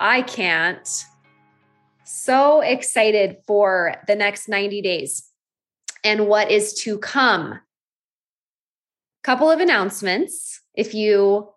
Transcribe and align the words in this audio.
I 0.00 0.22
can't. 0.22 0.88
So 2.04 2.60
excited 2.60 3.36
for 3.46 3.94
the 4.06 4.16
next 4.16 4.48
90 4.48 4.80
days 4.80 5.30
and 6.02 6.26
what 6.26 6.50
is 6.50 6.72
to 6.82 6.98
come. 6.98 7.60
Couple 9.22 9.50
of 9.50 9.60
announcements. 9.60 10.62
If 10.74 10.94
you 10.94 11.50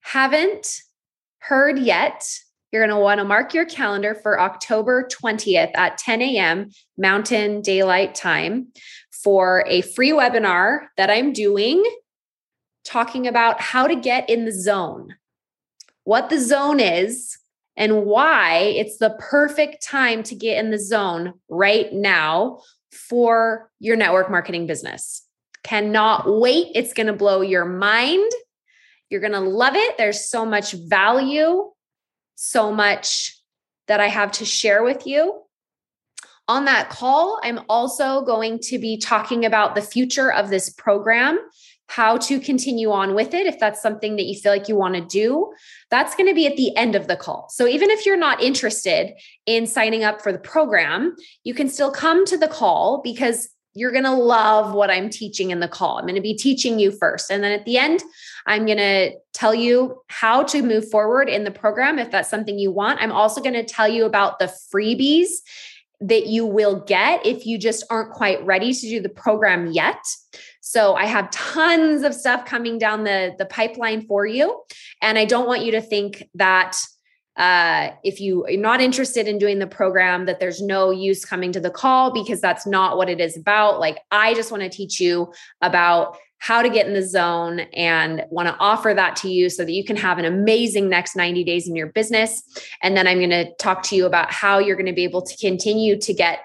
haven't 0.00 0.82
heard 1.40 1.78
yet, 1.78 2.24
you're 2.70 2.86
going 2.86 2.96
to 2.96 3.02
want 3.02 3.18
to 3.18 3.24
mark 3.24 3.54
your 3.54 3.64
calendar 3.64 4.14
for 4.14 4.40
October 4.40 5.08
20th 5.10 5.72
at 5.74 5.98
10 5.98 6.22
a.m. 6.22 6.70
Mountain 6.96 7.62
Daylight 7.62 8.14
Time 8.14 8.68
for 9.10 9.64
a 9.66 9.80
free 9.80 10.12
webinar 10.12 10.86
that 10.96 11.10
I'm 11.10 11.32
doing 11.32 11.82
talking 12.84 13.26
about 13.26 13.60
how 13.60 13.86
to 13.86 13.96
get 13.96 14.30
in 14.30 14.44
the 14.44 14.52
zone, 14.52 15.16
what 16.04 16.30
the 16.30 16.38
zone 16.38 16.78
is, 16.78 17.37
and 17.78 18.04
why 18.04 18.74
it's 18.76 18.98
the 18.98 19.16
perfect 19.20 19.82
time 19.82 20.24
to 20.24 20.34
get 20.34 20.58
in 20.62 20.70
the 20.70 20.78
zone 20.78 21.34
right 21.48 21.90
now 21.92 22.60
for 22.90 23.70
your 23.78 23.96
network 23.96 24.28
marketing 24.30 24.66
business. 24.66 25.24
Cannot 25.62 26.28
wait. 26.28 26.72
It's 26.74 26.92
going 26.92 27.06
to 27.06 27.12
blow 27.12 27.40
your 27.40 27.64
mind. 27.64 28.30
You're 29.08 29.20
going 29.20 29.32
to 29.32 29.40
love 29.40 29.76
it. 29.76 29.96
There's 29.96 30.28
so 30.28 30.44
much 30.44 30.72
value, 30.72 31.70
so 32.34 32.72
much 32.72 33.40
that 33.86 34.00
I 34.00 34.08
have 34.08 34.32
to 34.32 34.44
share 34.44 34.82
with 34.82 35.06
you. 35.06 35.42
On 36.48 36.64
that 36.64 36.90
call, 36.90 37.38
I'm 37.44 37.60
also 37.68 38.22
going 38.22 38.58
to 38.64 38.78
be 38.78 38.98
talking 38.98 39.44
about 39.44 39.74
the 39.74 39.82
future 39.82 40.32
of 40.32 40.50
this 40.50 40.68
program 40.70 41.38
how 41.88 42.16
to 42.16 42.38
continue 42.38 42.90
on 42.90 43.14
with 43.14 43.34
it 43.34 43.46
if 43.46 43.58
that's 43.58 43.82
something 43.82 44.16
that 44.16 44.24
you 44.24 44.38
feel 44.38 44.52
like 44.52 44.68
you 44.68 44.76
want 44.76 44.94
to 44.94 45.00
do 45.00 45.52
that's 45.90 46.14
going 46.14 46.28
to 46.28 46.34
be 46.34 46.46
at 46.46 46.56
the 46.56 46.76
end 46.76 46.94
of 46.94 47.08
the 47.08 47.16
call 47.16 47.48
so 47.50 47.66
even 47.66 47.90
if 47.90 48.06
you're 48.06 48.16
not 48.16 48.42
interested 48.42 49.12
in 49.46 49.66
signing 49.66 50.04
up 50.04 50.22
for 50.22 50.32
the 50.32 50.38
program 50.38 51.14
you 51.44 51.54
can 51.54 51.68
still 51.68 51.90
come 51.90 52.24
to 52.24 52.36
the 52.36 52.48
call 52.48 53.00
because 53.02 53.48
you're 53.78 53.92
going 53.92 54.04
to 54.04 54.12
love 54.12 54.74
what 54.74 54.90
I'm 54.90 55.08
teaching 55.08 55.50
in 55.50 55.60
the 55.60 55.68
call. 55.68 55.98
I'm 55.98 56.04
going 56.04 56.16
to 56.16 56.20
be 56.20 56.34
teaching 56.34 56.80
you 56.80 56.90
first. 56.90 57.30
And 57.30 57.44
then 57.44 57.52
at 57.52 57.64
the 57.64 57.78
end, 57.78 58.02
I'm 58.46 58.66
going 58.66 58.78
to 58.78 59.12
tell 59.32 59.54
you 59.54 60.02
how 60.08 60.42
to 60.44 60.62
move 60.62 60.90
forward 60.90 61.28
in 61.28 61.44
the 61.44 61.50
program 61.52 61.98
if 61.98 62.10
that's 62.10 62.28
something 62.28 62.58
you 62.58 62.72
want. 62.72 63.00
I'm 63.00 63.12
also 63.12 63.40
going 63.40 63.54
to 63.54 63.64
tell 63.64 63.86
you 63.86 64.04
about 64.04 64.40
the 64.40 64.52
freebies 64.74 65.28
that 66.00 66.26
you 66.26 66.46
will 66.46 66.80
get 66.80 67.24
if 67.24 67.46
you 67.46 67.58
just 67.58 67.84
aren't 67.90 68.12
quite 68.12 68.44
ready 68.44 68.72
to 68.72 68.80
do 68.80 69.00
the 69.00 69.08
program 69.08 69.70
yet. 69.70 69.98
So 70.70 70.96
I 70.96 71.06
have 71.06 71.30
tons 71.30 72.02
of 72.02 72.14
stuff 72.14 72.44
coming 72.44 72.76
down 72.76 73.04
the 73.04 73.34
the 73.38 73.46
pipeline 73.46 74.02
for 74.02 74.26
you 74.26 74.60
and 75.00 75.18
I 75.18 75.24
don't 75.24 75.46
want 75.46 75.64
you 75.64 75.72
to 75.72 75.80
think 75.80 76.28
that 76.34 76.76
uh, 77.38 77.92
if 78.04 78.20
you 78.20 78.44
are 78.44 78.56
not 78.58 78.82
interested 78.82 79.26
in 79.26 79.38
doing 79.38 79.60
the 79.60 79.66
program 79.66 80.26
that 80.26 80.40
there's 80.40 80.60
no 80.60 80.90
use 80.90 81.24
coming 81.24 81.52
to 81.52 81.60
the 81.60 81.70
call 81.70 82.12
because 82.12 82.42
that's 82.42 82.66
not 82.66 82.98
what 82.98 83.08
it 83.08 83.18
is 83.18 83.36
about 83.36 83.80
like 83.80 83.98
i 84.10 84.34
just 84.34 84.50
want 84.50 84.62
to 84.62 84.68
teach 84.68 85.00
you 85.00 85.32
about 85.62 86.18
how 86.38 86.62
to 86.62 86.68
get 86.68 86.86
in 86.86 86.94
the 86.94 87.02
zone 87.02 87.60
and 87.72 88.24
want 88.30 88.48
to 88.48 88.56
offer 88.58 88.92
that 88.94 89.16
to 89.16 89.28
you 89.28 89.50
so 89.50 89.64
that 89.64 89.72
you 89.72 89.84
can 89.84 89.96
have 89.96 90.18
an 90.18 90.24
amazing 90.24 90.88
next 90.88 91.16
90 91.16 91.42
days 91.44 91.68
in 91.68 91.74
your 91.74 91.88
business. 91.88 92.42
And 92.80 92.96
then 92.96 93.06
I'm 93.06 93.18
going 93.18 93.30
to 93.30 93.52
talk 93.56 93.82
to 93.84 93.96
you 93.96 94.06
about 94.06 94.32
how 94.32 94.58
you're 94.58 94.76
going 94.76 94.86
to 94.86 94.92
be 94.92 95.04
able 95.04 95.22
to 95.22 95.36
continue 95.36 95.98
to 95.98 96.14
get 96.14 96.40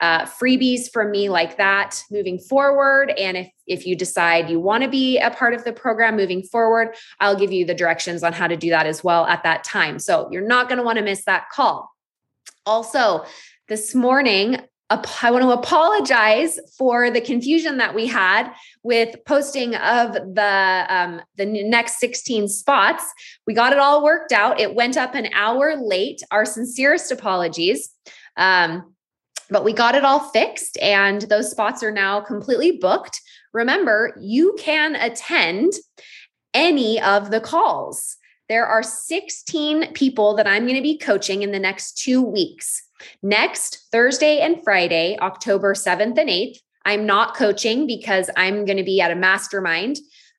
uh, 0.00 0.24
freebies 0.24 0.90
from 0.92 1.10
me 1.10 1.28
like 1.28 1.56
that 1.56 2.02
moving 2.10 2.38
forward. 2.38 3.10
And 3.18 3.36
if 3.36 3.50
if 3.66 3.86
you 3.86 3.94
decide 3.94 4.48
you 4.48 4.58
want 4.58 4.82
to 4.82 4.88
be 4.88 5.18
a 5.18 5.30
part 5.30 5.52
of 5.52 5.64
the 5.64 5.72
program 5.72 6.16
moving 6.16 6.42
forward, 6.42 6.94
I'll 7.20 7.36
give 7.36 7.52
you 7.52 7.66
the 7.66 7.74
directions 7.74 8.22
on 8.22 8.32
how 8.32 8.46
to 8.46 8.56
do 8.56 8.70
that 8.70 8.86
as 8.86 9.04
well 9.04 9.26
at 9.26 9.42
that 9.42 9.62
time. 9.62 9.98
So 9.98 10.28
you're 10.32 10.46
not 10.46 10.68
going 10.68 10.78
to 10.78 10.84
want 10.84 10.98
to 10.98 11.04
miss 11.04 11.24
that 11.26 11.50
call. 11.50 11.90
Also, 12.64 13.24
this 13.68 13.94
morning, 13.94 14.58
I 14.90 15.30
want 15.30 15.42
to 15.42 15.50
apologize 15.50 16.58
for 16.78 17.10
the 17.10 17.20
confusion 17.20 17.76
that 17.76 17.94
we 17.94 18.06
had 18.06 18.50
with 18.82 19.16
posting 19.26 19.74
of 19.74 20.14
the 20.14 20.86
um, 20.88 21.20
the 21.36 21.44
next 21.44 21.98
16 22.00 22.48
spots. 22.48 23.04
We 23.46 23.52
got 23.52 23.74
it 23.74 23.78
all 23.78 24.02
worked 24.02 24.32
out. 24.32 24.58
It 24.58 24.74
went 24.74 24.96
up 24.96 25.14
an 25.14 25.28
hour 25.34 25.76
late. 25.76 26.22
Our 26.30 26.46
sincerest 26.46 27.12
apologies. 27.12 27.90
Um, 28.38 28.94
but 29.50 29.64
we 29.64 29.72
got 29.72 29.94
it 29.94 30.04
all 30.04 30.20
fixed 30.30 30.78
and 30.78 31.22
those 31.22 31.50
spots 31.50 31.82
are 31.82 31.90
now 31.90 32.20
completely 32.20 32.72
booked. 32.72 33.20
Remember, 33.52 34.16
you 34.20 34.54
can 34.58 34.94
attend 34.96 35.72
any 36.54 37.00
of 37.00 37.30
the 37.30 37.40
calls. 37.40 38.16
There 38.48 38.66
are 38.66 38.82
16 38.82 39.92
people 39.92 40.34
that 40.36 40.46
I'm 40.46 40.64
going 40.64 40.76
to 40.76 40.82
be 40.82 40.98
coaching 40.98 41.42
in 41.42 41.52
the 41.52 41.58
next 41.58 41.98
two 41.98 42.22
weeks. 42.22 42.82
Next 43.22 43.88
Thursday 43.92 44.40
and 44.40 44.62
Friday, 44.64 45.18
October 45.20 45.74
7th 45.74 46.18
and 46.18 46.28
8th, 46.28 46.58
I'm 46.84 47.04
not 47.04 47.36
coaching 47.36 47.86
because 47.86 48.30
I'm 48.36 48.64
going 48.64 48.78
to 48.78 48.84
be 48.84 49.00
at 49.00 49.10
a 49.10 49.16
mastermind 49.16 49.98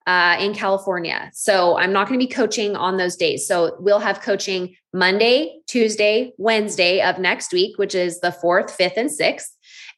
uh, 0.09 0.35
in 0.39 0.55
California. 0.55 1.29
So 1.35 1.77
I'm 1.77 1.93
not 1.93 2.07
going 2.07 2.19
to 2.19 2.25
be 2.25 2.33
coaching 2.33 2.75
on 2.75 2.97
those 2.97 3.15
days. 3.15 3.47
So 3.47 3.75
we'll 3.79 3.99
have 3.99 4.21
coaching 4.21 4.75
Monday, 4.91 5.59
Tuesday, 5.67 6.33
Wednesday 6.39 6.99
of 6.99 7.19
next 7.19 7.53
week, 7.53 7.77
which 7.77 7.93
is 7.93 8.19
the 8.19 8.35
4th, 8.43 8.75
5th, 8.75 8.97
and 8.97 9.09
6th. 9.11 9.49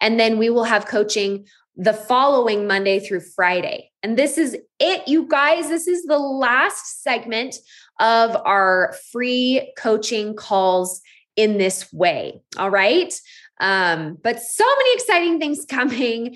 And 0.02 0.20
then 0.20 0.38
we 0.38 0.50
will 0.50 0.66
have 0.66 0.86
coaching 0.86 1.48
the 1.78 1.94
following 1.94 2.68
Monday 2.68 3.00
through 3.00 3.22
Friday. 3.22 3.90
And 4.04 4.18
this 4.18 4.38
is 4.38 4.58
it, 4.82 5.08
you 5.08 5.30
guys. 5.30 5.70
This 5.70 5.88
is 5.88 6.04
the 6.04 6.20
last 6.20 7.02
segment 7.04 7.56
of 8.02 8.36
our 8.44 8.94
free 9.14 9.72
coaching 9.78 10.36
calls 10.36 11.00
in 11.38 11.58
this 11.58 11.94
way. 11.94 12.42
All 12.58 12.70
right. 12.70 13.18
Um, 13.62 14.18
but 14.22 14.42
so 14.42 14.66
many 14.66 14.94
exciting 14.96 15.40
things 15.40 15.66
coming. 15.70 16.36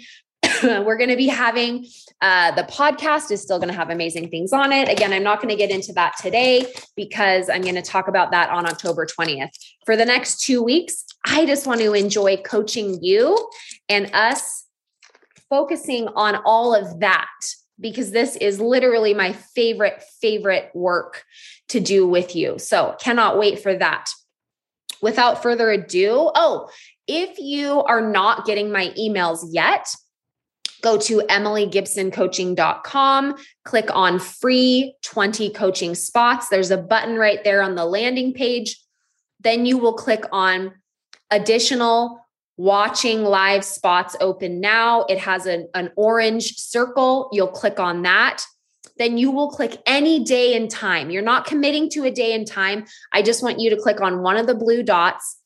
We're 0.63 0.97
going 0.97 1.09
to 1.09 1.15
be 1.15 1.27
having 1.27 1.87
uh, 2.21 2.51
the 2.51 2.63
podcast 2.63 3.31
is 3.31 3.41
still 3.41 3.59
going 3.59 3.69
to 3.69 3.75
have 3.75 3.89
amazing 3.89 4.29
things 4.29 4.53
on 4.53 4.71
it. 4.71 4.89
Again, 4.89 5.11
I'm 5.11 5.23
not 5.23 5.41
going 5.41 5.49
to 5.49 5.55
get 5.55 5.69
into 5.69 5.91
that 5.93 6.15
today 6.19 6.65
because 6.95 7.49
I'm 7.49 7.61
going 7.61 7.75
to 7.75 7.81
talk 7.81 8.07
about 8.07 8.31
that 8.31 8.49
on 8.49 8.65
October 8.65 9.05
20th. 9.05 9.49
For 9.85 9.97
the 9.97 10.05
next 10.05 10.41
two 10.41 10.63
weeks, 10.63 11.05
I 11.25 11.45
just 11.45 11.67
want 11.67 11.81
to 11.81 11.93
enjoy 11.93 12.37
coaching 12.37 12.99
you 13.01 13.49
and 13.89 14.09
us 14.13 14.65
focusing 15.49 16.07
on 16.15 16.37
all 16.45 16.73
of 16.73 16.99
that 17.01 17.29
because 17.79 18.11
this 18.11 18.35
is 18.37 18.61
literally 18.61 19.13
my 19.13 19.33
favorite, 19.33 20.01
favorite 20.21 20.71
work 20.73 21.23
to 21.69 21.79
do 21.79 22.07
with 22.07 22.35
you. 22.35 22.57
So, 22.57 22.95
cannot 22.99 23.37
wait 23.37 23.59
for 23.59 23.75
that 23.75 24.07
without 25.01 25.43
further 25.43 25.69
ado, 25.69 26.31
oh, 26.33 26.69
if 27.07 27.37
you 27.37 27.83
are 27.83 28.01
not 28.01 28.45
getting 28.45 28.71
my 28.71 28.87
emails 28.97 29.45
yet, 29.51 29.93
go 30.81 30.97
to 30.97 31.19
emilygibsoncoaching.com, 31.19 33.35
click 33.63 33.89
on 33.93 34.19
free 34.19 34.95
20 35.03 35.51
coaching 35.51 35.95
spots. 35.95 36.49
There's 36.49 36.71
a 36.71 36.77
button 36.77 37.15
right 37.17 37.41
there 37.43 37.61
on 37.61 37.75
the 37.75 37.85
landing 37.85 38.33
page. 38.33 38.81
Then 39.41 39.65
you 39.65 39.77
will 39.77 39.93
click 39.93 40.25
on 40.31 40.73
additional 41.31 42.21
watching 42.57 43.23
live 43.23 43.65
spots 43.65 44.15
open 44.21 44.61
now. 44.61 45.01
It 45.03 45.19
has 45.19 45.45
an, 45.45 45.67
an 45.73 45.91
orange 45.95 46.57
circle. 46.57 47.29
You'll 47.31 47.47
click 47.47 47.79
on 47.79 48.01
that 48.03 48.45
then 48.97 49.17
you 49.17 49.31
will 49.31 49.49
click 49.49 49.81
any 49.85 50.23
day 50.23 50.55
and 50.55 50.69
time. 50.69 51.09
You're 51.09 51.21
not 51.21 51.45
committing 51.45 51.89
to 51.91 52.05
a 52.05 52.11
day 52.11 52.33
and 52.33 52.47
time. 52.47 52.85
I 53.11 53.21
just 53.21 53.43
want 53.43 53.59
you 53.59 53.69
to 53.71 53.77
click 53.77 54.01
on 54.01 54.21
one 54.21 54.37
of 54.37 54.47
the 54.47 54.55
blue 54.55 54.83
dots, 54.83 55.37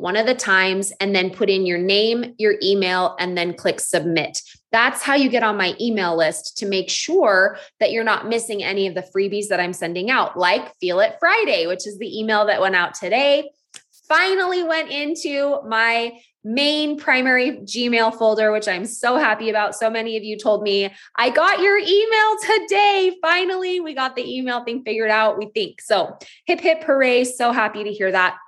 one 0.00 0.16
of 0.16 0.26
the 0.26 0.34
times, 0.34 0.92
and 1.00 1.14
then 1.14 1.30
put 1.30 1.50
in 1.50 1.66
your 1.66 1.78
name, 1.78 2.34
your 2.38 2.54
email, 2.62 3.16
and 3.18 3.36
then 3.36 3.54
click 3.54 3.80
submit. 3.80 4.40
That's 4.72 5.02
how 5.02 5.14
you 5.14 5.28
get 5.28 5.42
on 5.42 5.56
my 5.56 5.74
email 5.80 6.16
list 6.16 6.56
to 6.58 6.66
make 6.66 6.88
sure 6.88 7.58
that 7.80 7.92
you're 7.92 8.04
not 8.04 8.28
missing 8.28 8.62
any 8.62 8.86
of 8.86 8.94
the 8.94 9.06
freebies 9.14 9.48
that 9.48 9.60
I'm 9.60 9.72
sending 9.72 10.10
out, 10.10 10.38
like 10.38 10.74
Feel 10.76 11.00
It 11.00 11.16
Friday, 11.20 11.66
which 11.66 11.86
is 11.86 11.98
the 11.98 12.18
email 12.18 12.46
that 12.46 12.60
went 12.60 12.76
out 12.76 12.94
today. 12.94 13.50
Finally 14.08 14.62
went 14.62 14.90
into 14.90 15.58
my 15.68 16.12
main 16.42 16.98
primary 16.98 17.58
Gmail 17.58 18.16
folder, 18.16 18.50
which 18.50 18.66
I'm 18.66 18.86
so 18.86 19.18
happy 19.18 19.50
about. 19.50 19.74
So 19.74 19.90
many 19.90 20.16
of 20.16 20.24
you 20.24 20.38
told 20.38 20.62
me, 20.62 20.90
I 21.16 21.30
got 21.30 21.60
your 21.60 21.78
email 21.78 22.36
today. 22.40 23.16
Finally, 23.20 23.80
we 23.80 23.94
got 23.94 24.16
the 24.16 24.38
email 24.38 24.64
thing 24.64 24.82
figured 24.82 25.10
out, 25.10 25.38
we 25.38 25.50
think. 25.52 25.80
So, 25.80 26.16
hip, 26.46 26.60
hip, 26.60 26.82
hooray. 26.82 27.24
So 27.24 27.52
happy 27.52 27.84
to 27.84 27.92
hear 27.92 28.10
that. 28.10 28.38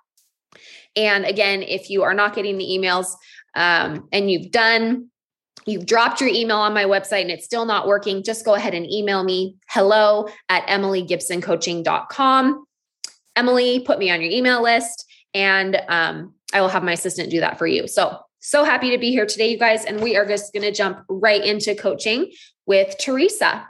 And 0.97 1.25
again, 1.25 1.63
if 1.63 1.91
you 1.91 2.03
are 2.03 2.15
not 2.15 2.35
getting 2.35 2.59
the 2.59 2.65
emails 2.65 3.07
um, 3.55 4.09
and 4.13 4.31
you've 4.31 4.51
done 4.51 5.11
you've 5.67 5.87
dropped 5.87 6.21
your 6.21 6.31
email 6.31 6.57
on 6.57 6.75
my 6.75 6.85
website 6.85 7.23
and 7.23 7.31
it's 7.31 7.45
still 7.45 7.65
not 7.65 7.87
working, 7.87 8.23
just 8.23 8.45
go 8.45 8.55
ahead 8.55 8.75
and 8.75 8.91
email 8.91 9.23
me 9.25 9.57
hello 9.69 10.29
at 10.49 10.67
emilygibsoncoaching.com. 10.67 12.65
Emily, 13.37 13.81
put 13.81 13.99
me 13.99 14.11
on 14.11 14.21
your 14.21 14.31
email 14.31 14.63
list 14.63 15.07
and 15.35 15.81
um, 15.89 16.35
I 16.53 16.61
will 16.61 16.69
have 16.69 16.83
my 16.83 16.93
assistant 16.93 17.31
do 17.31 17.41
that 17.41 17.59
for 17.59 17.67
you. 17.67 17.89
So, 17.89 18.19
so 18.41 18.65
happy 18.65 18.91
to 18.91 18.99
be 18.99 19.11
here 19.11 19.27
today, 19.27 19.51
you 19.51 19.59
guys. 19.59 19.85
And 19.85 20.01
we 20.01 20.17
are 20.17 20.27
just 20.27 20.53
going 20.53 20.65
to 20.65 20.73
jump 20.73 21.05
right 21.09 21.43
into 21.45 21.75
coaching 21.75 22.33
with 22.67 22.97
Teresa. 22.99 23.67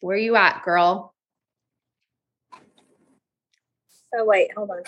Where 0.00 0.16
are 0.16 0.18
you 0.18 0.36
at, 0.36 0.62
girl? 0.64 1.14
Oh, 4.14 4.24
wait, 4.24 4.50
hold 4.56 4.70
on. 4.70 4.82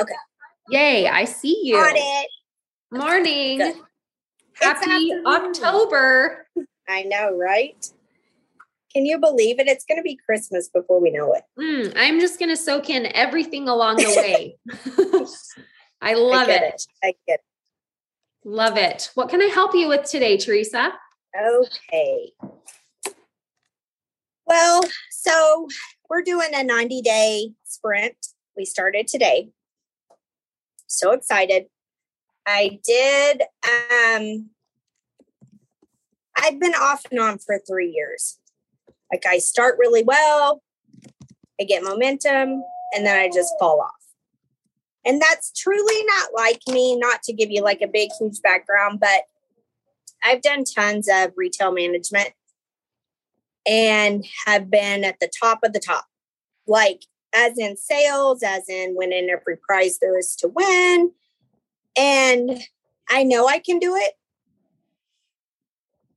Okay. 0.00 0.14
Yay, 0.68 1.08
I 1.08 1.24
see 1.24 1.60
you. 1.62 1.74
Got 1.74 1.96
it. 1.96 2.28
Morning. 2.90 3.58
Good. 3.58 3.74
Happy 4.60 5.12
October. 5.24 6.46
I 6.88 7.02
know, 7.02 7.36
right? 7.36 7.86
Can 8.92 9.06
you 9.06 9.18
believe 9.18 9.60
it? 9.60 9.68
It's 9.68 9.84
going 9.84 9.98
to 9.98 10.02
be 10.02 10.18
Christmas 10.26 10.68
before 10.68 11.00
we 11.00 11.10
know 11.10 11.32
it. 11.34 11.44
Mm, 11.58 11.92
I'm 11.96 12.20
just 12.20 12.38
going 12.38 12.48
to 12.48 12.56
soak 12.56 12.90
in 12.90 13.06
everything 13.14 13.68
along 13.68 13.96
the 13.96 14.14
way. 14.16 14.56
I 16.02 16.14
love 16.14 16.48
I 16.48 16.52
it. 16.52 16.62
it. 16.62 16.86
I 17.02 17.14
get 17.26 17.40
it. 17.40 17.40
Love 18.44 18.76
it. 18.76 19.10
What 19.14 19.28
can 19.28 19.40
I 19.40 19.46
help 19.46 19.74
you 19.74 19.88
with 19.88 20.08
today, 20.08 20.36
Teresa? 20.36 20.92
Okay. 21.40 22.32
Well, 24.46 24.82
so 25.10 25.68
we're 26.10 26.22
doing 26.22 26.50
a 26.52 26.64
90 26.64 27.00
day 27.00 27.52
sprint. 27.64 28.16
We 28.56 28.64
started 28.64 29.06
today. 29.06 29.50
So 30.88 31.12
excited. 31.12 31.66
I 32.46 32.80
did 32.84 33.42
um 33.64 34.50
I've 36.36 36.58
been 36.58 36.74
off 36.74 37.04
and 37.10 37.20
on 37.20 37.38
for 37.38 37.58
3 37.58 37.88
years. 37.88 38.38
Like 39.12 39.24
I 39.26 39.38
start 39.38 39.76
really 39.78 40.02
well, 40.02 40.62
I 41.60 41.64
get 41.64 41.82
momentum, 41.82 42.62
and 42.94 43.06
then 43.06 43.18
I 43.18 43.28
just 43.28 43.52
fall 43.58 43.80
off. 43.80 43.90
And 45.04 45.20
that's 45.20 45.52
truly 45.52 46.04
not 46.04 46.30
like 46.34 46.60
me, 46.68 46.96
not 46.96 47.22
to 47.24 47.32
give 47.32 47.50
you 47.50 47.62
like 47.62 47.82
a 47.82 47.88
big, 47.88 48.10
huge 48.18 48.40
background, 48.42 49.00
but 49.00 49.22
I've 50.22 50.42
done 50.42 50.64
tons 50.64 51.08
of 51.10 51.32
retail 51.36 51.72
management 51.72 52.30
and 53.66 54.24
have 54.46 54.70
been 54.70 55.04
at 55.04 55.20
the 55.20 55.30
top 55.40 55.60
of 55.62 55.72
the 55.72 55.80
top, 55.80 56.06
like 56.66 57.04
as 57.34 57.58
in 57.58 57.76
sales, 57.76 58.42
as 58.42 58.68
in 58.68 58.94
winning 58.96 59.28
every 59.30 59.56
prize 59.56 59.98
there 60.00 60.18
is 60.18 60.34
to 60.36 60.48
win. 60.48 61.12
And 61.96 62.60
I 63.08 63.24
know 63.24 63.46
I 63.46 63.58
can 63.58 63.78
do 63.78 63.94
it, 63.96 64.14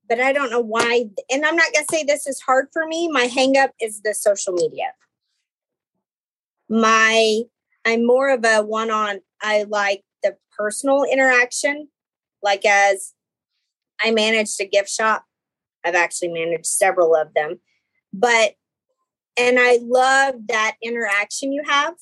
but 0.08 0.20
I 0.20 0.32
don't 0.34 0.52
know 0.52 0.62
why. 0.62 1.06
And 1.30 1.46
I'm 1.46 1.56
not 1.56 1.74
going 1.74 1.86
to 1.86 1.96
say 1.96 2.04
this 2.04 2.28
is 2.28 2.42
hard 2.42 2.68
for 2.72 2.88
me. 2.88 3.10
My 3.10 3.28
hangup 3.28 3.70
is 3.82 4.02
the 4.02 4.14
social 4.14 4.54
media. 4.54 4.94
My, 6.70 7.42
I'm 7.86 8.06
more 8.06 8.30
of 8.30 8.46
a 8.46 8.62
one 8.62 8.90
on, 8.90 9.20
I 9.42 9.64
like 9.64 10.04
the 10.24 10.38
personal 10.58 11.04
interaction. 11.04 11.90
Like 12.42 12.66
as 12.66 13.14
I 14.02 14.12
managed 14.12 14.60
a 14.62 14.66
gift 14.66 14.90
shop, 14.90 15.26
I've 15.84 15.96
actually 15.96 16.30
managed 16.30 16.66
several 16.66 17.16
of 17.16 17.34
them, 17.34 17.60
but, 18.12 18.54
and 19.38 19.58
I 19.60 19.80
love 19.82 20.36
that 20.48 20.76
interaction 20.82 21.52
you 21.52 21.64
have. 21.68 21.96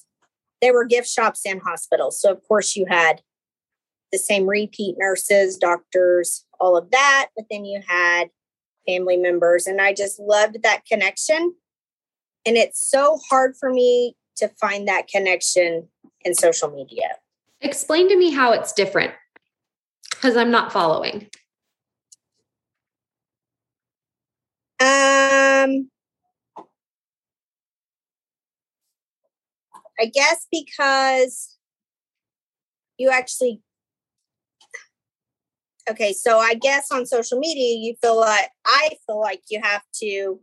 There 0.62 0.74
were 0.74 0.86
gift 0.86 1.08
shops 1.08 1.42
and 1.46 1.62
hospitals. 1.62 2.22
So, 2.22 2.32
of 2.32 2.42
course, 2.48 2.76
you 2.76 2.86
had 2.88 3.22
the 4.12 4.18
same 4.18 4.48
repeat 4.48 4.96
nurses, 4.98 5.58
doctors, 5.58 6.46
all 6.60 6.78
of 6.78 6.92
that. 6.92 7.30
But 7.36 7.46
then 7.50 7.66
you 7.66 7.82
had 7.88 8.30
family 8.88 9.18
members, 9.18 9.68
and 9.68 9.82
I 9.82 9.94
just 9.94 10.20
loved 10.20 10.62
that 10.64 10.86
connection. 10.86 11.56
And 12.46 12.58
it's 12.58 12.90
so 12.90 13.20
hard 13.30 13.56
for 13.60 13.72
me 13.72 14.16
to 14.38 14.50
find 14.60 14.88
that 14.88 15.08
connection 15.08 15.88
in 16.24 16.34
social 16.36 16.70
media. 16.70 17.16
Explain 17.62 18.10
to 18.10 18.18
me 18.18 18.32
how 18.32 18.52
it's 18.52 18.74
different 18.74 19.14
because 20.10 20.36
I'm 20.36 20.52
not 20.52 20.72
following. 20.72 21.28
Um, 24.82 25.90
I 30.00 30.06
guess 30.12 30.48
because 30.52 31.58
you 32.98 33.10
actually 33.10 33.62
okay 35.90 36.14
so 36.14 36.38
i 36.38 36.54
guess 36.54 36.92
on 36.92 37.08
social 37.08 37.40
media 37.40 37.76
you 37.76 37.96
feel 38.00 38.20
like 38.20 38.50
i 38.68 38.90
feel 39.08 39.20
like 39.20 39.42
you 39.50 39.60
have 39.60 39.82
to 39.92 40.40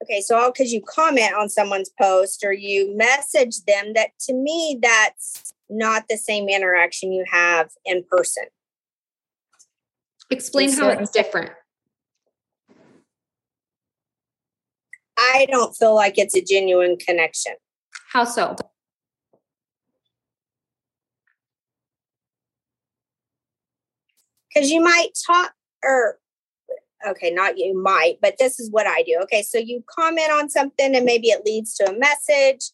okay 0.00 0.20
so 0.20 0.36
all 0.36 0.52
because 0.52 0.72
you 0.72 0.80
comment 0.82 1.34
on 1.34 1.48
someone's 1.48 1.90
post 2.00 2.44
or 2.44 2.52
you 2.52 2.96
message 2.96 3.64
them 3.66 3.92
that 3.94 4.10
to 4.20 4.32
me 4.32 4.78
that's 4.80 5.54
not 5.70 6.04
the 6.08 6.16
same 6.16 6.48
interaction 6.48 7.12
you 7.12 7.24
have 7.30 7.70
in 7.84 8.04
person. 8.10 8.44
Explain 10.30 10.72
how 10.72 10.88
it's 10.88 11.10
different 11.10 11.50
i 15.18 15.46
don't 15.50 15.74
feel 15.74 15.94
like 15.94 16.18
it's 16.18 16.36
a 16.36 16.42
genuine 16.42 16.96
connection. 16.96 17.54
How 18.12 18.24
so? 18.24 18.56
Because 24.48 24.70
you 24.70 24.80
might 24.80 25.10
talk 25.26 25.52
or 25.82 26.18
okay 27.06 27.30
not 27.30 27.58
you 27.58 27.76
might 27.80 28.18
but 28.22 28.36
this 28.38 28.58
is 28.58 28.70
what 28.70 28.86
i 28.86 29.02
do. 29.02 29.18
Okay 29.24 29.42
so 29.42 29.58
you 29.58 29.84
comment 29.88 30.30
on 30.32 30.48
something 30.48 30.94
and 30.94 31.04
maybe 31.04 31.28
it 31.28 31.44
leads 31.44 31.74
to 31.76 31.90
a 31.90 31.98
message. 31.98 32.70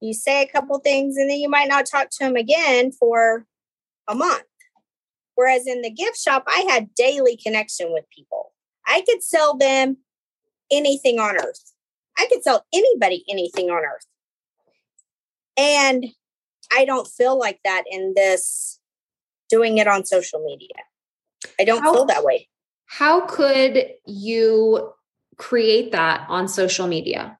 You 0.00 0.14
say 0.14 0.42
a 0.42 0.46
couple 0.46 0.78
things 0.80 1.16
and 1.16 1.30
then 1.30 1.38
you 1.38 1.48
might 1.48 1.68
not 1.68 1.86
talk 1.86 2.10
to 2.10 2.18
them 2.20 2.36
again 2.36 2.92
for 2.92 3.46
a 4.08 4.14
month. 4.14 4.42
Whereas 5.34 5.66
in 5.66 5.80
the 5.82 5.90
gift 5.90 6.18
shop 6.18 6.44
i 6.46 6.66
had 6.68 6.94
daily 6.94 7.36
connection 7.36 7.92
with 7.92 8.04
people. 8.14 8.52
I 8.86 9.02
could 9.08 9.22
sell 9.22 9.56
them 9.56 9.98
anything 10.70 11.18
on 11.18 11.36
earth 11.36 11.72
i 12.18 12.26
could 12.30 12.42
sell 12.42 12.64
anybody 12.72 13.24
anything 13.28 13.70
on 13.70 13.82
earth 13.84 14.06
and 15.56 16.06
i 16.72 16.84
don't 16.84 17.06
feel 17.06 17.38
like 17.38 17.60
that 17.64 17.84
in 17.90 18.12
this 18.14 18.80
doing 19.48 19.78
it 19.78 19.86
on 19.86 20.04
social 20.04 20.44
media 20.44 20.84
I 21.58 21.64
don't 21.64 21.82
how, 21.82 21.92
feel 21.92 22.04
that 22.06 22.24
way. 22.24 22.48
How 22.86 23.26
could 23.26 23.90
you 24.06 24.92
create 25.36 25.92
that 25.92 26.26
on 26.28 26.48
social 26.48 26.86
media? 26.86 27.38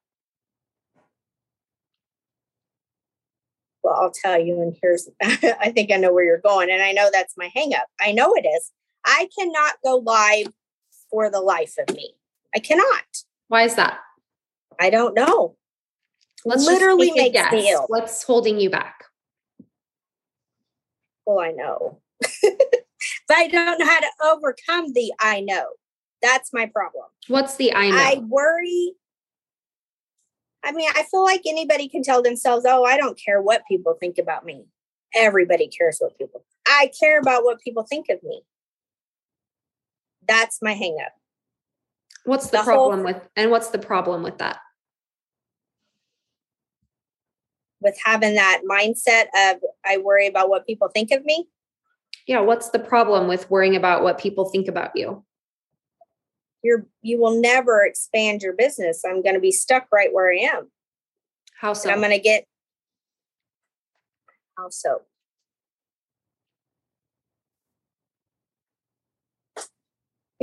Well, 3.83 3.95
I'll 3.95 4.11
tell 4.11 4.39
you, 4.39 4.61
and 4.61 4.75
here's 4.81 5.09
I 5.21 5.71
think 5.71 5.91
I 5.91 5.97
know 5.97 6.13
where 6.13 6.23
you're 6.23 6.37
going, 6.39 6.69
and 6.69 6.81
I 6.81 6.91
know 6.91 7.09
that's 7.11 7.35
my 7.37 7.49
hangup. 7.55 7.85
I 7.99 8.11
know 8.11 8.33
it 8.33 8.45
is. 8.45 8.71
I 9.05 9.27
cannot 9.37 9.75
go 9.83 9.97
live 9.97 10.53
for 11.09 11.29
the 11.29 11.41
life 11.41 11.75
of 11.77 11.93
me. 11.93 12.15
I 12.55 12.59
cannot. 12.59 13.03
Why 13.49 13.63
is 13.63 13.75
that? 13.75 13.99
I 14.79 14.89
don't 14.89 15.13
know. 15.13 15.55
Let's 16.45 16.65
literally 16.65 17.11
make 17.11 17.35
ill. 17.35 17.85
What's 17.87 18.23
holding 18.23 18.59
you 18.59 18.69
back? 18.69 19.05
Well, 21.25 21.39
I 21.39 21.51
know. 21.51 22.01
but 22.21 23.37
I 23.37 23.47
don't 23.47 23.79
know 23.79 23.85
how 23.85 23.99
to 23.99 24.11
overcome 24.23 24.93
the 24.93 25.13
I 25.19 25.41
know. 25.41 25.65
That's 26.21 26.51
my 26.53 26.65
problem. 26.65 27.05
What's 27.27 27.55
the 27.55 27.73
I 27.73 27.89
know? 27.89 27.97
I 27.97 28.21
worry. 28.27 28.93
I 30.63 30.71
mean, 30.71 30.89
I 30.95 31.03
feel 31.03 31.23
like 31.23 31.41
anybody 31.45 31.89
can 31.89 32.03
tell 32.03 32.21
themselves, 32.21 32.65
oh, 32.67 32.85
I 32.85 32.97
don't 32.97 33.19
care 33.19 33.41
what 33.41 33.63
people 33.67 33.95
think 33.99 34.17
about 34.17 34.45
me. 34.45 34.65
Everybody 35.13 35.67
cares 35.67 35.97
what 35.99 36.17
people. 36.17 36.45
I 36.65 36.89
care 36.97 37.19
about 37.19 37.43
what 37.43 37.59
people 37.59 37.83
think 37.83 38.07
of 38.09 38.23
me. 38.23 38.43
That's 40.27 40.59
my 40.61 40.73
hangup. 40.73 41.11
What's 42.25 42.49
the, 42.49 42.57
the 42.57 42.63
problem 42.63 43.03
whole, 43.03 43.13
with 43.13 43.21
and 43.35 43.51
what's 43.51 43.69
the 43.69 43.79
problem 43.79 44.23
with 44.23 44.37
that? 44.37 44.59
With 47.81 47.97
having 48.03 48.35
that 48.35 48.61
mindset 48.69 49.25
of 49.35 49.57
I 49.85 49.97
worry 49.97 50.27
about 50.27 50.49
what 50.49 50.65
people 50.65 50.87
think 50.87 51.11
of 51.11 51.25
me. 51.25 51.47
Yeah 52.27 52.39
what's 52.39 52.69
the 52.69 52.79
problem 52.79 53.27
with 53.27 53.49
worrying 53.49 53.75
about 53.75 54.03
what 54.03 54.17
people 54.17 54.45
think 54.45 54.67
about 54.67 54.91
you? 54.95 55.23
You're 56.63 56.85
you 57.01 57.19
will 57.19 57.41
never 57.41 57.85
expand 57.85 58.41
your 58.41 58.53
business. 58.53 59.03
I'm 59.05 59.21
going 59.21 59.35
to 59.35 59.41
be 59.41 59.51
stuck 59.51 59.87
right 59.91 60.13
where 60.13 60.31
i 60.31 60.37
am. 60.37 60.71
How 61.59 61.73
so 61.73 61.89
and 61.89 61.95
i'm 61.95 62.01
going 62.01 62.17
to 62.17 62.23
get 62.23 62.45
how 64.57 64.69
so 64.69 65.01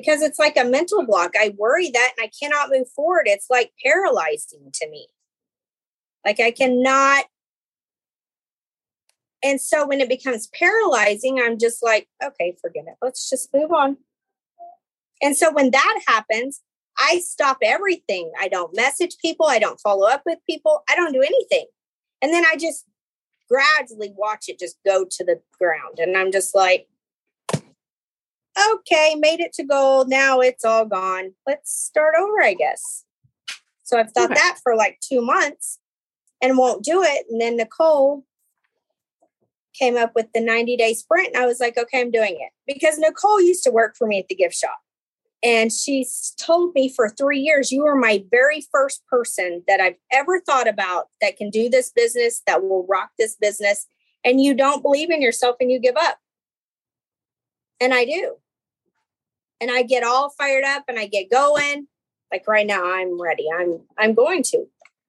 because 0.01 0.23
it's 0.23 0.39
like 0.39 0.57
a 0.57 0.65
mental 0.65 1.05
block 1.07 1.33
i 1.39 1.55
worry 1.59 1.91
that 1.91 2.13
and 2.17 2.25
i 2.25 2.31
cannot 2.41 2.71
move 2.71 2.89
forward 2.95 3.25
it's 3.27 3.51
like 3.51 3.73
paralyzing 3.85 4.71
to 4.73 4.89
me 4.89 5.07
Like 6.25 6.41
I 6.41 6.51
cannot. 6.51 7.25
And 9.43 9.61
so 9.61 9.87
when 9.87 10.01
it 10.01 10.09
becomes 10.09 10.49
paralyzing, 10.49 11.41
I'm 11.41 11.59
just 11.59 11.83
like, 11.83 12.09
okay, 12.23 12.57
forget 12.61 12.85
it. 12.87 12.95
Let's 13.01 13.31
just 13.31 13.49
move 13.55 13.73
on. 13.73 13.97
And 15.23 15.37
so 15.37 15.53
when 15.53 15.71
that 15.71 16.01
happens, 16.07 16.61
I 16.99 17.21
stop 17.21 17.59
everything. 17.63 18.33
I 18.39 18.49
don't 18.49 18.77
message 18.77 19.17
people. 19.23 19.47
I 19.47 19.59
don't 19.59 19.81
follow 19.81 20.07
up 20.07 20.23
with 20.27 20.39
people. 20.49 20.83
I 20.91 20.97
don't 20.97 21.13
do 21.13 21.23
anything. 21.23 21.67
And 22.21 22.33
then 22.35 22.45
I 22.45 22.57
just 22.57 22.85
gradually 23.49 24.13
watch 24.17 24.45
it 24.49 24.59
just 24.59 24.79
go 24.85 25.07
to 25.11 25.25
the 25.25 25.41
ground. 25.59 25.99
And 25.99 26.17
I'm 26.17 26.31
just 26.33 26.55
like, 26.55 26.87
okay, 28.75 29.15
made 29.19 29.41
it 29.41 29.53
to 29.55 29.65
gold. 29.65 30.09
Now 30.09 30.41
it's 30.41 30.65
all 30.65 30.85
gone. 30.85 31.33
Let's 31.47 31.73
start 31.73 32.15
over, 32.19 32.43
I 32.43 32.55
guess. 32.55 33.05
So 33.83 33.99
I've 33.99 34.13
thought 34.13 34.31
okay. 34.31 34.35
that 34.35 34.59
for 34.63 34.77
like 34.77 35.01
two 35.01 35.21
months 35.21 35.79
and 36.41 36.57
won't 36.57 36.85
do 36.85 37.03
it. 37.03 37.27
And 37.31 37.41
then 37.41 37.57
Nicole 37.57 38.25
came 39.75 39.97
up 39.97 40.13
with 40.15 40.27
the 40.35 40.41
90 40.41 40.77
day 40.77 40.95
sprint. 40.95 41.35
And 41.35 41.43
I 41.43 41.47
was 41.47 41.61
like, 41.61 41.77
okay, 41.77 42.01
I'm 42.01 42.11
doing 42.11 42.37
it. 42.39 42.53
Because 42.67 42.99
Nicole 42.99 43.41
used 43.41 43.65
to 43.65 43.71
work 43.71 43.97
for 43.97 44.07
me 44.07 44.19
at 44.19 44.29
the 44.29 44.35
gift 44.35 44.55
shop. 44.55 44.79
And 45.43 45.73
she's 45.73 46.35
told 46.39 46.75
me 46.75 46.93
for 46.95 47.09
three 47.09 47.41
years, 47.41 47.73
you 47.73 47.87
are 47.87 47.97
my 47.97 48.23
very 48.31 48.67
first 48.71 49.07
person 49.07 49.63
that 49.67 49.81
I've 49.81 49.97
ever 50.13 50.41
thought 50.41 50.69
about 50.69 51.09
that 51.23 51.39
can 51.39 51.49
do 51.49 51.71
this 51.71 51.91
business, 51.91 52.43
that 52.47 52.63
will 52.63 52.87
rock 52.89 53.11
this 53.19 53.37
business. 53.41 53.87
And 54.23 54.43
you 54.43 54.55
don't 54.55 54.83
believe 54.83 55.11
in 55.11 55.23
yourself 55.23 55.57
and 55.59 55.71
you 55.71 55.79
give 55.79 55.97
up. 55.97 56.19
And 57.81 57.95
I 57.95 58.05
do. 58.05 58.37
And 59.61 59.71
I 59.71 59.83
get 59.83 60.03
all 60.03 60.31
fired 60.31 60.65
up 60.65 60.85
and 60.89 60.99
I 60.99 61.07
get 61.07 61.31
going. 61.31 61.87
Like 62.33 62.47
right 62.47 62.67
now, 62.67 62.85
I'm 62.85 63.21
ready. 63.21 63.47
I'm 63.55 63.81
I'm 63.99 64.15
going 64.15 64.43
to. 64.45 64.67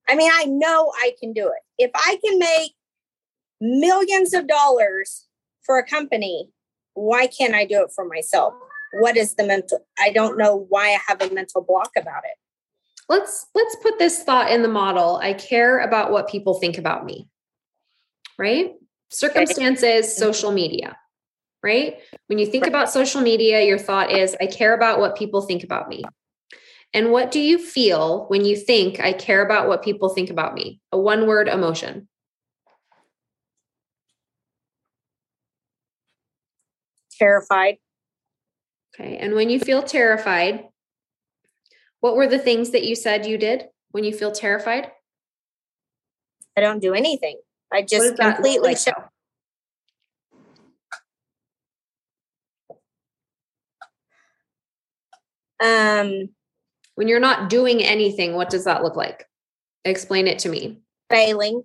I 0.09 0.15
mean, 0.15 0.31
I 0.33 0.45
know 0.45 0.91
I 0.97 1.13
can 1.19 1.33
do 1.33 1.47
it. 1.47 1.61
If 1.77 1.91
I 1.93 2.19
can 2.25 2.39
make 2.39 2.73
millions 3.61 4.33
of 4.33 4.47
dollars 4.47 5.27
for 5.63 5.77
a 5.77 5.85
company, 5.85 6.49
why 6.93 7.27
can't 7.27 7.53
I 7.53 7.65
do 7.65 7.83
it 7.83 7.91
for 7.95 8.05
myself? 8.05 8.53
What 8.99 9.15
is 9.15 9.35
the 9.35 9.45
mental? 9.45 9.85
I 9.99 10.11
don't 10.11 10.37
know 10.37 10.65
why 10.69 10.87
I 10.89 10.99
have 11.07 11.21
a 11.21 11.33
mental 11.33 11.61
block 11.61 11.91
about 11.97 12.23
it. 12.25 12.37
Let's 13.07 13.45
let's 13.55 13.75
put 13.77 13.99
this 13.99 14.23
thought 14.23 14.51
in 14.51 14.63
the 14.63 14.67
model. 14.67 15.17
I 15.17 15.33
care 15.33 15.79
about 15.79 16.11
what 16.11 16.27
people 16.27 16.55
think 16.55 16.77
about 16.77 17.05
me. 17.05 17.29
Right? 18.37 18.73
Circumstances, 19.09 19.85
okay. 19.85 20.03
social 20.03 20.51
media 20.51 20.97
right? 21.63 21.97
When 22.27 22.39
you 22.39 22.45
think 22.45 22.67
about 22.67 22.91
social 22.91 23.21
media, 23.21 23.63
your 23.63 23.77
thought 23.77 24.11
is, 24.11 24.35
I 24.41 24.47
care 24.47 24.73
about 24.73 24.99
what 24.99 25.17
people 25.17 25.41
think 25.41 25.63
about 25.63 25.89
me. 25.89 26.03
And 26.93 27.11
what 27.11 27.31
do 27.31 27.39
you 27.39 27.57
feel 27.57 28.25
when 28.27 28.43
you 28.43 28.55
think, 28.55 28.99
I 28.99 29.13
care 29.13 29.45
about 29.45 29.67
what 29.67 29.83
people 29.83 30.09
think 30.09 30.29
about 30.29 30.53
me? 30.53 30.81
A 30.91 30.99
one 30.99 31.25
word 31.25 31.47
emotion. 31.47 32.07
Terrified. 37.17 37.77
Okay. 38.93 39.17
And 39.17 39.35
when 39.35 39.49
you 39.49 39.59
feel 39.59 39.83
terrified, 39.83 40.65
what 42.01 42.15
were 42.15 42.27
the 42.27 42.39
things 42.39 42.71
that 42.71 42.83
you 42.83 42.95
said 42.95 43.25
you 43.25 43.37
did 43.37 43.65
when 43.91 44.03
you 44.03 44.11
feel 44.11 44.31
terrified? 44.31 44.91
I 46.57 46.61
don't 46.61 46.79
do 46.79 46.93
anything. 46.93 47.39
I 47.71 47.83
just 47.83 48.17
completely 48.17 48.75
shut 48.75 48.95
Um, 55.61 56.29
when 56.95 57.07
you're 57.07 57.19
not 57.19 57.49
doing 57.49 57.83
anything, 57.83 58.35
what 58.35 58.49
does 58.49 58.65
that 58.65 58.83
look 58.83 58.95
like? 58.95 59.25
Explain 59.85 60.27
it 60.27 60.39
to 60.39 60.49
me. 60.49 60.79
Failing. 61.09 61.63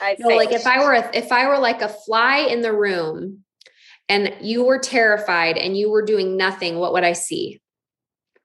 I 0.00 0.16
no, 0.18 0.28
like 0.28 0.52
if 0.52 0.66
I 0.66 0.82
were 0.82 0.94
a, 0.94 1.10
if 1.14 1.32
I 1.32 1.48
were 1.48 1.58
like 1.58 1.82
a 1.82 1.88
fly 1.88 2.38
in 2.38 2.62
the 2.62 2.72
room 2.72 3.44
and 4.08 4.34
you 4.40 4.64
were 4.64 4.78
terrified 4.78 5.58
and 5.58 5.76
you 5.76 5.90
were 5.90 6.04
doing 6.04 6.36
nothing, 6.36 6.78
what 6.78 6.92
would 6.94 7.04
I 7.04 7.12
see 7.12 7.60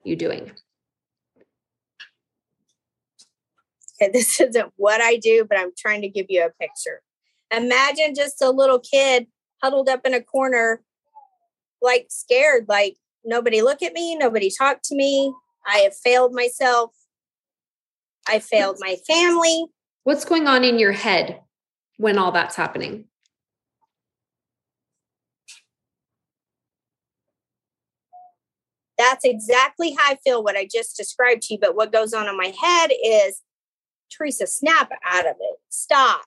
you 0.03 0.15
doing? 0.15 0.51
Okay, 4.01 4.11
this 4.13 4.39
isn't 4.39 4.73
what 4.75 5.01
I 5.01 5.17
do, 5.17 5.45
but 5.47 5.57
I'm 5.57 5.71
trying 5.77 6.01
to 6.01 6.09
give 6.09 6.27
you 6.29 6.45
a 6.45 6.49
picture. 6.61 7.01
Imagine 7.51 8.13
just 8.13 8.41
a 8.41 8.49
little 8.49 8.79
kid 8.79 9.27
huddled 9.63 9.89
up 9.89 10.05
in 10.05 10.13
a 10.13 10.21
corner, 10.21 10.81
like 11.81 12.07
scared, 12.09 12.65
like 12.67 12.97
nobody 13.27 13.61
look 13.61 13.83
at 13.83 13.93
me, 13.93 14.15
nobody 14.15 14.49
talk 14.49 14.79
to 14.85 14.95
me. 14.95 15.33
I 15.67 15.79
have 15.79 15.95
failed 15.95 16.33
myself. 16.33 16.91
I 18.27 18.39
failed 18.39 18.77
my 18.79 18.95
family. 19.05 19.65
What's 20.03 20.25
going 20.25 20.47
on 20.47 20.63
in 20.63 20.79
your 20.79 20.93
head 20.93 21.41
when 21.97 22.17
all 22.17 22.31
that's 22.31 22.55
happening? 22.55 23.05
That's 28.97 29.23
exactly 29.23 29.95
how 29.97 30.11
I 30.11 30.17
feel, 30.23 30.43
what 30.43 30.57
I 30.57 30.67
just 30.71 30.97
described 30.97 31.43
to 31.43 31.53
you. 31.53 31.59
But 31.59 31.75
what 31.75 31.91
goes 31.91 32.13
on 32.13 32.27
in 32.27 32.35
my 32.35 32.53
head 32.59 32.91
is 33.05 33.43
Teresa, 34.09 34.47
snap 34.47 34.89
out 35.05 35.27
of 35.27 35.35
it. 35.39 35.57
Stop. 35.69 36.21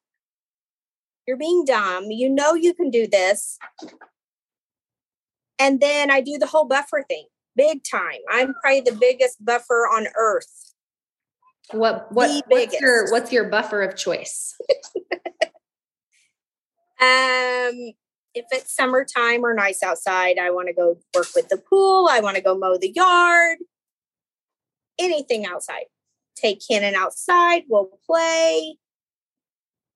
You're 1.27 1.37
being 1.37 1.65
dumb. 1.65 2.11
You 2.11 2.29
know 2.29 2.55
you 2.55 2.75
can 2.75 2.91
do 2.91 3.07
this. 3.07 3.59
And 5.61 5.79
then 5.79 6.11
I 6.11 6.23
do 6.23 6.39
the 6.39 6.47
whole 6.47 6.65
buffer 6.65 7.05
thing, 7.07 7.27
big 7.55 7.85
time. 7.85 8.21
I'm 8.31 8.55
probably 8.55 8.81
the 8.81 8.97
biggest 8.99 9.45
buffer 9.45 9.87
on 9.87 10.07
earth. 10.17 10.75
What 11.73 12.11
what 12.11 12.45
what's 12.49 12.81
your 12.81 13.13
what's 13.13 13.31
your 13.31 13.45
buffer 13.45 13.83
of 13.83 13.95
choice? 13.95 14.57
um 17.01 17.93
if 18.33 18.47
it's 18.53 18.75
summertime 18.75 19.45
or 19.45 19.55
nice 19.55 19.83
outside, 19.83 20.39
I 20.39 20.51
want 20.51 20.69
to 20.69 20.75
go 20.75 20.99
work 21.15 21.27
with 21.35 21.49
the 21.49 21.57
pool. 21.57 22.09
I 22.11 22.21
want 22.21 22.37
to 22.37 22.43
go 22.43 22.57
mow 22.57 22.79
the 22.79 22.91
yard. 22.91 23.59
Anything 24.99 25.47
outside. 25.47 25.87
Take 26.37 26.63
Cannon 26.67 26.95
outside. 26.95 27.65
We'll 27.69 27.91
play. 28.07 28.77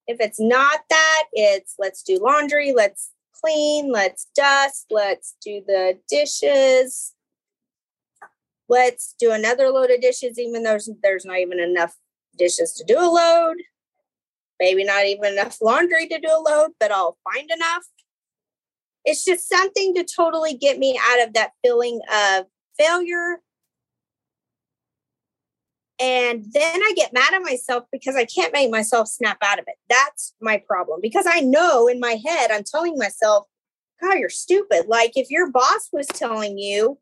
If 0.06 0.18
it's 0.20 0.40
not 0.40 0.80
that, 0.90 1.24
it's 1.32 1.76
let's 1.78 2.02
do 2.02 2.18
laundry. 2.18 2.72
Let's 2.72 3.10
clean, 3.40 3.92
let's 3.92 4.26
dust, 4.34 4.86
let's 4.90 5.36
do 5.42 5.62
the 5.66 5.98
dishes. 6.08 7.14
Let's 8.68 9.14
do 9.18 9.30
another 9.30 9.68
load 9.68 9.90
of 9.90 10.00
dishes, 10.00 10.38
even 10.38 10.62
though 10.62 10.70
there's, 10.70 10.90
there's 11.02 11.24
not 11.24 11.38
even 11.38 11.60
enough 11.60 11.94
dishes 12.36 12.72
to 12.74 12.84
do 12.84 12.98
a 12.98 13.10
load. 13.10 13.56
Maybe 14.58 14.84
not 14.84 15.04
even 15.04 15.32
enough 15.32 15.58
laundry 15.60 16.06
to 16.08 16.18
do 16.18 16.28
a 16.28 16.40
load, 16.40 16.70
but 16.80 16.90
I'll 16.90 17.18
find 17.24 17.50
enough. 17.50 17.84
It's 19.04 19.24
just 19.24 19.48
something 19.48 19.94
to 19.94 20.04
totally 20.04 20.54
get 20.54 20.78
me 20.78 20.98
out 21.02 21.26
of 21.26 21.34
that 21.34 21.50
feeling 21.62 22.00
of 22.12 22.46
failure. 22.78 23.40
And 26.00 26.44
then 26.52 26.82
I 26.82 26.92
get 26.96 27.12
mad 27.12 27.34
at 27.34 27.42
myself 27.42 27.84
because 27.92 28.16
I 28.16 28.24
can't 28.24 28.52
make 28.52 28.70
myself 28.70 29.08
snap 29.08 29.38
out 29.42 29.58
of 29.60 29.64
it. 29.68 29.76
That's 29.88 30.34
my 30.40 30.58
problem 30.58 31.00
because 31.00 31.26
I 31.28 31.40
know 31.40 31.86
in 31.86 32.00
my 32.00 32.18
head, 32.24 32.50
I'm 32.50 32.64
telling 32.64 32.98
myself, 32.98 33.46
God, 34.00 34.18
you're 34.18 34.28
stupid. 34.28 34.86
Like 34.88 35.12
if 35.14 35.30
your 35.30 35.50
boss 35.50 35.88
was 35.92 36.06
telling 36.08 36.58
you, 36.58 36.98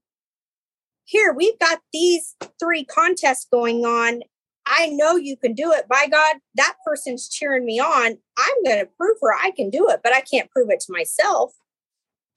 here, 1.04 1.32
we've 1.32 1.58
got 1.58 1.80
these 1.92 2.36
three 2.60 2.84
contests 2.84 3.46
going 3.50 3.84
on. 3.84 4.22
I 4.66 4.88
know 4.88 5.16
you 5.16 5.36
can 5.36 5.54
do 5.54 5.72
it. 5.72 5.88
By 5.88 6.06
God, 6.10 6.36
that 6.54 6.74
person's 6.86 7.28
cheering 7.28 7.64
me 7.64 7.80
on. 7.80 8.18
I'm 8.38 8.64
going 8.64 8.78
to 8.78 8.88
prove 8.96 9.16
her 9.20 9.34
I 9.34 9.50
can 9.50 9.70
do 9.70 9.88
it, 9.88 10.00
but 10.04 10.14
I 10.14 10.20
can't 10.20 10.50
prove 10.50 10.70
it 10.70 10.80
to 10.80 10.92
myself. 10.92 11.52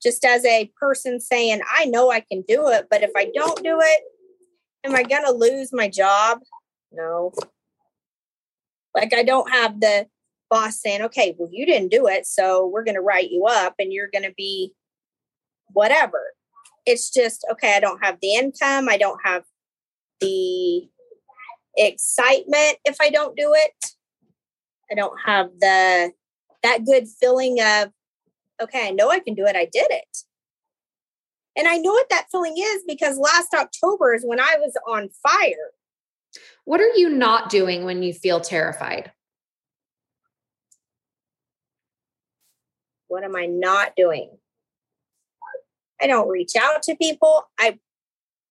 Just 0.02 0.24
as 0.24 0.44
a 0.44 0.70
person 0.78 1.20
saying, 1.20 1.60
I 1.72 1.84
know 1.86 2.10
I 2.10 2.20
can 2.20 2.42
do 2.46 2.68
it, 2.68 2.88
but 2.90 3.02
if 3.02 3.10
I 3.16 3.30
don't 3.34 3.62
do 3.62 3.78
it, 3.80 4.00
am 4.86 4.94
I 4.94 5.02
going 5.02 5.24
to 5.24 5.32
lose 5.32 5.72
my 5.72 5.88
job? 5.88 6.40
No. 6.92 7.32
Like 8.94 9.12
I 9.12 9.22
don't 9.22 9.50
have 9.50 9.80
the 9.80 10.06
boss 10.48 10.80
saying, 10.80 11.02
okay, 11.02 11.34
well, 11.38 11.50
you 11.52 11.66
didn't 11.66 11.90
do 11.90 12.06
it. 12.06 12.26
So 12.26 12.66
we're 12.66 12.84
going 12.84 12.94
to 12.94 13.00
write 13.00 13.30
you 13.30 13.44
up 13.46 13.74
and 13.78 13.92
you're 13.92 14.10
going 14.10 14.24
to 14.24 14.34
be 14.36 14.72
whatever. 15.72 16.22
It's 16.86 17.10
just, 17.10 17.44
okay, 17.52 17.76
I 17.76 17.80
don't 17.80 18.02
have 18.04 18.18
the 18.22 18.34
income. 18.34 18.88
I 18.88 18.96
don't 18.96 19.20
have 19.24 19.42
the 20.20 20.88
excitement 21.76 22.78
if 22.84 22.96
I 23.00 23.10
don't 23.10 23.36
do 23.36 23.52
it. 23.54 23.86
I 24.90 24.94
don't 24.94 25.18
have 25.26 25.50
the, 25.60 26.12
that 26.62 26.86
good 26.86 27.06
feeling 27.20 27.58
of, 27.60 27.90
okay, 28.62 28.86
I 28.86 28.90
know 28.90 29.10
I 29.10 29.18
can 29.18 29.34
do 29.34 29.46
it. 29.46 29.56
I 29.56 29.68
did 29.70 29.88
it. 29.90 30.18
And 31.56 31.66
I 31.66 31.78
know 31.78 31.92
what 31.92 32.10
that 32.10 32.26
feeling 32.30 32.54
is 32.58 32.82
because 32.86 33.18
last 33.18 33.54
October 33.54 34.14
is 34.14 34.24
when 34.24 34.38
I 34.38 34.56
was 34.58 34.76
on 34.86 35.08
fire. 35.08 35.72
What 36.64 36.80
are 36.80 36.94
you 36.96 37.08
not 37.08 37.48
doing 37.48 37.84
when 37.84 38.02
you 38.02 38.12
feel 38.12 38.40
terrified? 38.40 39.12
What 43.08 43.24
am 43.24 43.34
I 43.34 43.46
not 43.46 43.96
doing? 43.96 44.30
I 46.00 46.06
don't 46.06 46.28
reach 46.28 46.52
out 46.56 46.82
to 46.84 46.96
people. 46.96 47.48
I 47.58 47.78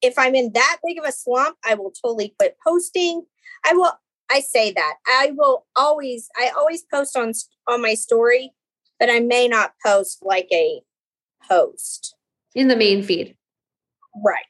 if 0.02 0.18
I'm 0.18 0.36
in 0.36 0.52
that 0.54 0.78
big 0.86 1.00
of 1.00 1.06
a 1.06 1.12
slump, 1.12 1.58
I 1.64 1.76
will 1.76 1.92
totally 1.92 2.36
quit 2.40 2.58
posting. 2.66 3.26
I 3.64 3.74
will 3.74 3.92
I 4.32 4.40
say 4.40 4.72
that. 4.72 4.96
I 5.08 5.34
will 5.36 5.66
always 5.76 6.30
I 6.36 6.52
always 6.58 6.84
post 6.92 7.16
on 7.16 7.34
on 7.68 7.82
my 7.82 7.94
story, 7.94 8.54
but 9.00 9.12
I 9.12 9.20
may 9.20 9.48
not 9.48 9.74
post 9.86 10.20
like 10.24 10.48
a 10.52 10.82
post 11.48 12.16
in 12.56 12.70
the 12.70 12.76
main 12.76 13.04
feed. 13.04 13.36
Right. 14.26 14.46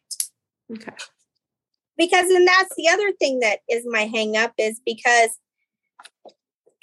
Okay. 0.72 0.94
Because 1.98 2.30
and 2.30 2.48
that's 2.48 2.76
the 2.76 2.88
other 2.88 3.12
thing 3.14 3.40
that 3.40 3.60
is 3.70 3.84
my 3.88 4.02
hang 4.02 4.38
up 4.38 4.54
is 4.58 4.80
because 4.86 5.32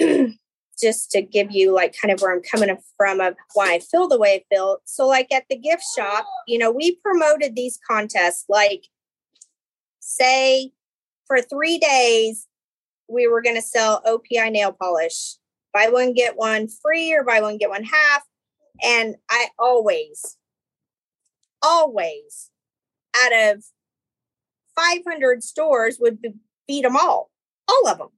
just 0.81 1.11
to 1.13 1.23
give 1.23 1.53
you 1.53 1.73
like 1.73 1.95
kind 2.01 2.13
of 2.13 2.21
where 2.21 2.35
I'm 2.35 2.43
coming 2.43 2.77
from 2.97 3.21
of 3.21 3.35
why 3.55 3.75
I 3.75 3.79
feel 3.79 4.09
the 4.09 4.19
way 4.19 4.35
I 4.35 4.55
feel. 4.55 4.79
So 4.85 5.07
like 5.07 5.31
at 5.33 5.45
the 5.49 5.57
gift 5.57 5.85
shop, 5.97 6.27
you 6.49 6.59
know, 6.59 6.73
we 6.73 6.97
promoted 6.97 7.55
these 7.55 7.79
contests 7.89 8.45
like 8.49 8.87
say 10.01 10.73
for 11.27 11.41
3 11.41 11.79
days 11.79 12.49
we 13.09 13.29
were 13.29 13.43
going 13.43 13.57
to 13.57 13.63
sell 13.63 14.03
OPI 14.07 14.51
nail 14.51 14.73
polish. 14.73 15.37
Buy 15.75 15.89
one 15.89 16.15
get 16.15 16.37
one 16.37 16.69
free 16.69 17.15
or 17.15 17.23
buy 17.23 17.41
one 17.41 17.59
get 17.59 17.71
one 17.71 17.85
half 17.85 18.23
and 18.83 19.17
I 19.31 19.49
always 19.59 20.37
always 21.63 22.51
out 23.25 23.55
of 23.55 23.65
500 24.77 25.43
stores 25.43 25.99
would 26.01 26.19
beat 26.67 26.83
them 26.83 26.97
all, 26.97 27.31
all 27.69 27.89
of 27.89 27.99
them. 27.99 28.09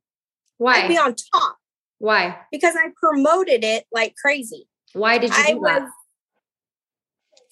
Why? 0.58 0.82
I'd 0.82 0.88
be 0.88 0.98
on 0.98 1.14
top. 1.14 1.58
Why? 1.98 2.38
Because 2.50 2.76
I 2.76 2.88
promoted 2.96 3.64
it 3.64 3.86
like 3.92 4.14
crazy. 4.16 4.68
Why 4.92 5.18
did 5.18 5.30
you 5.30 5.44
do 5.46 5.66
I 5.66 5.78
that? 5.78 5.88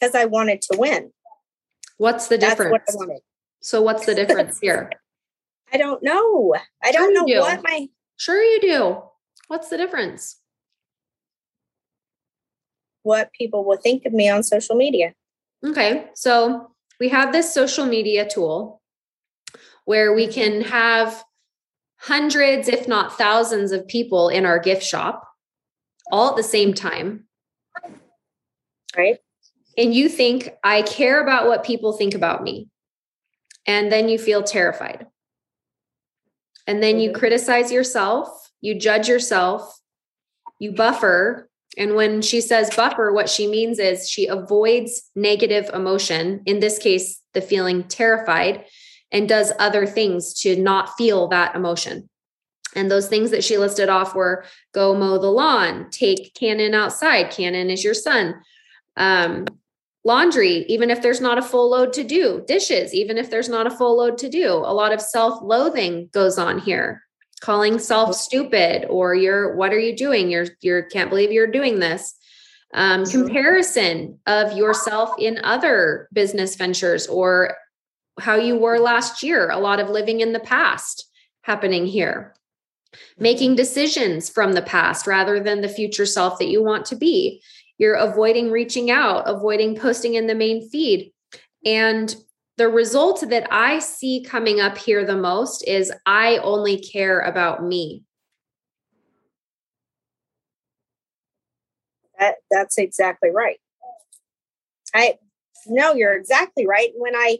Because 0.00 0.14
I 0.14 0.26
wanted 0.26 0.62
to 0.62 0.78
win. 0.78 1.12
What's 1.98 2.28
the 2.28 2.38
difference? 2.38 2.72
What 2.94 3.10
I. 3.10 3.18
So 3.60 3.82
what's 3.82 4.06
the 4.06 4.14
difference 4.14 4.58
here? 4.60 4.90
I 5.72 5.78
don't 5.78 6.02
know. 6.02 6.54
I 6.82 6.92
sure 6.92 7.00
don't 7.00 7.14
know 7.14 7.26
do. 7.26 7.40
what 7.40 7.62
my 7.64 7.88
Sure 8.16 8.40
you 8.42 8.60
do. 8.60 9.02
What's 9.48 9.68
the 9.68 9.76
difference? 9.76 10.38
What 13.02 13.32
people 13.32 13.64
will 13.64 13.78
think 13.78 14.04
of 14.04 14.12
me 14.12 14.28
on 14.28 14.42
social 14.42 14.76
media. 14.76 15.14
Okay. 15.64 16.06
So 16.14 16.72
we 16.98 17.08
have 17.08 17.32
this 17.32 17.52
social 17.52 17.86
media 17.86 18.28
tool 18.28 18.80
where 19.84 20.12
we 20.12 20.26
can 20.26 20.62
have 20.62 21.24
hundreds, 21.98 22.68
if 22.68 22.88
not 22.88 23.16
thousands, 23.16 23.72
of 23.72 23.86
people 23.86 24.28
in 24.28 24.44
our 24.44 24.58
gift 24.58 24.82
shop 24.82 25.28
all 26.10 26.30
at 26.30 26.36
the 26.36 26.42
same 26.42 26.74
time. 26.74 27.24
Right. 28.96 29.18
And 29.78 29.94
you 29.94 30.08
think, 30.08 30.50
I 30.62 30.82
care 30.82 31.22
about 31.22 31.46
what 31.46 31.64
people 31.64 31.92
think 31.92 32.14
about 32.14 32.42
me. 32.42 32.68
And 33.66 33.90
then 33.90 34.08
you 34.08 34.18
feel 34.18 34.42
terrified. 34.42 35.06
And 36.66 36.82
then 36.82 36.98
you 36.98 37.10
mm-hmm. 37.10 37.18
criticize 37.18 37.72
yourself, 37.72 38.50
you 38.60 38.78
judge 38.78 39.08
yourself, 39.08 39.80
you 40.58 40.72
buffer, 40.72 41.48
and 41.76 41.94
when 41.94 42.20
she 42.20 42.40
says 42.40 42.74
buffer, 42.74 43.12
what 43.12 43.30
she 43.30 43.46
means 43.46 43.78
is 43.78 44.08
she 44.08 44.26
avoids 44.26 45.10
negative 45.14 45.70
emotion, 45.72 46.42
in 46.44 46.60
this 46.60 46.78
case, 46.78 47.20
the 47.32 47.40
feeling 47.40 47.84
terrified, 47.84 48.66
and 49.10 49.28
does 49.28 49.52
other 49.58 49.86
things 49.86 50.34
to 50.42 50.56
not 50.56 50.96
feel 50.96 51.28
that 51.28 51.54
emotion. 51.54 52.08
And 52.74 52.90
those 52.90 53.08
things 53.08 53.30
that 53.30 53.44
she 53.44 53.58
listed 53.58 53.88
off 53.88 54.14
were 54.14 54.44
go 54.72 54.94
mow 54.94 55.18
the 55.18 55.30
lawn, 55.30 55.90
take 55.90 56.34
Cannon 56.34 56.74
outside. 56.74 57.30
Cannon 57.30 57.70
is 57.70 57.84
your 57.84 57.94
son. 57.94 58.34
Um, 58.96 59.46
laundry, 60.04 60.64
even 60.68 60.90
if 60.90 61.02
there's 61.02 61.20
not 61.20 61.38
a 61.38 61.42
full 61.42 61.70
load 61.70 61.92
to 61.94 62.04
do, 62.04 62.44
dishes, 62.46 62.94
even 62.94 63.18
if 63.18 63.30
there's 63.30 63.48
not 63.48 63.66
a 63.66 63.70
full 63.70 63.96
load 63.96 64.18
to 64.18 64.28
do. 64.28 64.48
A 64.50 64.74
lot 64.74 64.92
of 64.92 65.00
self 65.00 65.42
loathing 65.42 66.08
goes 66.12 66.38
on 66.38 66.58
here 66.58 67.02
calling 67.42 67.78
self 67.78 68.14
stupid 68.14 68.86
or 68.88 69.14
you're 69.14 69.54
what 69.56 69.72
are 69.72 69.78
you 69.78 69.94
doing? 69.94 70.30
You're 70.30 70.46
you're 70.60 70.82
can't 70.82 71.10
believe 71.10 71.32
you're 71.32 71.50
doing 71.50 71.80
this. 71.80 72.14
Um, 72.72 73.04
comparison 73.04 74.18
of 74.26 74.56
yourself 74.56 75.10
in 75.18 75.40
other 75.44 76.08
business 76.14 76.56
ventures 76.56 77.06
or 77.06 77.54
how 78.18 78.36
you 78.36 78.56
were 78.56 78.78
last 78.78 79.22
year 79.22 79.50
a 79.50 79.58
lot 79.58 79.78
of 79.78 79.90
living 79.90 80.20
in 80.20 80.32
the 80.32 80.40
past 80.40 81.06
happening 81.42 81.84
here. 81.84 82.34
Making 83.18 83.56
decisions 83.56 84.30
from 84.30 84.52
the 84.52 84.62
past 84.62 85.06
rather 85.06 85.40
than 85.40 85.60
the 85.60 85.68
future 85.68 86.06
self 86.06 86.38
that 86.38 86.48
you 86.48 86.62
want 86.62 86.86
to 86.86 86.96
be. 86.96 87.42
You're 87.76 87.94
avoiding 87.94 88.50
reaching 88.50 88.90
out 88.90 89.24
avoiding 89.26 89.76
posting 89.76 90.14
in 90.14 90.28
the 90.28 90.34
main 90.34 90.70
feed. 90.70 91.12
And 91.66 92.14
the 92.58 92.68
result 92.68 93.28
that 93.28 93.48
I 93.50 93.78
see 93.78 94.22
coming 94.22 94.60
up 94.60 94.76
here 94.76 95.04
the 95.04 95.16
most 95.16 95.66
is 95.66 95.92
I 96.06 96.38
only 96.38 96.78
care 96.78 97.20
about 97.20 97.64
me. 97.64 98.04
That 102.18 102.36
that's 102.50 102.78
exactly 102.78 103.30
right. 103.30 103.58
I 104.94 105.18
no, 105.66 105.94
you're 105.94 106.14
exactly 106.14 106.66
right. 106.66 106.90
When 106.94 107.16
I 107.16 107.38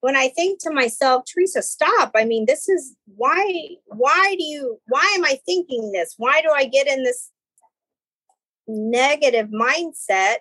when 0.00 0.16
I 0.16 0.28
think 0.28 0.60
to 0.62 0.70
myself, 0.72 1.24
Teresa, 1.24 1.62
stop. 1.62 2.12
I 2.14 2.24
mean, 2.24 2.46
this 2.46 2.68
is 2.68 2.96
why 3.16 3.76
why 3.86 4.34
do 4.38 4.44
you 4.44 4.80
why 4.86 5.12
am 5.16 5.24
I 5.24 5.40
thinking 5.44 5.92
this? 5.92 6.14
Why 6.16 6.42
do 6.42 6.50
I 6.50 6.64
get 6.64 6.86
in 6.86 7.02
this 7.02 7.30
negative 8.68 9.48
mindset 9.48 10.36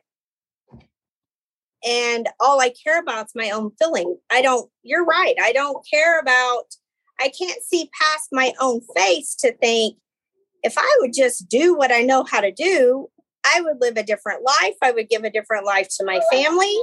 and 1.86 2.30
all 2.39 2.60
I 2.60 2.74
care 2.84 3.00
about 3.00 3.26
is 3.26 3.32
my 3.36 3.50
own 3.50 3.72
feeling. 3.80 4.17
I 4.32 4.41
don't, 4.41 4.70
you're 4.84 5.06
right. 5.06 5.36
I 5.41 5.52
don't 5.52 5.86
care 5.91 6.20
about, 6.20 6.65
I 7.20 7.30
can't 7.30 7.63
see 7.63 7.89
past 8.02 8.30
my 8.32 8.54
own 8.60 8.82
face 8.96 9.36
to 9.39 9.54
think 9.54 9.98
if 10.63 10.76
I 10.78 10.98
would 11.00 11.13
just 11.13 11.50
do 11.50 11.76
what 11.76 11.91
I 11.91 12.02
know 12.02 12.24
how 12.24 12.41
to 12.41 12.52
do, 12.52 13.08
I 13.44 13.62
would 13.62 13.82
live 13.82 13.98
a 13.98 14.04
different 14.04 14.44
life. 14.44 14.76
I 14.82 14.91
would 14.91 15.10
give 15.10 15.24
a 15.24 15.32
different 15.32 15.65
life 15.65 15.88
to 15.98 16.06
my 16.06 16.22
family. 16.32 16.78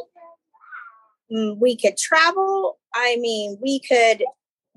Mm, 1.32 1.58
we 1.60 1.76
could 1.76 1.96
travel. 1.96 2.78
I 2.94 3.16
mean, 3.20 3.58
we 3.62 3.80
could 3.80 4.24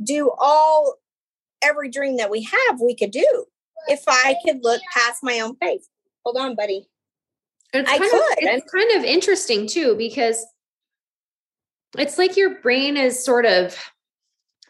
do 0.04 0.32
all, 0.38 0.96
every 1.64 1.90
dream 1.90 2.18
that 2.18 2.30
we 2.30 2.44
have, 2.44 2.80
we 2.80 2.96
could 2.96 3.12
do 3.12 3.46
if 3.88 4.04
I 4.08 4.36
could 4.46 4.60
look 4.64 4.82
past 4.94 5.24
my 5.24 5.40
own 5.40 5.56
face. 5.56 5.88
Hold 6.24 6.38
on, 6.38 6.56
buddy. 6.56 6.88
It's 7.74 7.90
I 7.90 7.98
kind 7.98 8.12
could. 8.12 8.22
Of, 8.22 8.38
it's 8.40 8.72
kind 8.72 8.92
of 8.98 9.04
interesting 9.04 9.68
too, 9.68 9.96
because 9.96 10.46
it's 11.98 12.18
like 12.18 12.38
your 12.38 12.62
brain 12.62 12.98
is 12.98 13.24
sort 13.24 13.46
of 13.46 13.78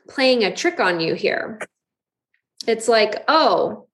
playing 0.10 0.44
a 0.44 0.56
trick 0.56 0.80
on 0.80 1.00
you 1.00 1.14
here. 1.14 1.60
It's 2.68 2.88
like, 2.88 3.24
oh, 3.28 3.88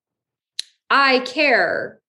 I 0.89 1.19
care 1.19 1.99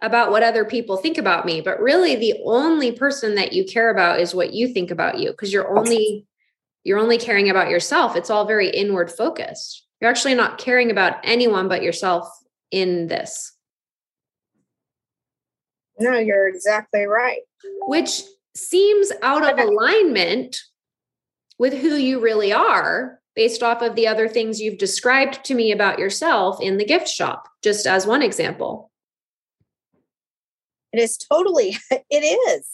about 0.00 0.30
what 0.30 0.42
other 0.42 0.64
people 0.64 0.96
think 0.96 1.18
about 1.18 1.46
me, 1.46 1.60
but 1.60 1.80
really 1.80 2.14
the 2.14 2.34
only 2.44 2.92
person 2.92 3.36
that 3.36 3.52
you 3.52 3.64
care 3.64 3.90
about 3.90 4.20
is 4.20 4.34
what 4.34 4.52
you 4.52 4.68
think 4.68 4.90
about 4.90 5.18
you 5.18 5.30
because 5.30 5.52
you're 5.52 5.76
only 5.76 6.26
you're 6.84 6.98
only 6.98 7.16
caring 7.16 7.48
about 7.48 7.70
yourself. 7.70 8.14
It's 8.14 8.28
all 8.28 8.44
very 8.44 8.68
inward 8.68 9.10
focused. 9.10 9.86
You're 10.00 10.10
actually 10.10 10.34
not 10.34 10.58
caring 10.58 10.90
about 10.90 11.16
anyone 11.24 11.68
but 11.68 11.82
yourself 11.82 12.28
in 12.70 13.06
this. 13.06 13.53
No, 15.98 16.18
you're 16.18 16.48
exactly 16.48 17.04
right. 17.04 17.40
Which 17.86 18.22
seems 18.56 19.12
out 19.22 19.48
of 19.48 19.58
alignment 19.66 20.58
with 21.58 21.74
who 21.74 21.94
you 21.94 22.20
really 22.20 22.52
are 22.52 23.20
based 23.34 23.62
off 23.62 23.82
of 23.82 23.96
the 23.96 24.06
other 24.06 24.28
things 24.28 24.60
you've 24.60 24.78
described 24.78 25.44
to 25.44 25.54
me 25.54 25.72
about 25.72 25.98
yourself 25.98 26.60
in 26.60 26.78
the 26.78 26.84
gift 26.84 27.08
shop, 27.08 27.48
just 27.62 27.86
as 27.86 28.06
one 28.06 28.22
example. 28.22 28.90
It 30.92 31.00
is 31.00 31.16
totally, 31.16 31.76
it 31.90 32.04
is. 32.10 32.68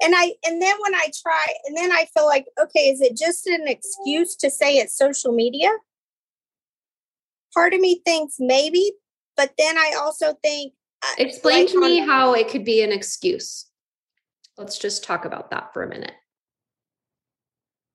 And 0.00 0.14
I, 0.16 0.34
and 0.44 0.60
then 0.60 0.76
when 0.80 0.94
I 0.94 1.08
try, 1.22 1.46
and 1.66 1.76
then 1.76 1.92
I 1.92 2.06
feel 2.14 2.26
like, 2.26 2.46
okay, 2.60 2.90
is 2.90 3.00
it 3.00 3.16
just 3.16 3.46
an 3.46 3.66
excuse 3.66 4.34
to 4.36 4.50
say 4.50 4.76
it's 4.76 4.96
social 4.96 5.32
media? 5.32 5.70
Part 7.54 7.74
of 7.74 7.80
me 7.80 8.00
thinks 8.04 8.36
maybe, 8.38 8.92
but 9.36 9.52
then 9.58 9.76
I 9.78 9.94
also 9.98 10.34
think, 10.42 10.74
Explain 11.18 11.64
like 11.64 11.72
to 11.72 11.80
me 11.80 12.00
on, 12.00 12.08
how 12.08 12.34
it 12.34 12.48
could 12.48 12.64
be 12.64 12.82
an 12.82 12.92
excuse. 12.92 13.66
Let's 14.56 14.78
just 14.78 15.04
talk 15.04 15.24
about 15.24 15.50
that 15.50 15.72
for 15.72 15.82
a 15.82 15.88
minute. 15.88 16.14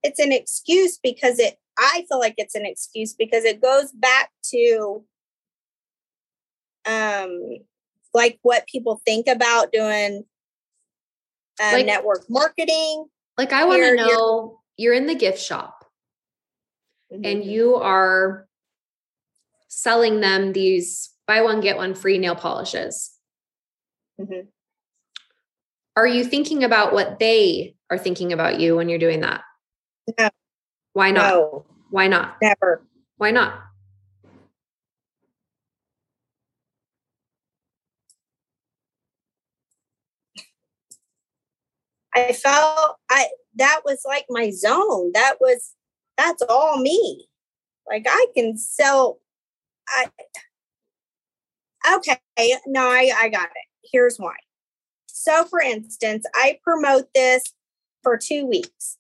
It's 0.04 0.20
an 0.20 0.32
excuse 0.32 0.98
because 1.02 1.40
it, 1.40 1.58
I 1.78 2.06
feel 2.10 2.20
like 2.20 2.36
it's 2.38 2.56
an 2.56 2.66
excuse 2.66 3.14
because 3.14 3.44
it 3.44 3.62
goes 3.62 3.92
back 3.92 4.32
to 4.52 5.04
um 6.86 7.58
like 8.14 8.40
what 8.42 8.68
people 8.68 9.02
think 9.06 9.28
about 9.28 9.72
doing 9.72 10.24
um, 11.62 11.74
like, 11.74 11.86
network 11.86 12.30
marketing. 12.30 13.08
Like 13.38 13.54
I 13.54 13.66
want 13.66 13.84
to 13.84 13.96
know 13.96 14.60
you're, 14.78 14.92
you're 14.92 14.94
in 14.94 15.08
the 15.08 15.16
gift 15.16 15.40
shop 15.40 15.86
mm-hmm. 17.12 17.24
and 17.24 17.44
you 17.44 17.76
are 17.76 18.48
selling 19.68 20.22
them 20.22 20.54
these 20.54 21.12
buy 21.28 21.42
one, 21.42 21.62
get 21.62 21.78
one 21.78 21.94
free 21.94 22.18
nail 22.18 22.36
polishes. 22.36 23.12
Mm-hmm. 24.20 24.48
Are 25.96 26.08
you 26.08 26.24
thinking 26.24 26.64
about 26.64 26.94
what 26.94 27.20
they 27.20 27.76
are 27.90 27.98
thinking 27.98 28.34
about 28.34 28.60
you 28.60 28.76
when 28.76 28.90
you're 28.90 29.00
doing 29.00 29.22
that? 29.22 29.42
No. 30.18 30.30
Why 30.94 31.12
not? 31.12 31.34
No. 31.34 31.66
Why 31.90 32.08
not? 32.08 32.38
Never. 32.42 32.84
Why 33.18 33.32
not? 33.32 33.64
I 42.16 42.34
felt 42.34 42.98
I 43.12 43.28
that 43.56 43.82
was 43.86 44.02
like 44.06 44.26
my 44.30 44.50
zone. 44.50 45.12
That 45.14 45.36
was 45.40 45.74
that's 46.18 46.42
all 46.50 46.80
me. 46.80 47.28
Like 47.88 48.06
I 48.10 48.28
can 48.36 48.58
sell 48.58 49.20
I 49.88 50.08
okay, 51.96 52.20
no, 52.66 52.82
I, 52.82 53.12
I 53.18 53.30
got 53.30 53.46
it. 53.46 53.90
Here's 53.92 54.18
why. 54.18 54.36
So 55.08 55.46
for 55.46 55.60
instance, 55.60 56.26
I 56.36 56.60
promote 56.64 57.08
this 57.14 57.44
for 58.04 58.18
two 58.18 58.46
weeks. 58.46 58.98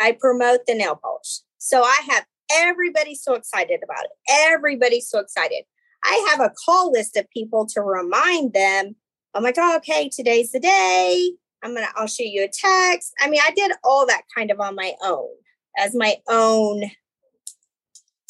I 0.00 0.12
promote 0.12 0.60
the 0.66 0.74
nail 0.74 0.98
polish. 1.02 1.40
So 1.58 1.82
I 1.82 2.00
have 2.10 2.26
everybody 2.52 3.14
so 3.14 3.34
excited 3.34 3.80
about 3.82 4.04
it. 4.04 4.10
Everybody's 4.28 5.08
so 5.08 5.20
excited. 5.20 5.64
I 6.04 6.28
have 6.30 6.40
a 6.40 6.52
call 6.64 6.90
list 6.90 7.16
of 7.16 7.30
people 7.30 7.66
to 7.66 7.80
remind 7.80 8.52
them. 8.52 8.96
I'm 9.34 9.42
like, 9.42 9.56
oh, 9.58 9.76
okay, 9.76 10.08
today's 10.08 10.52
the 10.52 10.60
day. 10.60 11.32
I'm 11.62 11.74
gonna, 11.74 11.88
I'll 11.96 12.08
shoot 12.08 12.24
you 12.24 12.44
a 12.44 12.48
text. 12.48 13.12
I 13.20 13.30
mean, 13.30 13.40
I 13.42 13.52
did 13.52 13.72
all 13.84 14.06
that 14.06 14.22
kind 14.36 14.50
of 14.50 14.60
on 14.60 14.74
my 14.74 14.94
own 15.02 15.28
as 15.78 15.94
my 15.94 16.16
own 16.28 16.90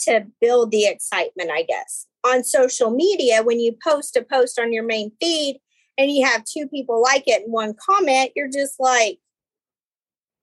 to 0.05 0.27
build 0.41 0.71
the 0.71 0.87
excitement, 0.87 1.51
I 1.53 1.63
guess. 1.63 2.07
On 2.25 2.45
social 2.45 2.91
media, 2.91 3.43
when 3.43 3.61
you 3.61 3.77
post 3.83 4.17
a 4.17 4.23
post 4.23 4.59
on 4.59 4.73
your 4.73 4.85
main 4.85 5.13
feed 5.21 5.61
and 5.99 6.11
you 6.11 6.27
have 6.27 6.45
two 6.45 6.69
people 6.69 7.03
like 7.03 7.25
it 7.27 7.43
and 7.43 7.53
one 7.53 7.75
comment, 7.75 8.31
you're 8.37 8.51
just 8.51 8.79
like, 8.79 9.19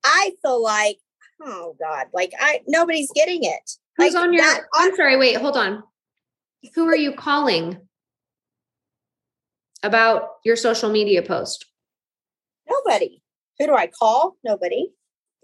I 0.04 0.32
feel 0.42 0.62
like, 0.62 0.98
oh 1.42 1.76
God, 1.80 2.08
like 2.14 2.34
I 2.40 2.62
nobody's 2.68 3.12
getting 3.14 3.44
it. 3.44 3.72
Who's 3.98 4.14
like 4.14 4.24
on 4.24 4.34
your 4.34 4.44
that, 4.44 4.62
I'm 4.74 4.96
sorry, 4.96 5.18
wait, 5.18 5.38
hold 5.38 5.58
on. 5.58 5.84
Who 6.76 6.88
are 6.88 6.96
you 6.96 7.14
calling 7.14 7.78
about 9.84 10.24
your 10.44 10.56
social 10.56 10.90
media 10.90 11.22
post? 11.22 11.66
Nobody. 12.70 13.22
Who 13.58 13.68
do 13.68 13.76
I 13.76 13.88
call? 13.88 14.38
Nobody. 14.44 14.92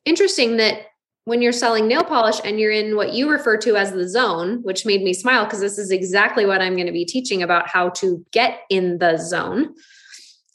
Interesting 0.05 0.57
that 0.57 0.87
when 1.25 1.41
you're 1.41 1.51
selling 1.51 1.87
nail 1.87 2.03
polish 2.03 2.39
and 2.45 2.59
you're 2.59 2.71
in 2.71 2.95
what 2.95 3.13
you 3.13 3.29
refer 3.29 3.57
to 3.57 3.75
as 3.75 3.91
the 3.91 4.07
zone, 4.07 4.61
which 4.61 4.85
made 4.85 5.01
me 5.01 5.13
smile 5.13 5.43
because 5.43 5.59
this 5.59 5.77
is 5.77 5.91
exactly 5.91 6.45
what 6.45 6.61
I'm 6.61 6.75
going 6.75 6.85
to 6.85 6.93
be 6.93 7.05
teaching 7.05 7.41
about 7.41 7.67
how 7.67 7.89
to 7.89 8.23
get 8.31 8.61
in 8.69 8.99
the 8.99 9.17
zone 9.17 9.73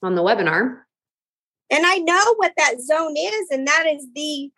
on 0.02 0.14
the 0.14 0.22
webinar. 0.22 0.82
And 1.70 1.84
I 1.84 1.96
know 1.96 2.34
what 2.36 2.52
that 2.56 2.80
zone 2.80 3.14
is, 3.16 3.48
and 3.50 3.66
that 3.66 3.84
is 3.92 4.06
the. 4.14 4.50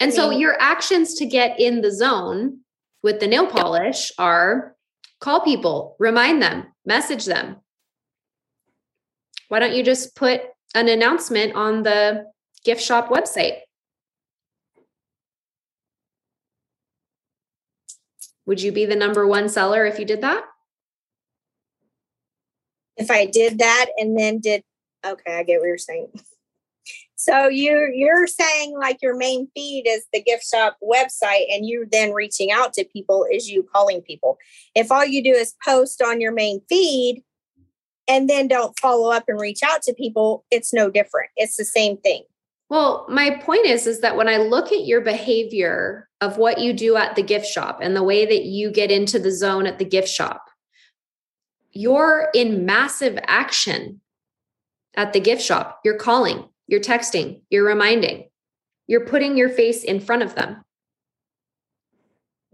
And 0.00 0.10
I 0.12 0.12
mean, 0.12 0.16
so 0.16 0.30
your 0.30 0.60
actions 0.60 1.14
to 1.14 1.26
get 1.26 1.58
in 1.58 1.80
the 1.80 1.92
zone 1.92 2.60
with 3.02 3.20
the 3.20 3.26
nail 3.26 3.46
polish 3.46 4.12
are 4.18 4.74
call 5.20 5.40
people, 5.42 5.96
remind 5.98 6.42
them, 6.42 6.66
message 6.84 7.24
them. 7.24 7.56
Why 9.48 9.60
don't 9.60 9.74
you 9.74 9.84
just 9.84 10.16
put 10.16 10.42
an 10.74 10.88
announcement 10.88 11.54
on 11.54 11.82
the 11.82 12.26
gift 12.64 12.82
shop 12.82 13.10
website? 13.10 13.58
Would 18.50 18.62
you 18.62 18.72
be 18.72 18.84
the 18.84 18.96
number 18.96 19.28
one 19.28 19.48
seller 19.48 19.86
if 19.86 20.00
you 20.00 20.04
did 20.04 20.22
that? 20.22 20.42
If 22.96 23.08
I 23.08 23.24
did 23.24 23.60
that 23.60 23.86
and 23.96 24.18
then 24.18 24.40
did 24.40 24.64
okay, 25.06 25.38
I 25.38 25.44
get 25.44 25.60
what 25.60 25.68
you're 25.68 25.78
saying. 25.78 26.08
So 27.14 27.46
you're 27.46 27.92
you're 27.92 28.26
saying 28.26 28.76
like 28.76 29.02
your 29.02 29.16
main 29.16 29.46
feed 29.54 29.84
is 29.86 30.04
the 30.12 30.20
gift 30.20 30.44
shop 30.44 30.78
website 30.82 31.44
and 31.48 31.64
you 31.64 31.86
then 31.92 32.12
reaching 32.12 32.50
out 32.50 32.72
to 32.72 32.84
people 32.92 33.24
is 33.30 33.48
you 33.48 33.64
calling 33.72 34.02
people. 34.02 34.36
If 34.74 34.90
all 34.90 35.04
you 35.04 35.22
do 35.22 35.30
is 35.30 35.54
post 35.64 36.02
on 36.02 36.20
your 36.20 36.32
main 36.32 36.60
feed 36.68 37.22
and 38.08 38.28
then 38.28 38.48
don't 38.48 38.76
follow 38.80 39.12
up 39.12 39.26
and 39.28 39.40
reach 39.40 39.62
out 39.62 39.82
to 39.82 39.94
people, 39.94 40.44
it's 40.50 40.74
no 40.74 40.90
different. 40.90 41.30
It's 41.36 41.54
the 41.54 41.64
same 41.64 41.98
thing. 41.98 42.24
Well, 42.70 43.04
my 43.08 43.30
point 43.30 43.66
is 43.66 43.86
is 43.88 44.00
that 44.00 44.16
when 44.16 44.28
I 44.28 44.36
look 44.36 44.70
at 44.72 44.86
your 44.86 45.00
behavior 45.00 46.08
of 46.20 46.38
what 46.38 46.58
you 46.58 46.72
do 46.72 46.96
at 46.96 47.16
the 47.16 47.22
gift 47.22 47.46
shop 47.46 47.80
and 47.82 47.96
the 47.96 48.02
way 48.02 48.24
that 48.24 48.44
you 48.44 48.70
get 48.70 48.92
into 48.92 49.18
the 49.18 49.32
zone 49.32 49.66
at 49.66 49.78
the 49.78 49.84
gift 49.84 50.08
shop, 50.08 50.48
you're 51.72 52.28
in 52.32 52.64
massive 52.64 53.18
action 53.26 54.00
at 54.96 55.12
the 55.12 55.20
gift 55.20 55.42
shop. 55.42 55.80
You're 55.84 55.98
calling, 55.98 56.48
you're 56.68 56.80
texting, 56.80 57.42
you're 57.50 57.66
reminding, 57.66 58.28
you're 58.86 59.06
putting 59.06 59.36
your 59.36 59.48
face 59.48 59.82
in 59.82 59.98
front 59.98 60.22
of 60.22 60.36
them. 60.36 60.64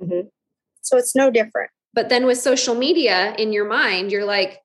Mm-hmm. 0.02 0.28
So 0.80 0.96
it's 0.96 1.14
no 1.14 1.30
different. 1.30 1.70
But 1.92 2.08
then 2.08 2.24
with 2.26 2.38
social 2.38 2.74
media 2.74 3.34
in 3.38 3.52
your 3.52 3.66
mind, 3.66 4.12
you're 4.12 4.24
like, 4.24 4.60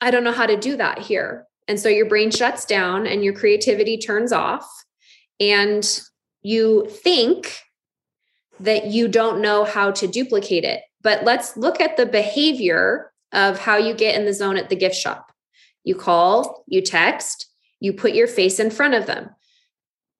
I 0.00 0.10
don't 0.10 0.24
know 0.24 0.32
how 0.32 0.46
to 0.46 0.56
do 0.56 0.76
that 0.76 0.98
here. 0.98 1.47
And 1.68 1.78
so 1.78 1.88
your 1.88 2.06
brain 2.06 2.30
shuts 2.30 2.64
down 2.64 3.06
and 3.06 3.22
your 3.22 3.34
creativity 3.34 3.98
turns 3.98 4.32
off. 4.32 4.66
And 5.38 6.00
you 6.42 6.88
think 6.88 7.60
that 8.58 8.86
you 8.86 9.06
don't 9.06 9.40
know 9.40 9.64
how 9.64 9.90
to 9.92 10.08
duplicate 10.08 10.64
it. 10.64 10.80
But 11.02 11.24
let's 11.24 11.56
look 11.56 11.80
at 11.80 11.96
the 11.96 12.06
behavior 12.06 13.12
of 13.32 13.58
how 13.58 13.76
you 13.76 13.94
get 13.94 14.16
in 14.16 14.24
the 14.24 14.32
zone 14.32 14.56
at 14.56 14.68
the 14.68 14.76
gift 14.76 14.96
shop. 14.96 15.30
You 15.84 15.94
call, 15.94 16.64
you 16.66 16.82
text, 16.82 17.46
you 17.80 17.92
put 17.92 18.14
your 18.14 18.26
face 18.26 18.58
in 18.58 18.70
front 18.70 18.94
of 18.94 19.06
them. 19.06 19.30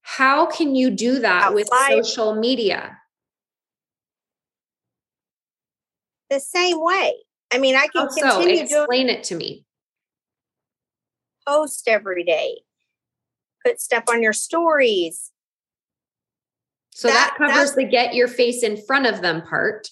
How 0.02 0.46
can 0.46 0.74
you 0.74 0.90
do 0.90 1.18
that 1.20 1.52
with 1.52 1.68
social 1.88 2.34
media? 2.34 2.98
The 6.30 6.40
same 6.40 6.78
way. 6.80 7.14
I 7.50 7.58
mean, 7.58 7.74
I 7.74 7.88
can 7.88 8.08
How 8.22 8.36
continue 8.36 8.66
so? 8.66 8.82
explain 8.82 9.06
doing, 9.06 9.18
it 9.18 9.24
to 9.24 9.34
me. 9.34 9.64
Post 11.48 11.88
every 11.88 12.24
day. 12.24 12.60
Put 13.64 13.80
stuff 13.80 14.04
on 14.08 14.22
your 14.22 14.32
stories. 14.32 15.32
So 16.92 17.08
that, 17.08 17.36
that 17.38 17.50
covers 17.50 17.74
the 17.74 17.84
get 17.84 18.14
your 18.14 18.28
face 18.28 18.62
in 18.62 18.76
front 18.76 19.06
of 19.06 19.22
them 19.22 19.42
part. 19.42 19.88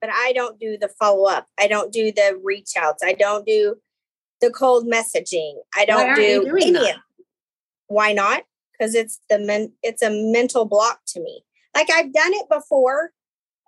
But 0.00 0.10
I 0.12 0.32
don't 0.34 0.58
do 0.58 0.76
the 0.76 0.88
follow 0.88 1.28
up. 1.28 1.46
I 1.58 1.68
don't 1.68 1.92
do 1.92 2.12
the 2.12 2.38
reach 2.42 2.72
outs. 2.76 3.02
I 3.04 3.12
don't 3.12 3.46
do 3.46 3.76
the 4.40 4.50
cold 4.50 4.86
messaging. 4.86 5.54
I 5.76 5.84
don't 5.84 6.16
do 6.16 6.56
any 6.60 6.72
that? 6.72 6.96
of 6.96 7.02
Why 7.86 8.12
not? 8.12 8.42
Because 8.72 8.94
it's 8.94 9.20
the 9.30 9.38
men, 9.38 9.72
it's 9.82 10.02
a 10.02 10.10
mental 10.10 10.64
block 10.64 11.00
to 11.08 11.20
me. 11.20 11.44
Like 11.74 11.88
I've 11.90 12.12
done 12.12 12.32
it 12.34 12.48
before 12.50 13.12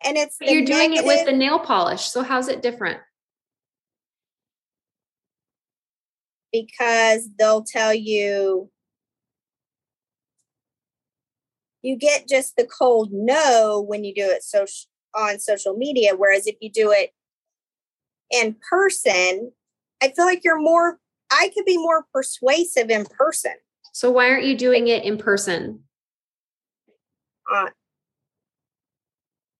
and 0.04 0.16
it's 0.16 0.36
you're 0.40 0.64
doing 0.64 0.90
negative, 0.90 1.04
it 1.04 1.06
with 1.06 1.26
the 1.26 1.32
nail 1.32 1.60
polish. 1.60 2.02
So 2.02 2.22
how's 2.22 2.48
it 2.48 2.62
different? 2.62 2.98
Because 6.54 7.28
they'll 7.36 7.64
tell 7.64 7.92
you 7.92 8.70
you 11.82 11.98
get 11.98 12.28
just 12.28 12.56
the 12.56 12.64
cold 12.64 13.10
no 13.12 13.84
when 13.86 14.04
you 14.04 14.14
do 14.14 14.24
it 14.24 14.42
so 14.42 14.64
on 15.14 15.38
social 15.40 15.76
media 15.76 16.12
whereas 16.16 16.46
if 16.46 16.54
you 16.60 16.70
do 16.70 16.92
it 16.92 17.10
in 18.30 18.56
person 18.70 19.52
I 20.04 20.12
feel 20.14 20.26
like 20.26 20.44
you're 20.44 20.60
more, 20.60 20.98
I 21.30 21.50
could 21.54 21.64
be 21.64 21.78
more 21.78 22.04
persuasive 22.12 22.90
in 22.90 23.06
person. 23.06 23.54
So 23.92 24.10
why 24.10 24.28
aren't 24.28 24.44
you 24.44 24.54
doing 24.54 24.88
it 24.88 25.02
in 25.02 25.16
person? 25.16 25.80
Uh, 27.50 27.70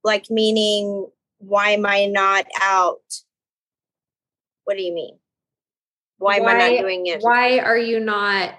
like, 0.02 0.26
meaning, 0.28 1.06
why 1.38 1.70
am 1.70 1.86
I 1.86 2.06
not 2.06 2.44
out? 2.60 3.00
What 4.64 4.76
do 4.76 4.82
you 4.82 4.92
mean? 4.92 5.16
Why, 6.24 6.40
why 6.40 6.52
am 6.52 6.56
I 6.56 6.70
not 6.70 6.80
doing 6.80 7.06
it? 7.06 7.20
Why 7.20 7.58
are 7.58 7.76
you 7.76 8.00
not 8.00 8.54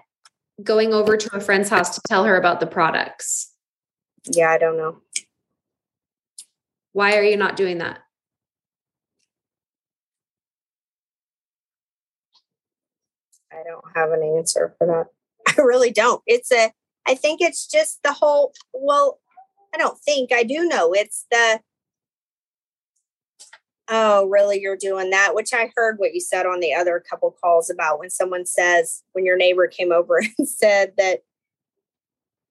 going 0.61 0.93
over 0.93 1.17
to 1.17 1.35
a 1.35 1.39
friend's 1.39 1.67
house 1.67 1.95
to 1.95 2.01
tell 2.07 2.23
her 2.23 2.37
about 2.37 2.59
the 2.59 2.67
products? 2.67 3.51
Yeah, 4.31 4.51
I 4.51 4.59
don't 4.59 4.77
know. 4.77 5.01
Why 6.93 7.17
are 7.17 7.23
you 7.23 7.37
not 7.37 7.55
doing 7.55 7.79
that? 7.79 8.01
I 13.51 13.63
don't 13.65 13.83
have 13.95 14.11
an 14.11 14.21
answer 14.37 14.75
for 14.77 14.85
that. 14.85 15.07
I 15.57 15.61
really 15.63 15.89
don't. 15.89 16.21
It's 16.27 16.51
a, 16.51 16.71
I 17.07 17.15
think 17.15 17.41
it's 17.41 17.65
just 17.65 18.03
the 18.03 18.13
whole, 18.13 18.53
well, 18.75 19.19
I 19.73 19.79
don't 19.79 19.97
think 20.01 20.31
I 20.31 20.43
do 20.43 20.67
know. 20.67 20.93
It's 20.93 21.25
the, 21.31 21.61
oh, 23.89 24.25
really, 24.27 24.59
you're 24.59 24.77
doing 24.77 25.09
that? 25.11 25.35
Which 25.35 25.53
I 25.53 25.71
heard 25.75 25.97
what 25.97 26.13
you 26.13 26.19
said 26.21 26.45
on 26.45 26.59
the 26.59 26.73
other 26.73 27.03
couple 27.07 27.35
calls 27.41 27.69
about 27.69 27.99
when 27.99 28.09
someone 28.09 28.45
says, 28.45 29.03
when 29.13 29.25
your 29.25 29.37
neighbor 29.37 29.67
came 29.67 29.91
over 29.91 30.17
and 30.37 30.47
said 30.47 30.93
that 30.97 31.23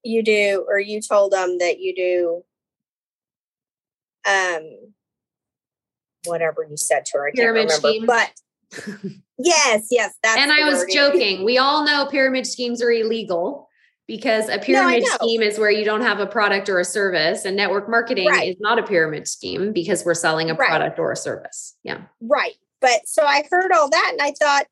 you 0.02 0.22
do, 0.22 0.64
or 0.68 0.78
you 0.78 1.00
told 1.00 1.32
them 1.32 1.58
that 1.58 1.80
you 1.80 1.94
do, 1.94 2.42
um, 4.30 4.92
whatever 6.26 6.66
you 6.68 6.76
said 6.76 7.04
to 7.06 7.18
her. 7.18 7.28
I 7.28 7.32
Pyramid 7.32 7.68
can't 7.68 7.84
remember. 7.84 8.16
Scheme. 8.16 9.02
But 9.02 9.10
Yes, 9.38 9.88
yes. 9.90 10.14
That's 10.22 10.40
and 10.40 10.52
I 10.52 10.64
was 10.68 10.78
wording. 10.80 10.94
joking. 10.94 11.44
We 11.44 11.58
all 11.58 11.84
know 11.84 12.06
pyramid 12.06 12.46
schemes 12.46 12.80
are 12.82 12.90
illegal 12.90 13.68
because 14.06 14.48
a 14.48 14.58
pyramid 14.58 15.02
no, 15.02 15.14
scheme 15.14 15.42
is 15.42 15.58
where 15.58 15.70
you 15.70 15.84
don't 15.84 16.02
have 16.02 16.20
a 16.20 16.26
product 16.26 16.68
or 16.68 16.78
a 16.78 16.84
service, 16.84 17.44
and 17.44 17.56
network 17.56 17.88
marketing 17.88 18.28
right. 18.28 18.48
is 18.48 18.56
not 18.60 18.78
a 18.78 18.82
pyramid 18.82 19.26
scheme 19.26 19.72
because 19.72 20.04
we're 20.04 20.14
selling 20.14 20.50
a 20.50 20.54
right. 20.54 20.68
product 20.68 20.98
or 20.98 21.12
a 21.12 21.16
service. 21.16 21.76
Yeah. 21.82 22.02
Right. 22.20 22.54
But 22.80 23.06
so 23.08 23.24
I 23.24 23.44
heard 23.50 23.72
all 23.72 23.88
that 23.88 24.10
and 24.12 24.20
I 24.20 24.32
thought, 24.38 24.66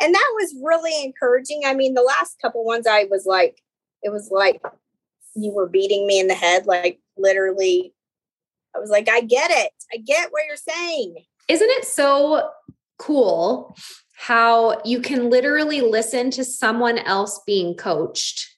and 0.00 0.14
that 0.14 0.32
was 0.34 0.54
really 0.62 1.04
encouraging. 1.04 1.62
I 1.66 1.74
mean, 1.74 1.92
the 1.92 2.02
last 2.02 2.40
couple 2.40 2.64
ones 2.64 2.86
I 2.86 3.06
was 3.10 3.26
like, 3.26 3.60
it 4.02 4.10
was 4.10 4.30
like 4.30 4.62
you 5.36 5.52
were 5.52 5.68
beating 5.68 6.06
me 6.06 6.18
in 6.18 6.26
the 6.26 6.34
head, 6.34 6.66
like 6.66 7.00
literally. 7.18 7.92
I 8.74 8.78
was 8.78 8.88
like, 8.88 9.08
I 9.08 9.20
get 9.20 9.50
it. 9.50 9.72
I 9.92 9.96
get 9.96 10.30
what 10.30 10.44
you're 10.46 10.56
saying. 10.56 11.16
Isn't 11.48 11.70
it 11.70 11.84
so 11.84 12.48
cool 12.98 13.76
how 14.16 14.80
you 14.84 15.00
can 15.00 15.28
literally 15.28 15.80
listen 15.80 16.30
to 16.30 16.44
someone 16.44 16.98
else 16.98 17.40
being 17.46 17.74
coached 17.74 18.49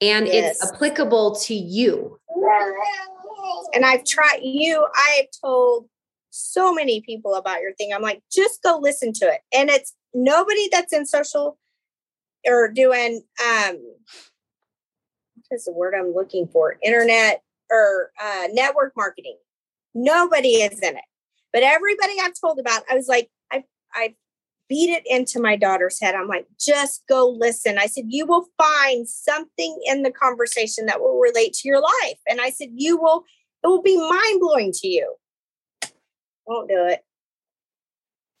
and 0.00 0.26
yes. 0.26 0.56
it's 0.60 0.72
applicable 0.72 1.36
to 1.36 1.54
you? 1.54 2.18
And 3.74 3.84
I've 3.84 4.04
tried 4.04 4.40
you, 4.42 4.86
I've 4.94 5.26
told 5.44 5.88
so 6.30 6.72
many 6.72 7.00
people 7.00 7.34
about 7.34 7.60
your 7.60 7.74
thing. 7.74 7.92
I'm 7.92 8.02
like, 8.02 8.22
just 8.30 8.62
go 8.62 8.78
listen 8.80 9.12
to 9.14 9.26
it. 9.26 9.40
And 9.54 9.70
it's 9.70 9.94
nobody 10.12 10.68
that's 10.70 10.92
in 10.92 11.06
social 11.06 11.58
or 12.46 12.68
doing 12.68 13.22
um 13.44 13.76
what 15.48 15.56
is 15.56 15.64
the 15.64 15.72
word 15.72 15.94
I'm 15.94 16.14
looking 16.14 16.48
for? 16.48 16.76
Internet 16.82 17.42
or 17.70 18.10
uh, 18.22 18.48
network 18.52 18.92
marketing. 18.96 19.36
Nobody 19.94 20.56
is 20.56 20.78
in 20.80 20.96
it. 20.96 21.04
But 21.52 21.62
everybody 21.62 22.14
I've 22.20 22.38
told 22.38 22.58
about, 22.58 22.82
I 22.90 22.94
was 22.94 23.08
like, 23.08 23.30
I 23.52 23.64
I 23.94 24.14
beat 24.68 24.90
it 24.90 25.04
into 25.06 25.40
my 25.40 25.56
daughter's 25.56 26.00
head. 26.00 26.14
I'm 26.14 26.28
like, 26.28 26.46
just 26.58 27.04
go 27.08 27.28
listen. 27.28 27.78
I 27.78 27.86
said, 27.86 28.06
you 28.08 28.26
will 28.26 28.46
find 28.58 29.08
something 29.08 29.78
in 29.86 30.02
the 30.02 30.10
conversation 30.10 30.86
that 30.86 31.00
will 31.00 31.18
relate 31.18 31.52
to 31.54 31.68
your 31.68 31.80
life. 31.80 32.18
And 32.28 32.40
I 32.40 32.50
said, 32.50 32.68
you 32.74 32.96
will, 32.96 33.24
it 33.62 33.66
will 33.68 33.82
be 33.82 33.96
mind 33.96 34.40
blowing 34.40 34.72
to 34.72 34.88
you. 34.88 35.14
Won't 36.46 36.68
do 36.68 36.86
it. 36.86 37.04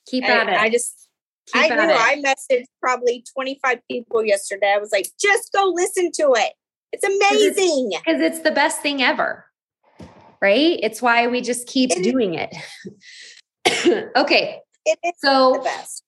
Keep 0.06 0.24
at 0.24 0.48
I, 0.48 0.52
it. 0.52 0.60
I 0.60 0.70
just 0.70 1.06
Keep 1.52 1.62
I 1.62 1.68
knew 1.68 1.90
it. 1.90 1.96
I 1.96 2.22
messaged 2.22 2.66
probably 2.80 3.24
25 3.34 3.78
people 3.88 4.24
yesterday. 4.24 4.72
I 4.74 4.78
was 4.78 4.90
like, 4.92 5.06
just 5.20 5.52
go 5.52 5.72
listen 5.74 6.10
to 6.14 6.34
it. 6.36 6.52
It's 6.92 7.04
amazing. 7.04 7.90
Because 7.90 8.20
it's, 8.20 8.36
it's, 8.36 8.44
the 8.44 8.50
best 8.50 8.80
thing 8.80 9.02
ever. 9.02 9.44
Right? 10.40 10.78
It's 10.82 11.00
why 11.00 11.28
we 11.28 11.40
just 11.40 11.66
keep 11.68 11.90
it 11.92 12.02
doing 12.02 12.34
is. 12.34 12.48
it. 13.64 14.12
okay. 14.16 14.60
It 14.84 14.98
is 15.04 15.12
so, 15.18 15.54
the 15.54 15.60
best. 15.60 16.02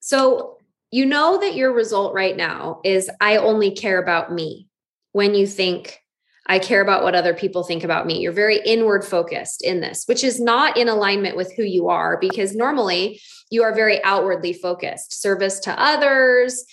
So 0.00 0.58
you 0.90 1.06
know 1.06 1.38
that 1.40 1.54
your 1.54 1.72
result 1.72 2.14
right 2.14 2.36
now 2.36 2.80
is 2.84 3.10
I 3.20 3.36
only 3.36 3.70
care 3.70 4.02
about 4.02 4.32
me 4.32 4.68
when 5.12 5.34
you 5.34 5.46
think 5.46 6.00
I 6.46 6.58
care 6.58 6.80
about 6.80 7.04
what 7.04 7.14
other 7.14 7.32
people 7.32 7.62
think 7.62 7.84
about 7.84 8.06
me. 8.06 8.18
You're 8.18 8.32
very 8.32 8.58
inward 8.66 9.04
focused 9.04 9.62
in 9.62 9.80
this, 9.80 10.04
which 10.06 10.24
is 10.24 10.40
not 10.40 10.76
in 10.76 10.88
alignment 10.88 11.36
with 11.36 11.52
who 11.54 11.62
you 11.62 11.88
are 11.88 12.18
because 12.18 12.56
normally 12.56 13.20
you 13.50 13.62
are 13.62 13.74
very 13.74 14.02
outwardly 14.02 14.52
focused, 14.52 15.20
service 15.20 15.60
to 15.60 15.80
others. 15.80 16.64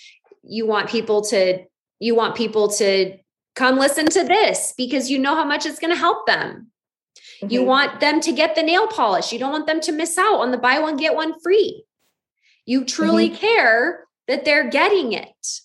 You 0.42 0.66
want 0.66 0.90
people 0.90 1.22
to 1.26 1.64
you 2.00 2.14
want 2.14 2.34
people 2.34 2.68
to 2.72 3.18
come 3.54 3.78
listen 3.78 4.06
to 4.06 4.24
this 4.24 4.72
because 4.76 5.10
you 5.10 5.18
know 5.18 5.34
how 5.34 5.44
much 5.44 5.66
it's 5.66 5.80
going 5.80 5.92
to 5.92 5.98
help 5.98 6.26
them. 6.26 6.68
Mm-hmm. 7.42 7.52
You 7.52 7.64
want 7.64 8.00
them 8.00 8.20
to 8.20 8.32
get 8.32 8.54
the 8.54 8.62
nail 8.62 8.86
polish. 8.86 9.32
You 9.32 9.38
don't 9.38 9.52
want 9.52 9.66
them 9.66 9.80
to 9.82 9.92
miss 9.92 10.16
out 10.16 10.38
on 10.38 10.50
the 10.50 10.58
buy 10.58 10.78
one 10.78 10.96
get 10.96 11.14
one 11.14 11.38
free. 11.40 11.84
You 12.68 12.84
truly 12.84 13.30
mm-hmm. 13.30 13.38
care 13.38 14.04
that 14.26 14.44
they're 14.44 14.68
getting 14.68 15.12
it. 15.12 15.60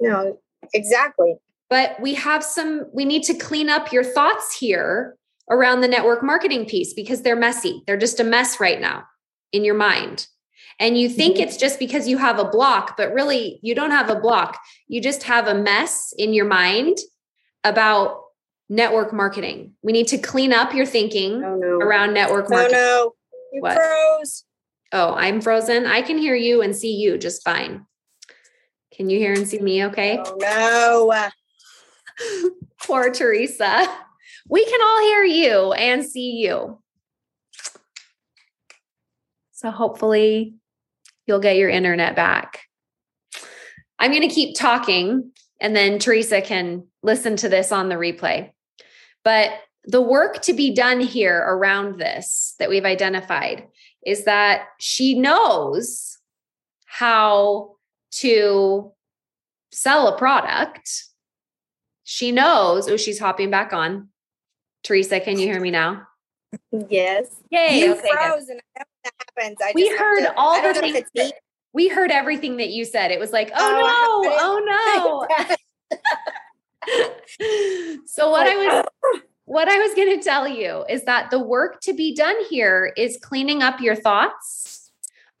No, 0.00 0.38
exactly 0.72 1.36
but 1.74 2.00
we 2.00 2.14
have 2.14 2.44
some 2.44 2.86
we 2.92 3.04
need 3.04 3.22
to 3.24 3.34
clean 3.34 3.68
up 3.68 3.92
your 3.92 4.04
thoughts 4.04 4.56
here 4.56 5.16
around 5.50 5.80
the 5.80 5.88
network 5.88 6.22
marketing 6.22 6.66
piece 6.66 6.94
because 6.94 7.22
they're 7.22 7.36
messy 7.36 7.82
they're 7.86 7.96
just 7.96 8.20
a 8.20 8.24
mess 8.24 8.60
right 8.60 8.80
now 8.80 9.04
in 9.52 9.64
your 9.64 9.74
mind 9.74 10.26
and 10.80 10.98
you 10.98 11.08
think 11.08 11.34
mm-hmm. 11.34 11.44
it's 11.44 11.56
just 11.56 11.78
because 11.78 12.08
you 12.08 12.18
have 12.18 12.38
a 12.38 12.44
block 12.44 12.96
but 12.96 13.12
really 13.12 13.58
you 13.62 13.74
don't 13.74 13.90
have 13.90 14.08
a 14.08 14.18
block 14.20 14.60
you 14.88 15.00
just 15.00 15.24
have 15.24 15.48
a 15.48 15.54
mess 15.54 16.14
in 16.16 16.32
your 16.32 16.46
mind 16.46 16.96
about 17.64 18.20
network 18.68 19.12
marketing 19.12 19.72
we 19.82 19.92
need 19.92 20.08
to 20.08 20.18
clean 20.18 20.52
up 20.52 20.72
your 20.74 20.86
thinking 20.86 21.42
oh, 21.44 21.56
no. 21.56 21.78
around 21.78 22.14
network 22.14 22.48
marketing 22.48 22.78
oh 22.78 23.12
no 23.12 23.14
you 23.52 23.60
what? 23.60 23.76
froze 23.76 24.44
oh 24.94 25.14
i'm 25.14 25.42
frozen 25.42 25.84
i 25.84 26.00
can 26.00 26.16
hear 26.16 26.34
you 26.34 26.62
and 26.62 26.74
see 26.74 26.94
you 26.94 27.18
just 27.18 27.44
fine 27.44 27.84
can 28.94 29.10
you 29.10 29.18
hear 29.18 29.34
and 29.34 29.46
see 29.46 29.58
me 29.58 29.84
okay 29.84 30.18
oh 30.24 30.36
no 30.40 31.30
Poor 32.82 33.10
Teresa. 33.10 33.86
We 34.48 34.64
can 34.64 34.80
all 34.82 35.00
hear 35.02 35.24
you 35.24 35.72
and 35.72 36.04
see 36.04 36.32
you. 36.32 36.78
So 39.52 39.70
hopefully 39.70 40.54
you'll 41.26 41.40
get 41.40 41.56
your 41.56 41.70
internet 41.70 42.14
back. 42.14 42.62
I'm 43.98 44.10
going 44.10 44.28
to 44.28 44.34
keep 44.34 44.56
talking 44.56 45.32
and 45.60 45.74
then 45.74 45.98
Teresa 45.98 46.42
can 46.42 46.88
listen 47.02 47.36
to 47.36 47.48
this 47.48 47.72
on 47.72 47.88
the 47.88 47.94
replay. 47.94 48.50
But 49.22 49.52
the 49.84 50.02
work 50.02 50.42
to 50.42 50.52
be 50.52 50.74
done 50.74 51.00
here 51.00 51.38
around 51.38 51.98
this 51.98 52.54
that 52.58 52.68
we've 52.68 52.84
identified 52.84 53.68
is 54.06 54.24
that 54.24 54.66
she 54.78 55.18
knows 55.18 56.18
how 56.86 57.76
to 58.10 58.92
sell 59.72 60.08
a 60.08 60.16
product 60.16 61.04
she 62.04 62.32
knows. 62.32 62.88
Oh, 62.88 62.96
she's 62.98 63.18
hopping 63.18 63.50
back 63.50 63.72
on. 63.72 64.08
Teresa, 64.84 65.18
can 65.20 65.38
you 65.38 65.46
hear 65.46 65.60
me 65.60 65.70
now? 65.70 66.06
Yes. 66.70 67.34
Yay. 67.50 67.80
You 67.80 67.94
okay, 67.94 68.08
froze, 68.12 68.48
and 68.48 68.60
that 68.76 68.86
happens. 69.18 69.56
I 69.64 69.72
we 69.74 69.88
heard 69.88 70.20
to, 70.20 70.34
all 70.36 70.62
the 70.62 70.74
things. 70.74 71.02
That, 71.14 71.32
we 71.72 71.88
heard 71.88 72.10
everything 72.10 72.58
that 72.58 72.68
you 72.68 72.84
said. 72.84 73.10
It 73.10 73.18
was 73.18 73.32
like, 73.32 73.50
oh, 73.56 73.80
oh 73.82 74.62
no, 74.62 75.26
oh 75.26 75.26
no. 75.40 75.96
so 78.06 78.30
what 78.30 78.46
I 78.46 78.56
was 78.56 78.84
oh. 79.04 79.20
What 79.44 79.68
I 79.68 79.78
was 79.78 79.94
going 79.94 80.16
to 80.18 80.24
tell 80.24 80.48
you 80.48 80.84
is 80.88 81.04
that 81.04 81.30
the 81.30 81.38
work 81.38 81.80
to 81.82 81.92
be 81.92 82.14
done 82.14 82.36
here 82.50 82.92
is 82.96 83.18
cleaning 83.22 83.62
up 83.62 83.80
your 83.80 83.96
thoughts 83.96 84.90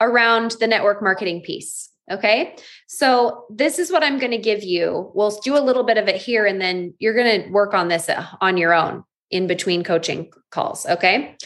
around 0.00 0.52
the 0.60 0.66
network 0.66 1.02
marketing 1.02 1.42
piece. 1.42 1.90
Okay. 2.10 2.56
So 2.86 3.46
this 3.48 3.78
is 3.78 3.90
what 3.90 4.04
I'm 4.04 4.18
going 4.18 4.32
to 4.32 4.38
give 4.38 4.62
you. 4.62 5.10
We'll 5.14 5.30
do 5.42 5.56
a 5.56 5.62
little 5.62 5.84
bit 5.84 5.96
of 5.96 6.06
it 6.06 6.16
here 6.16 6.44
and 6.44 6.60
then 6.60 6.94
you're 6.98 7.14
going 7.14 7.44
to 7.44 7.50
work 7.50 7.72
on 7.72 7.88
this 7.88 8.08
uh, 8.08 8.26
on 8.42 8.58
your 8.58 8.74
own 8.74 9.04
in 9.30 9.46
between 9.46 9.82
coaching 9.82 10.30
calls. 10.50 10.84
Okay. 10.84 11.36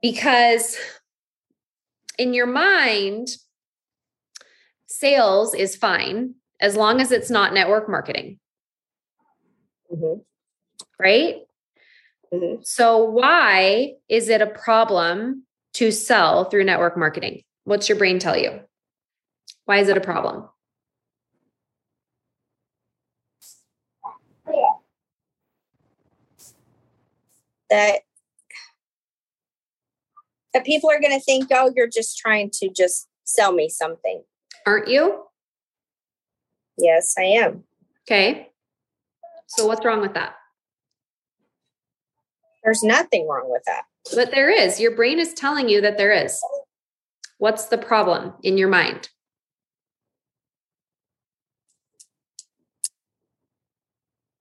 Because 0.00 0.76
in 2.16 2.32
your 2.32 2.46
mind, 2.46 3.28
sales 4.86 5.52
is 5.52 5.74
fine 5.74 6.34
as 6.60 6.76
long 6.76 7.00
as 7.00 7.10
it's 7.10 7.30
not 7.30 7.52
network 7.52 7.88
marketing. 7.88 8.38
Mm-hmm. 9.92 10.20
Right. 10.98 11.45
Mm-hmm. 12.32 12.62
So, 12.62 13.04
why 13.04 13.94
is 14.08 14.28
it 14.28 14.42
a 14.42 14.46
problem 14.46 15.44
to 15.74 15.90
sell 15.90 16.44
through 16.44 16.64
network 16.64 16.96
marketing? 16.96 17.42
What's 17.64 17.88
your 17.88 17.98
brain 17.98 18.18
tell 18.18 18.36
you? 18.36 18.60
Why 19.64 19.78
is 19.78 19.88
it 19.88 19.96
a 19.96 20.00
problem? 20.00 20.48
That 27.68 28.02
that 30.54 30.64
people 30.64 30.90
are 30.90 31.00
going 31.00 31.12
to 31.12 31.20
think, 31.20 31.48
oh, 31.50 31.72
you're 31.76 31.88
just 31.88 32.16
trying 32.16 32.50
to 32.50 32.70
just 32.70 33.08
sell 33.24 33.52
me 33.52 33.68
something. 33.68 34.22
Aren't 34.64 34.88
you? 34.88 35.24
Yes, 36.78 37.14
I 37.18 37.24
am. 37.24 37.64
Okay. 38.08 38.48
So 39.48 39.66
what's 39.66 39.84
wrong 39.84 40.00
with 40.00 40.14
that? 40.14 40.36
There's 42.66 42.82
nothing 42.82 43.28
wrong 43.28 43.48
with 43.48 43.62
that. 43.66 43.84
But 44.12 44.32
there 44.32 44.50
is. 44.50 44.80
Your 44.80 44.96
brain 44.96 45.20
is 45.20 45.32
telling 45.32 45.68
you 45.68 45.80
that 45.82 45.96
there 45.96 46.10
is. 46.10 46.36
What's 47.38 47.66
the 47.66 47.78
problem 47.78 48.34
in 48.42 48.58
your 48.58 48.68
mind? 48.68 49.08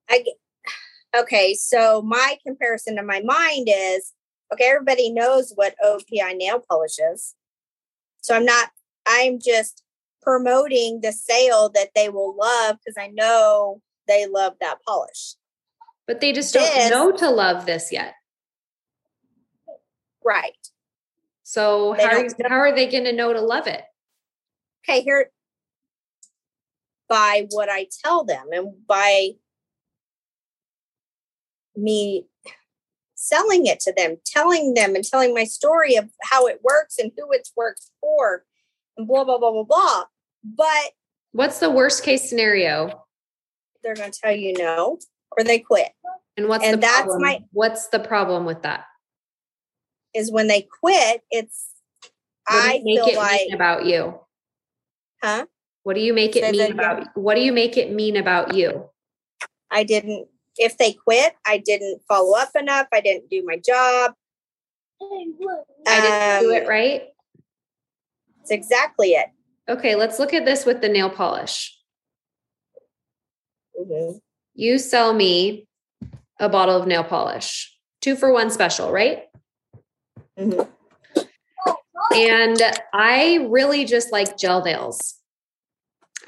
I 0.10 0.24
okay, 1.16 1.54
so 1.54 2.02
my 2.02 2.38
comparison 2.46 2.96
to 2.96 3.04
my 3.04 3.22
mind 3.22 3.68
is 3.72 4.14
okay, 4.52 4.70
everybody 4.70 5.12
knows 5.12 5.52
what 5.54 5.76
OPI 5.86 6.36
nail 6.36 6.64
polish 6.68 6.98
is. 7.14 7.36
So 8.22 8.36
I'm 8.36 8.46
not, 8.46 8.70
I'm 9.06 9.38
just 9.40 9.84
promoting 10.24 11.02
the 11.02 11.12
sale 11.12 11.70
that 11.76 11.90
they 11.94 12.10
will 12.10 12.36
love 12.36 12.78
because 12.84 12.98
I 13.00 13.12
know 13.14 13.84
they 14.08 14.26
love 14.26 14.54
that 14.62 14.80
polish. 14.88 15.36
But 16.08 16.22
they 16.22 16.34
just 16.34 16.54
don't 16.54 16.74
this, 16.74 16.90
know 16.90 17.12
to 17.12 17.30
love 17.30 17.66
this 17.66 17.92
yet. 17.92 18.14
Right. 20.24 20.54
So 21.44 21.94
how 21.94 22.18
are, 22.18 22.28
how 22.48 22.56
are 22.56 22.76
they 22.76 22.88
going 22.88 23.06
to 23.06 23.14
know 23.14 23.34
to 23.34 23.42
love 23.42 23.68
it? 23.68 23.82
Okay, 24.88 25.02
here 25.02 25.32
by 27.08 27.48
what 27.52 27.70
I 27.70 27.88
tell 28.04 28.24
them 28.24 28.48
and 28.52 28.74
by 28.88 29.32
me 31.76 32.26
selling 33.16 33.66
it 33.66 33.80
to 33.82 33.94
them, 33.96 34.18
telling 34.26 34.74
them 34.74 34.96
and 34.96 35.04
telling 35.04 35.34
my 35.34 35.44
story 35.44 35.96
of 35.96 36.10
how 36.24 36.48
it 36.48 36.62
works 36.64 36.98
and 37.00 37.12
who 37.18 37.32
it's 37.32 37.52
works 37.56 37.92
for. 38.02 38.44
and 38.98 39.08
blah, 39.08 39.24
blah, 39.24 39.38
blah, 39.38 39.52
blah, 39.52 39.64
blah. 39.64 40.04
But 40.44 40.92
What's 41.32 41.60
the 41.60 41.70
worst 41.70 42.04
case 42.04 42.28
scenario? 42.30 43.06
they're 43.84 43.94
going 43.94 44.12
to 44.12 44.20
tell 44.20 44.36
you 44.36 44.54
no 44.58 44.98
or 45.38 45.44
they 45.44 45.60
quit. 45.60 45.92
And 46.38 46.48
what's 46.48 46.64
And 46.66 46.74
the 46.76 46.78
that's 46.82 47.04
problem? 47.04 47.22
my- 47.22 47.44
what's 47.52 47.88
the 47.88 48.00
problem 48.00 48.46
with 48.46 48.62
that? 48.64 48.86
Is 50.14 50.32
when 50.32 50.48
they 50.48 50.62
quit, 50.82 51.24
it's, 51.32 51.70
What 52.48 52.58
I 52.64 52.74
you 52.76 52.84
make 52.86 52.98
feel 53.00 53.08
it 53.08 53.18
like, 53.18 53.42
mean 53.48 53.54
about 53.54 53.86
you? 53.86 54.20
huh? 55.24 55.46
What 55.84 55.96
do 55.96 56.02
you 56.02 56.14
make 56.14 56.36
it 56.36 56.52
mean 56.52 56.72
about 56.72 57.16
what 57.16 57.36
do 57.36 57.42
you 57.42 57.52
make 57.54 57.78
it 57.78 57.92
mean 57.92 58.16
about 58.18 58.54
you? 58.56 58.90
I 59.70 59.84
didn't, 59.84 60.28
if 60.58 60.78
they 60.78 60.94
quit, 60.94 61.34
I 61.46 61.58
didn't 61.58 62.02
follow 62.08 62.36
up 62.38 62.50
enough. 62.56 62.88
I 62.94 63.02
didn't 63.02 63.30
do 63.30 63.44
my 63.46 63.58
job. 63.58 64.14
I 65.02 65.06
didn't 66.02 66.42
do 66.42 66.52
it 66.52 66.64
Um, 66.64 66.70
right. 66.70 67.04
It's 68.42 68.52
exactly 68.52 69.10
it. 69.14 69.28
Okay, 69.68 69.96
let's 69.96 70.18
look 70.20 70.34
at 70.34 70.46
this 70.46 70.66
with 70.66 70.82
the 70.82 70.90
nail 70.90 71.10
polish. 71.10 71.78
Mhm. 73.80 74.22
You 74.56 74.80
sell 74.80 75.14
me 75.14 75.68
a 76.40 76.50
bottle 76.50 76.76
of 76.76 76.88
nail 76.88 77.04
polish, 77.04 77.78
two 78.02 78.16
for 78.16 78.32
one 78.32 78.50
special, 78.50 78.92
right? 78.92 79.26
Mhm. 80.40 80.68
And 82.16 82.62
I 82.94 83.48
really 83.50 83.86
just 83.86 84.12
like 84.12 84.38
gel 84.38 84.64
nails. 84.64 85.16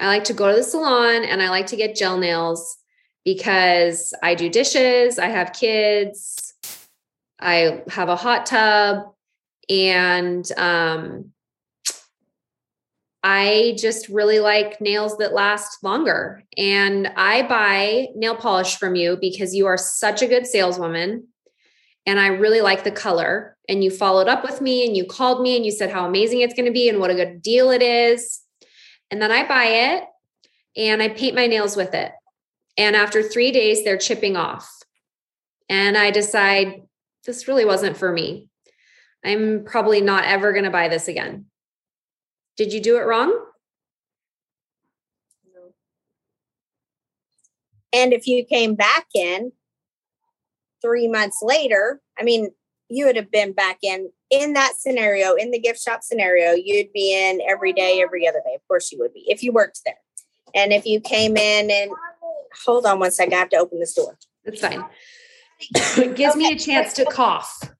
I 0.00 0.06
like 0.06 0.24
to 0.24 0.34
go 0.34 0.50
to 0.50 0.56
the 0.56 0.62
salon 0.62 1.24
and 1.24 1.42
I 1.42 1.48
like 1.48 1.66
to 1.68 1.76
get 1.76 1.96
gel 1.96 2.18
nails 2.18 2.76
because 3.24 4.12
I 4.22 4.34
do 4.34 4.48
dishes, 4.48 5.18
I 5.18 5.26
have 5.26 5.52
kids, 5.52 6.54
I 7.40 7.82
have 7.88 8.08
a 8.08 8.16
hot 8.16 8.46
tub, 8.46 9.14
and 9.68 10.50
um, 10.58 11.32
I 13.22 13.76
just 13.78 14.08
really 14.08 14.38
like 14.38 14.80
nails 14.80 15.18
that 15.18 15.32
last 15.32 15.82
longer. 15.82 16.44
And 16.56 17.08
I 17.16 17.42
buy 17.42 18.08
nail 18.14 18.36
polish 18.36 18.76
from 18.76 18.94
you 18.94 19.18
because 19.20 19.54
you 19.54 19.66
are 19.66 19.76
such 19.76 20.22
a 20.22 20.28
good 20.28 20.46
saleswoman. 20.46 21.26
And 22.06 22.20
I 22.20 22.28
really 22.28 22.60
like 22.60 22.84
the 22.84 22.90
color. 22.90 23.56
And 23.68 23.82
you 23.82 23.90
followed 23.90 24.28
up 24.28 24.44
with 24.44 24.60
me 24.60 24.86
and 24.86 24.96
you 24.96 25.04
called 25.04 25.42
me 25.42 25.56
and 25.56 25.66
you 25.66 25.72
said 25.72 25.90
how 25.90 26.06
amazing 26.06 26.40
it's 26.40 26.54
going 26.54 26.66
to 26.66 26.72
be 26.72 26.88
and 26.88 27.00
what 27.00 27.10
a 27.10 27.14
good 27.14 27.42
deal 27.42 27.70
it 27.70 27.82
is. 27.82 28.40
And 29.10 29.20
then 29.20 29.32
I 29.32 29.46
buy 29.46 29.64
it 29.64 30.04
and 30.76 31.02
I 31.02 31.08
paint 31.08 31.34
my 31.34 31.46
nails 31.46 31.76
with 31.76 31.94
it. 31.94 32.12
And 32.76 32.94
after 32.94 33.22
three 33.22 33.50
days, 33.50 33.82
they're 33.82 33.98
chipping 33.98 34.36
off. 34.36 34.70
And 35.68 35.98
I 35.98 36.12
decide 36.12 36.82
this 37.26 37.48
really 37.48 37.64
wasn't 37.64 37.96
for 37.96 38.12
me. 38.12 38.48
I'm 39.24 39.64
probably 39.64 40.00
not 40.00 40.24
ever 40.24 40.52
going 40.52 40.64
to 40.64 40.70
buy 40.70 40.88
this 40.88 41.08
again. 41.08 41.46
Did 42.58 42.72
you 42.72 42.80
do 42.80 42.96
it 42.96 43.06
wrong? 43.06 43.30
No. 45.54 45.72
And 47.92 48.12
if 48.12 48.26
you 48.26 48.44
came 48.44 48.74
back 48.74 49.06
in 49.14 49.52
three 50.82 51.06
months 51.06 51.38
later, 51.40 52.00
I 52.18 52.24
mean, 52.24 52.50
you 52.88 53.06
would 53.06 53.16
have 53.16 53.30
been 53.30 53.52
back 53.52 53.78
in 53.82 54.10
in 54.30 54.54
that 54.54 54.74
scenario, 54.76 55.34
in 55.34 55.52
the 55.52 55.58
gift 55.58 55.80
shop 55.80 56.02
scenario, 56.02 56.52
you'd 56.52 56.92
be 56.92 57.14
in 57.14 57.40
every 57.48 57.72
day, 57.72 58.02
every 58.02 58.28
other 58.28 58.42
day. 58.44 58.54
Of 58.54 58.66
course, 58.66 58.92
you 58.92 58.98
would 58.98 59.14
be 59.14 59.24
if 59.28 59.42
you 59.42 59.52
worked 59.52 59.80
there. 59.86 59.94
And 60.54 60.72
if 60.72 60.84
you 60.84 61.00
came 61.00 61.36
in 61.36 61.70
and 61.70 61.92
hold 62.64 62.86
on 62.86 62.98
one 62.98 63.12
second, 63.12 63.34
I 63.34 63.38
have 63.38 63.50
to 63.50 63.56
open 63.56 63.78
this 63.78 63.94
door. 63.94 64.18
That's 64.44 64.60
fine. 64.60 64.84
it 65.60 66.14
gives 66.16 66.34
me 66.34 66.50
a 66.52 66.58
chance 66.58 66.92
to 66.94 67.04
cough. 67.04 67.70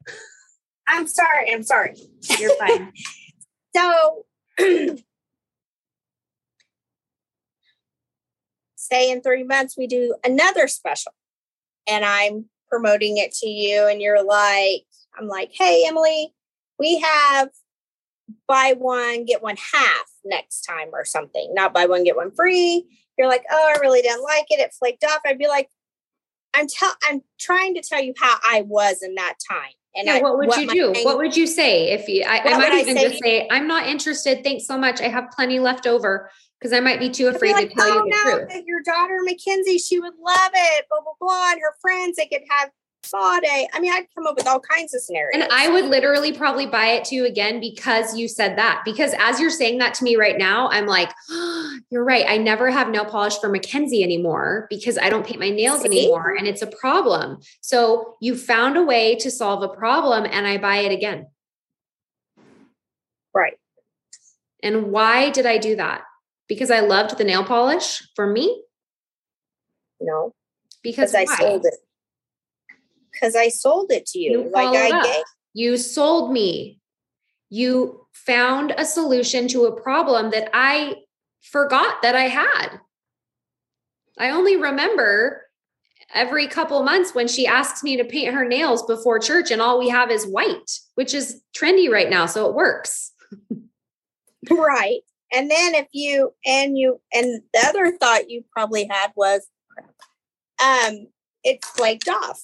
I'm 0.86 1.06
sorry. 1.06 1.52
I'm 1.52 1.64
sorry. 1.64 1.94
You're 2.38 2.54
fine. 2.54 2.92
So, 3.76 4.24
say 8.76 9.10
in 9.10 9.22
three 9.22 9.44
months, 9.44 9.76
we 9.76 9.86
do 9.86 10.16
another 10.24 10.68
special 10.68 11.12
and 11.86 12.04
I'm 12.04 12.46
promoting 12.68 13.16
it 13.16 13.32
to 13.32 13.48
you, 13.48 13.86
and 13.86 14.00
you're 14.00 14.22
like, 14.22 14.84
I'm 15.18 15.26
like, 15.26 15.52
hey, 15.54 15.84
Emily, 15.86 16.34
we 16.78 16.98
have 16.98 17.48
buy 18.46 18.74
one, 18.76 19.24
get 19.24 19.42
one 19.42 19.56
half 19.72 20.04
next 20.24 20.62
time 20.62 20.88
or 20.92 21.04
something, 21.04 21.52
not 21.54 21.72
buy 21.72 21.86
one, 21.86 22.04
get 22.04 22.16
one 22.16 22.30
free. 22.30 22.84
You're 23.16 23.28
like, 23.28 23.44
oh, 23.50 23.72
I 23.74 23.80
really 23.80 24.02
didn't 24.02 24.22
like 24.22 24.46
it. 24.50 24.60
It 24.60 24.74
flaked 24.78 25.02
off. 25.04 25.20
I'd 25.26 25.38
be 25.38 25.48
like, 25.48 25.70
I'm 26.54 26.68
tell 26.68 26.92
I'm 27.08 27.22
trying 27.38 27.74
to 27.74 27.82
tell 27.82 28.02
you 28.02 28.14
how 28.18 28.36
I 28.44 28.62
was 28.62 29.02
in 29.02 29.14
that 29.14 29.34
time. 29.50 29.72
And 29.94 30.06
Yeah, 30.06 30.16
I, 30.16 30.20
what 30.22 30.38
would 30.38 30.54
you 30.56 30.68
do? 30.68 30.92
ang- 30.94 31.04
What 31.04 31.18
would 31.18 31.36
you 31.36 31.46
say 31.46 31.90
if 31.90 32.08
you? 32.08 32.24
I, 32.24 32.40
I 32.40 32.58
might 32.58 32.74
even 32.80 32.96
say? 32.96 33.08
just 33.08 33.22
say, 33.22 33.48
"I'm 33.50 33.66
not 33.66 33.86
interested. 33.86 34.44
Thanks 34.44 34.66
so 34.66 34.78
much. 34.78 35.00
I 35.00 35.08
have 35.08 35.30
plenty 35.30 35.58
left 35.58 35.86
over." 35.86 36.30
Because 36.58 36.72
I 36.72 36.80
might 36.80 36.98
be 36.98 37.08
too 37.08 37.28
I'd 37.28 37.30
be 37.32 37.36
afraid 37.36 37.52
like, 37.52 37.68
to 37.70 37.74
tell 37.76 37.86
oh, 37.86 37.94
you 37.94 38.04
the 38.04 38.10
no, 38.10 38.36
truth. 38.36 38.48
that 38.48 38.64
your 38.66 38.82
daughter 38.82 39.20
Mackenzie, 39.24 39.78
she 39.78 40.00
would 40.00 40.14
love 40.20 40.50
it. 40.54 40.86
Blah 40.90 41.00
blah 41.02 41.12
blah, 41.20 41.52
and 41.52 41.60
her 41.60 41.74
friends 41.80 42.16
they 42.16 42.26
could 42.26 42.42
have 42.50 42.70
spa 43.02 43.40
day. 43.40 43.68
I 43.72 43.80
mean, 43.80 43.92
I'd 43.92 44.06
come 44.14 44.26
up 44.26 44.36
with 44.36 44.46
all 44.46 44.60
kinds 44.60 44.94
of 44.94 45.00
scenarios. 45.00 45.30
And 45.34 45.50
I 45.52 45.68
would 45.68 45.86
literally 45.86 46.32
probably 46.32 46.66
buy 46.66 46.86
it 46.88 47.04
to 47.06 47.14
you 47.14 47.26
again 47.26 47.60
because 47.60 48.16
you 48.16 48.28
said 48.28 48.58
that. 48.58 48.82
Because 48.84 49.14
as 49.18 49.40
you're 49.40 49.50
saying 49.50 49.78
that 49.78 49.94
to 49.94 50.04
me 50.04 50.16
right 50.16 50.36
now, 50.36 50.68
I'm 50.68 50.86
like, 50.86 51.10
oh, 51.30 51.78
you're 51.90 52.04
right. 52.04 52.24
I 52.28 52.36
never 52.36 52.70
have 52.70 52.88
nail 52.90 53.04
polish 53.04 53.38
for 53.38 53.48
Mackenzie 53.48 54.02
anymore 54.02 54.66
because 54.70 54.98
I 54.98 55.08
don't 55.08 55.26
paint 55.26 55.40
my 55.40 55.50
nails 55.50 55.82
See? 55.82 55.86
anymore. 55.86 56.34
And 56.38 56.46
it's 56.46 56.62
a 56.62 56.66
problem. 56.66 57.38
So 57.60 58.16
you 58.20 58.36
found 58.36 58.76
a 58.76 58.82
way 58.82 59.16
to 59.16 59.30
solve 59.30 59.62
a 59.62 59.68
problem 59.68 60.26
and 60.30 60.46
I 60.46 60.58
buy 60.58 60.78
it 60.78 60.92
again. 60.92 61.28
right. 63.34 63.54
And 64.62 64.90
why 64.90 65.30
did 65.30 65.46
I 65.46 65.58
do 65.58 65.76
that? 65.76 66.02
Because 66.48 66.70
I 66.70 66.80
loved 66.80 67.16
the 67.16 67.24
nail 67.24 67.44
polish 67.44 68.02
for 68.16 68.26
me? 68.26 68.64
No, 70.00 70.34
Because 70.82 71.12
because 71.12 71.28
I 71.30 71.36
sold 71.36 71.66
it. 71.66 71.74
Because 73.18 73.34
I 73.34 73.48
sold 73.48 73.90
it 73.90 74.06
to 74.06 74.18
you. 74.18 74.42
You 74.44 74.50
like 74.50 74.68
I 74.76 74.98
up. 74.98 75.04
gave. 75.04 75.24
You 75.54 75.76
sold 75.76 76.32
me. 76.32 76.80
You 77.50 78.06
found 78.12 78.74
a 78.76 78.84
solution 78.84 79.48
to 79.48 79.64
a 79.64 79.80
problem 79.80 80.30
that 80.30 80.50
I 80.52 80.96
forgot 81.40 82.02
that 82.02 82.14
I 82.14 82.28
had. 82.28 82.80
I 84.18 84.30
only 84.30 84.56
remember 84.56 85.42
every 86.14 86.46
couple 86.46 86.82
months 86.82 87.14
when 87.14 87.28
she 87.28 87.46
asks 87.46 87.82
me 87.82 87.96
to 87.96 88.04
paint 88.04 88.34
her 88.34 88.46
nails 88.46 88.82
before 88.84 89.18
church, 89.18 89.50
and 89.50 89.62
all 89.62 89.78
we 89.78 89.88
have 89.88 90.10
is 90.10 90.26
white, 90.26 90.78
which 90.94 91.14
is 91.14 91.40
trendy 91.56 91.90
right 91.90 92.10
now. 92.10 92.26
So 92.26 92.48
it 92.48 92.54
works. 92.54 93.12
Right. 94.50 95.00
And 95.32 95.50
then 95.50 95.74
if 95.74 95.88
you 95.92 96.32
and 96.46 96.78
you 96.78 97.00
and 97.12 97.42
the 97.52 97.66
other 97.66 97.96
thought 97.98 98.30
you 98.30 98.44
probably 98.50 98.86
had 98.90 99.12
was 99.14 99.46
um 100.62 101.08
it 101.44 101.64
flaked 101.64 102.08
off. 102.08 102.42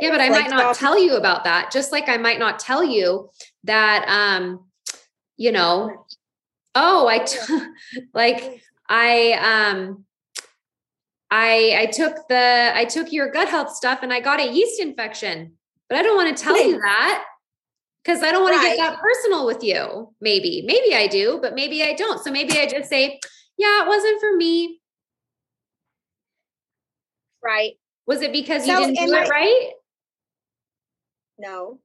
Yeah, 0.00 0.10
but 0.10 0.20
I 0.20 0.28
might 0.28 0.50
not 0.50 0.74
tell 0.76 0.98
you 1.00 1.16
about 1.16 1.44
that. 1.44 1.70
Just 1.70 1.92
like 1.92 2.08
I 2.08 2.16
might 2.16 2.38
not 2.38 2.58
tell 2.58 2.82
you 2.84 3.30
that, 3.64 4.06
um, 4.08 4.64
you 5.36 5.52
know, 5.52 6.06
oh, 6.74 7.06
I 7.08 7.18
t- 7.20 7.38
like 8.14 8.62
I 8.88 9.32
um 9.78 10.04
I 11.30 11.76
I 11.80 11.86
took 11.86 12.28
the 12.28 12.72
I 12.74 12.84
took 12.84 13.12
your 13.12 13.30
gut 13.30 13.48
health 13.48 13.74
stuff 13.74 14.00
and 14.02 14.12
I 14.12 14.20
got 14.20 14.40
a 14.40 14.50
yeast 14.50 14.80
infection. 14.80 15.52
But 15.88 15.98
I 15.98 16.02
don't 16.02 16.16
want 16.16 16.36
to 16.36 16.42
tell 16.42 16.60
you 16.60 16.78
that 16.80 17.24
because 18.02 18.22
I 18.22 18.32
don't 18.32 18.42
want 18.42 18.56
to 18.56 18.62
get 18.62 18.76
that 18.76 18.98
personal 18.98 19.46
with 19.46 19.62
you. 19.62 20.12
Maybe. 20.20 20.62
Maybe 20.66 20.94
I 20.94 21.06
do, 21.06 21.38
but 21.40 21.54
maybe 21.54 21.82
I 21.82 21.92
don't. 21.92 22.22
So 22.22 22.30
maybe 22.30 22.58
I 22.58 22.66
just 22.66 22.88
say, 22.88 23.20
yeah, 23.56 23.82
it 23.82 23.88
wasn't 23.88 24.20
for 24.20 24.36
me. 24.36 24.80
right. 27.42 27.74
Was 28.06 28.22
it 28.22 28.32
because 28.32 28.66
you 28.66 28.74
So 28.74 28.80
didn't 28.80 28.98
in 28.98 29.06
do 29.08 29.14
it 29.14 29.28
right? 29.28 29.70
No. 31.38 31.80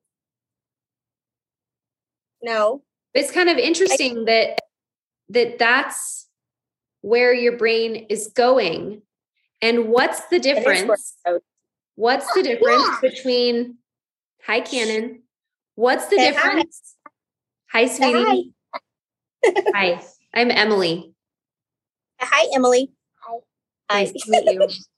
No. 2.44 2.84
it's 3.14 3.32
kind 3.32 3.50
of 3.50 3.58
interesting 3.58 4.26
that 4.26 4.58
that 5.30 5.60
that's 5.60 6.28
where 7.02 7.34
your 7.34 7.58
brain 7.58 7.96
is 8.10 8.28
going 8.28 9.02
and 9.62 9.90
what's 9.90 10.22
the 10.28 10.38
It 10.38 10.46
is 10.46 10.56
where 10.66 10.74
difference 10.76 11.16
what's 11.96 12.34
the 12.34 12.42
difference 12.50 12.84
Yeah. 12.84 13.00
between 13.02 13.78
hi 14.44 14.62
cannon 14.62 15.24
what's 15.76 16.06
the 16.08 16.16
Say 16.18 16.32
difference 16.32 16.96
hi, 17.72 17.86
Say 17.88 18.12
sweetie 18.12 18.54
hi. 19.76 20.02
i'm 20.34 20.52
emily 20.52 21.14
Hi, 22.24 22.48
Emily. 22.54 22.92
Hi. 23.90 24.04
nice 24.04 24.12
to 24.12 24.32
meet 24.32 24.46
you 24.54 24.68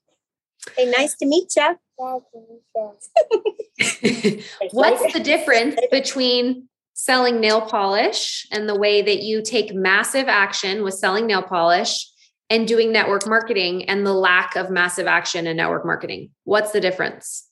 Hey, 0.76 0.90
nice 0.90 1.14
to 1.16 1.26
meet 1.26 1.52
you. 1.56 1.78
what's 4.72 5.12
the 5.12 5.20
difference 5.22 5.76
between 5.90 6.68
selling 6.94 7.40
nail 7.40 7.60
polish 7.60 8.46
and 8.50 8.68
the 8.68 8.78
way 8.78 9.02
that 9.02 9.22
you 9.22 9.42
take 9.42 9.74
massive 9.74 10.28
action 10.28 10.82
with 10.82 10.94
selling 10.94 11.26
nail 11.26 11.42
polish 11.42 12.08
and 12.50 12.66
doing 12.66 12.92
network 12.92 13.26
marketing 13.26 13.88
and 13.88 14.06
the 14.06 14.12
lack 14.12 14.56
of 14.56 14.70
massive 14.70 15.06
action 15.06 15.46
in 15.46 15.56
network 15.56 15.84
marketing 15.84 16.30
what's 16.44 16.72
the 16.72 16.80
difference 16.80 17.48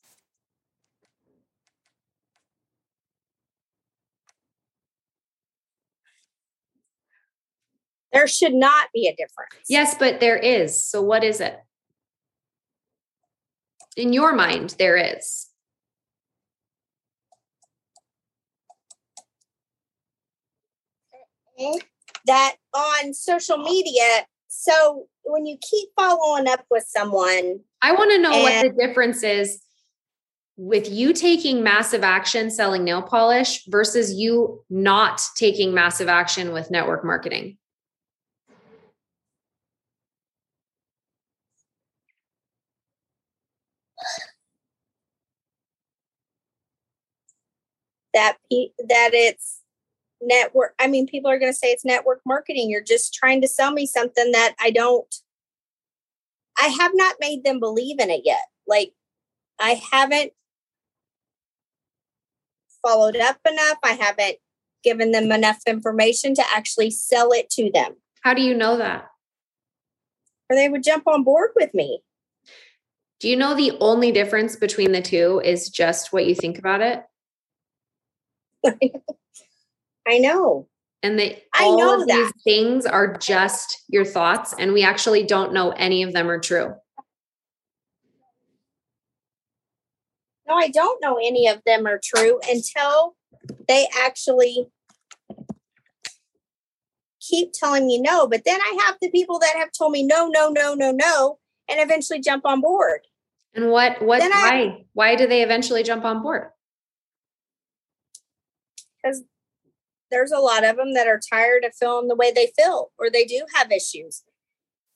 There 8.13 8.27
should 8.27 8.55
not 8.55 8.89
be 8.93 9.09
a 9.09 9.17
difference. 9.17 9.55
Yes, 9.69 9.97
but 9.99 10.21
there 10.21 10.37
is. 10.37 10.85
So 10.85 11.01
what 11.01 11.25
is 11.25 11.41
it? 11.41 11.59
In 13.97 14.13
your 14.13 14.33
mind, 14.33 14.75
there 14.79 14.97
is. 14.97 15.49
That 22.27 22.57
on 22.75 23.15
social 23.15 23.59
media, 23.59 24.27
so 24.49 25.07
when 25.25 25.47
you 25.47 25.59
keep 25.61 25.91
following 25.97 26.49
up 26.49 26.65
with 26.71 26.85
someone, 26.89 27.61
I 27.83 27.93
want 27.93 28.11
to 28.13 28.19
know 28.19 28.31
what 28.31 28.63
the 28.63 28.87
difference 28.87 29.23
is 29.23 29.61
with 30.57 30.91
you 30.91 31.13
taking 31.13 31.63
massive 31.63 32.03
action 32.03 32.51
selling 32.51 32.85
nail 32.85 33.03
polish 33.03 33.65
versus 33.67 34.13
you 34.15 34.65
not 34.71 35.23
taking 35.37 35.75
massive 35.75 36.09
action 36.09 36.53
with 36.53 36.71
network 36.71 37.05
marketing. 37.05 37.59
That 48.15 48.37
that 48.51 49.11
it's 49.13 49.61
network 50.21 50.75
i 50.79 50.87
mean 50.87 51.07
people 51.07 51.31
are 51.31 51.39
going 51.39 51.51
to 51.51 51.57
say 51.57 51.69
it's 51.69 51.85
network 51.85 52.21
marketing. 52.25 52.71
You're 52.71 52.83
just 52.83 53.13
trying 53.13 53.41
to 53.41 53.49
sell 53.49 53.73
me 53.73 53.87
something 53.87 54.31
that 54.33 54.55
i 54.61 54.71
don't 54.71 55.15
i 56.59 56.67
have 56.67 56.93
not 56.95 57.17
made 57.21 57.45
them 57.45 57.59
believe 57.59 57.99
in 57.99 58.11
it 58.11 58.23
yet. 58.25 58.43
Like 58.67 58.93
i 59.61 59.81
haven't 59.91 60.33
followed 62.83 63.17
up 63.17 63.39
enough. 63.49 63.79
I 63.83 63.93
haven't 63.93 64.37
given 64.83 65.13
them 65.13 65.31
enough 65.31 65.61
information 65.67 66.35
to 66.35 66.43
actually 66.53 66.91
sell 66.91 67.31
it 67.33 67.49
to 67.51 67.71
them. 67.73 67.95
How 68.23 68.35
do 68.35 68.43
you 68.43 68.55
know 68.55 68.77
that? 68.77 69.07
Or 70.51 70.57
they 70.57 70.69
would 70.69 70.83
jump 70.83 71.07
on 71.07 71.23
board 71.23 71.51
with 71.55 71.73
me. 71.73 72.03
Do 73.21 73.29
you 73.29 73.37
know 73.37 73.55
the 73.55 73.77
only 73.81 74.11
difference 74.11 74.57
between 74.57 74.91
the 74.91 75.01
two 75.01 75.41
is 75.45 75.69
just 75.69 76.13
what 76.13 76.27
you 76.27 76.35
think 76.35 76.59
about 76.59 76.81
it 76.81 77.05
I 80.07 80.19
know. 80.19 80.69
And 81.03 81.19
they 81.19 81.43
I 81.55 81.69
know 81.71 82.05
that 82.07 82.07
these 82.07 82.33
things 82.45 82.87
are 82.87 83.17
just 83.17 83.83
your 83.89 84.05
thoughts, 84.05 84.55
and 84.57 84.73
we 84.73 84.85
actually 84.85 85.25
don't 85.25 85.53
know 85.53 85.71
any 85.71 86.03
of 86.03 86.13
them 86.13 86.31
are 86.31 86.39
true. 86.39 86.75
No, 90.47 90.55
I 90.55 90.69
don't 90.69 91.01
know 91.03 91.17
any 91.17 91.49
of 91.49 91.63
them 91.67 91.87
are 91.87 92.01
true 92.03 92.41
until 92.49 93.17
they 93.67 93.89
actually 94.01 94.69
keep 97.21 97.53
telling 97.53 97.87
me 97.87 98.01
no. 98.01 98.27
But 98.27 98.43
then 98.45 98.61
I 98.61 98.85
have 98.87 98.97
the 99.01 99.11
people 99.11 99.39
that 99.41 99.55
have 99.57 99.71
told 99.77 99.93
me 99.93 100.05
no, 100.05 100.29
no, 100.29 100.51
no, 100.51 100.75
no, 100.75 100.93
no, 100.93 101.39
and 101.69 101.81
eventually 101.81 102.21
jump 102.21 102.45
on 102.45 102.61
board. 102.61 103.01
And 103.55 103.71
what 103.71 104.01
what 104.03 104.21
then 104.21 104.31
why? 104.31 104.51
I, 104.51 104.85
why 104.93 105.17
do 105.17 105.27
they 105.27 105.43
eventually 105.43 105.83
jump 105.83 106.05
on 106.05 106.23
board? 106.23 106.49
Because 109.03 109.23
there's 110.11 110.33
a 110.33 110.39
lot 110.39 110.65
of 110.65 110.77
them 110.77 110.95
that 110.95 111.09
are 111.09 111.21
tired 111.33 111.65
of 111.65 111.75
feeling 111.75 112.09
the 112.09 112.15
way 112.15 112.31
they 112.31 112.53
feel 112.57 112.93
or 112.99 113.11
they 113.11 113.25
do 113.25 113.45
have 113.55 113.73
issues. 113.73 114.23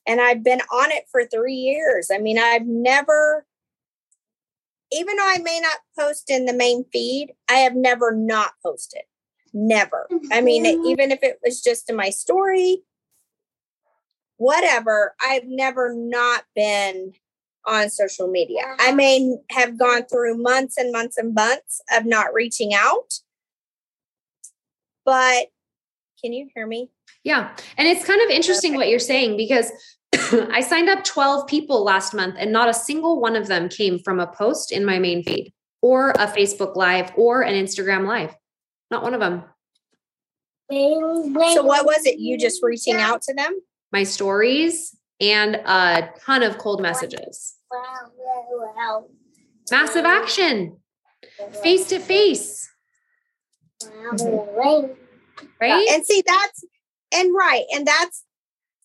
And 0.06 0.20
I've 0.20 0.44
been 0.44 0.60
on 0.72 0.92
it 0.92 1.04
for 1.10 1.24
three 1.24 1.54
years. 1.54 2.10
I 2.12 2.18
mean, 2.18 2.38
I've 2.38 2.66
never, 2.66 3.46
even 4.92 5.16
though 5.16 5.26
I 5.26 5.38
may 5.38 5.58
not 5.60 5.78
post 5.98 6.30
in 6.30 6.44
the 6.44 6.52
main 6.52 6.84
feed, 6.92 7.32
I 7.50 7.54
have 7.54 7.74
never 7.74 8.14
not 8.14 8.52
posted. 8.62 9.02
Never. 9.52 10.06
I 10.30 10.42
mean, 10.42 10.64
mm-hmm. 10.64 10.86
even 10.86 11.10
if 11.10 11.20
it 11.22 11.38
was 11.42 11.62
just 11.62 11.90
in 11.90 11.96
my 11.96 12.10
story, 12.10 12.82
whatever, 14.36 15.14
I've 15.20 15.46
never 15.46 15.94
not 15.94 16.44
been 16.54 17.14
on 17.66 17.90
social 17.90 18.28
media. 18.28 18.76
I 18.78 18.92
may 18.92 19.36
have 19.50 19.78
gone 19.78 20.04
through 20.04 20.40
months 20.40 20.76
and 20.76 20.92
months 20.92 21.16
and 21.16 21.34
months 21.34 21.80
of 21.92 22.04
not 22.04 22.32
reaching 22.32 22.74
out 22.74 23.14
but 25.06 25.46
can 26.20 26.32
you 26.32 26.48
hear 26.54 26.66
me? 26.66 26.90
Yeah. 27.24 27.56
And 27.78 27.88
it's 27.88 28.04
kind 28.04 28.20
of 28.20 28.28
interesting 28.28 28.72
okay. 28.72 28.76
what 28.76 28.88
you're 28.88 28.98
saying 28.98 29.36
because 29.36 29.70
I 30.12 30.60
signed 30.60 30.90
up 30.90 31.04
12 31.04 31.46
people 31.46 31.82
last 31.84 32.12
month 32.12 32.34
and 32.38 32.52
not 32.52 32.68
a 32.68 32.74
single 32.74 33.20
one 33.20 33.36
of 33.36 33.46
them 33.46 33.68
came 33.68 33.98
from 34.00 34.20
a 34.20 34.26
post 34.26 34.72
in 34.72 34.84
my 34.84 34.98
main 34.98 35.22
feed 35.22 35.52
or 35.80 36.10
a 36.10 36.26
Facebook 36.26 36.76
live 36.76 37.12
or 37.16 37.42
an 37.42 37.54
Instagram 37.54 38.06
live. 38.06 38.34
Not 38.90 39.02
one 39.02 39.14
of 39.14 39.20
them. 39.20 39.44
So 40.70 41.62
what 41.62 41.86
was 41.86 42.04
it? 42.06 42.18
You 42.18 42.36
just 42.36 42.60
reaching 42.62 42.96
out 42.96 43.22
to 43.22 43.34
them? 43.34 43.60
My 43.92 44.02
stories 44.02 44.96
and 45.20 45.56
a 45.56 46.10
ton 46.24 46.42
of 46.42 46.58
cold 46.58 46.82
messages. 46.82 47.54
Wow. 47.70 49.06
Massive 49.70 50.04
action. 50.04 50.78
Face 51.62 51.88
to 51.88 52.00
face. 52.00 52.68
Right? 55.60 55.88
And 55.90 56.04
see, 56.04 56.22
that's, 56.26 56.64
and 57.12 57.34
right. 57.34 57.64
And 57.74 57.86
that's, 57.86 58.24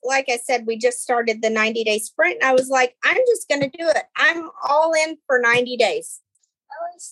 like 0.03 0.25
I 0.29 0.37
said, 0.37 0.65
we 0.65 0.77
just 0.77 1.01
started 1.01 1.41
the 1.41 1.49
90 1.49 1.83
day 1.83 1.99
sprint. 1.99 2.41
And 2.41 2.49
I 2.49 2.53
was 2.53 2.69
like, 2.69 2.95
I'm 3.03 3.21
just 3.27 3.47
going 3.47 3.61
to 3.61 3.69
do 3.69 3.87
it. 3.87 4.03
I'm 4.15 4.49
all 4.67 4.93
in 4.93 5.17
for 5.27 5.39
90 5.39 5.77
days. 5.77 6.21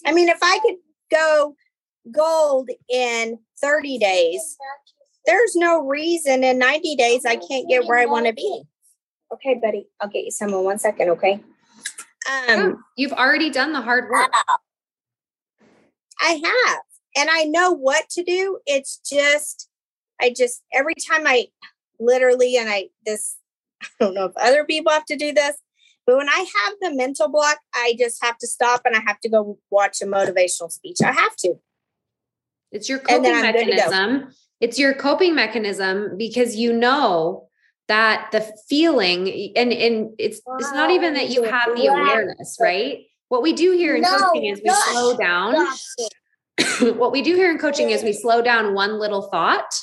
I 0.05 0.13
mean, 0.13 0.29
if 0.29 0.39
I 0.41 0.59
could 0.65 0.75
go 1.11 1.55
gold 2.11 2.69
in 2.89 3.39
30 3.61 3.97
days, 3.99 4.57
there's 5.25 5.55
no 5.55 5.85
reason 5.85 6.43
in 6.43 6.57
90 6.57 6.95
days 6.95 7.25
I 7.25 7.35
can't 7.35 7.69
get 7.69 7.85
where 7.85 7.99
I 7.99 8.05
want 8.05 8.25
to 8.25 8.33
be. 8.33 8.63
Okay, 9.31 9.59
buddy, 9.61 9.87
I'll 10.01 10.09
get 10.09 10.25
you 10.25 10.31
some 10.31 10.49
in 10.49 10.63
one 10.63 10.79
second. 10.79 11.09
Okay. 11.09 11.33
Um, 11.33 12.47
yeah, 12.47 12.71
you've 12.97 13.13
already 13.13 13.49
done 13.49 13.73
the 13.73 13.81
hard 13.81 14.09
work. 14.09 14.33
I 16.21 16.41
have 16.43 16.79
and 17.15 17.29
I 17.31 17.43
know 17.43 17.71
what 17.71 18.09
to 18.11 18.23
do. 18.23 18.59
It's 18.65 18.99
just, 19.09 19.69
I 20.21 20.33
just, 20.35 20.63
every 20.73 20.95
time 20.95 21.25
I 21.25 21.47
literally, 21.99 22.57
and 22.57 22.69
I, 22.69 22.89
this, 23.05 23.37
I 23.81 23.87
don't 23.99 24.13
know 24.13 24.25
if 24.25 24.33
other 24.37 24.65
people 24.65 24.91
have 24.91 25.05
to 25.05 25.15
do 25.15 25.33
this, 25.33 25.57
but 26.05 26.17
when 26.17 26.29
I 26.29 26.37
have 26.37 26.73
the 26.81 26.95
mental 26.95 27.29
block, 27.29 27.59
I 27.73 27.95
just 27.99 28.23
have 28.23 28.37
to 28.39 28.47
stop 28.47 28.81
and 28.85 28.95
I 28.95 29.01
have 29.05 29.19
to 29.21 29.29
go 29.29 29.59
watch 29.69 30.01
a 30.01 30.05
motivational 30.05 30.71
speech. 30.71 30.97
I 31.03 31.11
have 31.11 31.35
to. 31.37 31.55
It's 32.71 32.89
your 32.89 32.99
coping 32.99 33.41
mechanism. 33.41 34.33
It's 34.59 34.77
your 34.77 34.93
coping 34.93 35.35
mechanism 35.35 36.17
because 36.17 36.55
you 36.55 36.73
know 36.73 37.47
that 37.87 38.29
the 38.31 38.41
feeling 38.67 39.53
and 39.55 39.73
and 39.73 40.11
it's 40.19 40.41
it's 40.59 40.71
not 40.73 40.91
even 40.91 41.13
that 41.15 41.29
you 41.29 41.43
have 41.43 41.75
the 41.75 41.87
awareness, 41.87 42.57
right? 42.59 43.05
What 43.29 43.41
we 43.41 43.53
do 43.53 43.71
here 43.71 43.95
in 43.95 44.01
no, 44.01 44.17
coaching 44.17 44.45
is 44.45 44.61
we 44.63 44.71
slow 44.71 45.17
down 45.17 45.55
what 46.95 47.11
we 47.11 47.21
do 47.21 47.35
here 47.35 47.51
in 47.51 47.57
coaching 47.57 47.89
is 47.89 48.03
we 48.03 48.13
slow 48.13 48.41
down 48.41 48.73
one 48.73 48.99
little 48.99 49.23
thought 49.23 49.73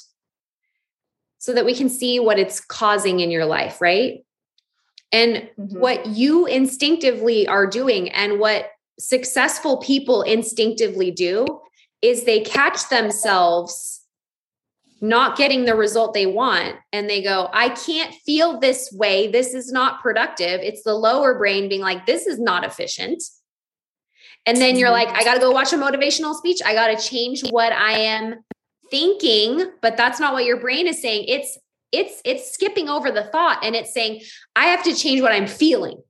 so 1.39 1.53
that 1.53 1.65
we 1.65 1.75
can 1.75 1.89
see 1.89 2.19
what 2.19 2.39
it's 2.39 2.61
causing 2.61 3.21
in 3.21 3.31
your 3.31 3.45
life, 3.45 3.81
right? 3.81 4.25
And 5.13 5.49
mm-hmm. 5.59 5.79
what 5.79 6.07
you 6.07 6.47
instinctively 6.47 7.47
are 7.47 7.67
doing 7.67 8.11
and 8.11 8.41
what 8.41 8.71
successful 8.99 9.79
people 9.79 10.23
instinctively 10.23 11.11
do 11.11 11.47
is 12.03 12.25
they 12.25 12.41
catch 12.41 12.89
themselves 12.89 14.03
not 15.01 15.37
getting 15.37 15.67
the 15.67 15.75
result 15.75 16.15
they 16.15 16.25
want 16.25 16.75
and 16.91 17.09
they 17.09 17.23
go 17.23 17.51
i 17.53 17.69
can't 17.69 18.15
feel 18.25 18.59
this 18.59 18.91
way 18.93 19.27
this 19.27 19.53
is 19.53 19.71
not 19.71 20.01
productive 20.01 20.61
it's 20.63 20.83
the 20.85 20.95
lower 20.95 21.37
brain 21.37 21.69
being 21.69 21.83
like 21.83 22.07
this 22.07 22.27
is 22.27 22.39
not 22.39 22.65
efficient 22.65 23.23
and 24.47 24.59
then 24.59 24.77
you're 24.77 24.91
like, 24.91 25.09
I 25.09 25.25
got 25.25 25.35
to 25.35 25.41
go 25.41 25.51
watch 25.51 25.73
a 25.73 25.77
motivational 25.77 26.35
speech. 26.35 26.61
I 26.65 26.73
got 26.73 26.97
to 26.97 26.97
change 26.97 27.43
what 27.51 27.73
I 27.73 27.99
am 27.99 28.45
thinking, 28.91 29.73
but 29.83 29.97
that's 29.97 30.21
not 30.21 30.33
what 30.33 30.45
your 30.45 30.61
brain 30.61 30.87
is 30.87 31.03
saying. 31.03 31.25
It's 31.29 31.59
it's 31.93 32.21
it's 32.25 32.53
skipping 32.53 32.89
over 32.89 33.11
the 33.11 33.25
thought 33.25 33.65
and 33.65 33.75
it's 33.75 33.93
saying, 33.93 34.23
I 34.55 34.67
have 34.67 34.85
to 34.85 34.95
change 34.95 35.21
what 35.21 35.33
I'm 35.33 35.47
feeling. 35.49 36.01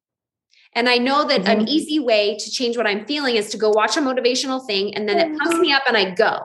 And 0.75 0.89
I 0.91 0.99
know 0.99 1.27
that 1.27 1.43
mm-hmm. 1.43 1.61
an 1.61 1.69
easy 1.69 1.99
way 1.99 2.37
to 2.39 2.51
change 2.51 2.77
what 2.77 2.87
I'm 2.87 3.07
feeling 3.07 3.37
is 3.37 3.49
to 3.51 3.57
go 3.57 3.71
watch 3.71 3.97
a 3.97 4.01
motivational 4.01 4.67
thing 4.67 4.95
and 4.95 5.09
then 5.09 5.19
it 5.19 5.39
pumps 5.39 5.57
me 5.59 5.73
up 5.73 5.85
and 5.89 5.97
I 5.97 6.11
go. 6.11 6.41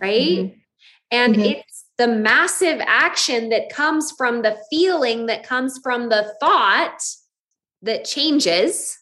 Right? 0.00 0.38
Mm-hmm. 0.38 0.58
And 1.10 1.34
mm-hmm. 1.34 1.42
it's 1.42 1.84
the 1.98 2.06
massive 2.06 2.80
action 2.86 3.48
that 3.48 3.70
comes 3.70 4.12
from 4.12 4.42
the 4.42 4.56
feeling 4.70 5.26
that 5.26 5.42
comes 5.42 5.80
from 5.82 6.08
the 6.08 6.32
thought 6.40 7.02
that 7.82 8.04
changes 8.04 8.98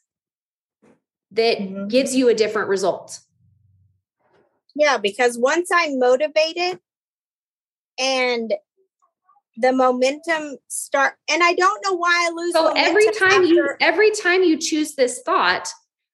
that 1.33 1.59
mm-hmm. 1.59 1.89
gives 1.89 2.15
you 2.15 2.29
a 2.29 2.35
different 2.35 2.69
result. 2.69 3.21
Yeah, 4.75 4.99
because 4.99 5.39
once 5.39 5.71
I'm 5.73 5.99
motivated 5.99 6.81
and 7.99 8.55
the 9.57 9.73
momentum 9.73 10.57
start 10.69 11.15
and 11.31 11.43
I 11.43 11.53
don't 11.55 11.85
know 11.85 11.95
why 11.95 12.27
I 12.27 12.31
lose 12.35 12.53
So 12.55 12.73
every 12.75 13.05
time 13.13 13.43
after- 13.43 13.45
you 13.45 13.69
every 13.81 14.11
time 14.11 14.43
you 14.43 14.57
choose 14.57 14.95
this 14.95 15.21
thought, 15.23 15.69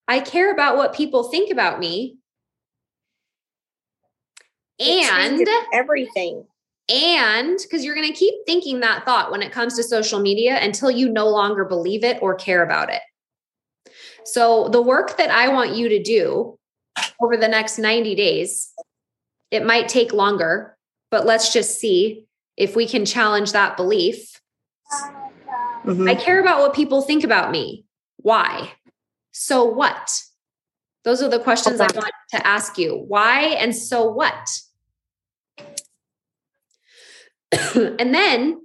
I 0.08 0.20
care 0.20 0.52
about 0.52 0.76
what 0.76 0.94
people 0.94 1.24
think 1.24 1.52
about 1.52 1.78
me. 1.78 2.16
and 4.80 5.46
everything. 5.72 6.46
And 6.88 7.58
because 7.60 7.84
you're 7.84 7.94
going 7.94 8.10
to 8.10 8.18
keep 8.18 8.34
thinking 8.46 8.80
that 8.80 9.04
thought 9.04 9.30
when 9.30 9.42
it 9.42 9.52
comes 9.52 9.74
to 9.76 9.82
social 9.82 10.20
media 10.20 10.58
until 10.62 10.90
you 10.90 11.08
no 11.08 11.28
longer 11.28 11.64
believe 11.64 12.02
it 12.02 12.18
or 12.22 12.34
care 12.34 12.62
about 12.62 12.90
it. 12.90 13.02
So, 14.32 14.68
the 14.68 14.82
work 14.82 15.16
that 15.16 15.30
I 15.30 15.48
want 15.48 15.74
you 15.74 15.88
to 15.88 16.02
do 16.02 16.58
over 17.20 17.36
the 17.36 17.48
next 17.48 17.78
90 17.78 18.14
days, 18.14 18.72
it 19.50 19.64
might 19.64 19.88
take 19.88 20.12
longer, 20.12 20.76
but 21.10 21.24
let's 21.24 21.52
just 21.52 21.80
see 21.80 22.26
if 22.56 22.76
we 22.76 22.86
can 22.86 23.06
challenge 23.06 23.52
that 23.52 23.76
belief. 23.76 24.40
Mm-hmm. 25.84 26.08
I 26.08 26.14
care 26.14 26.40
about 26.40 26.60
what 26.60 26.74
people 26.74 27.00
think 27.00 27.24
about 27.24 27.50
me. 27.50 27.86
Why? 28.18 28.72
So 29.32 29.64
what? 29.64 30.20
Those 31.04 31.22
are 31.22 31.30
the 31.30 31.38
questions 31.38 31.80
I 31.80 31.88
want 31.94 32.12
to 32.32 32.46
ask 32.46 32.76
you. 32.76 32.96
Why 33.08 33.44
and 33.44 33.74
so 33.74 34.10
what? 34.10 34.46
and 37.74 38.14
then 38.14 38.60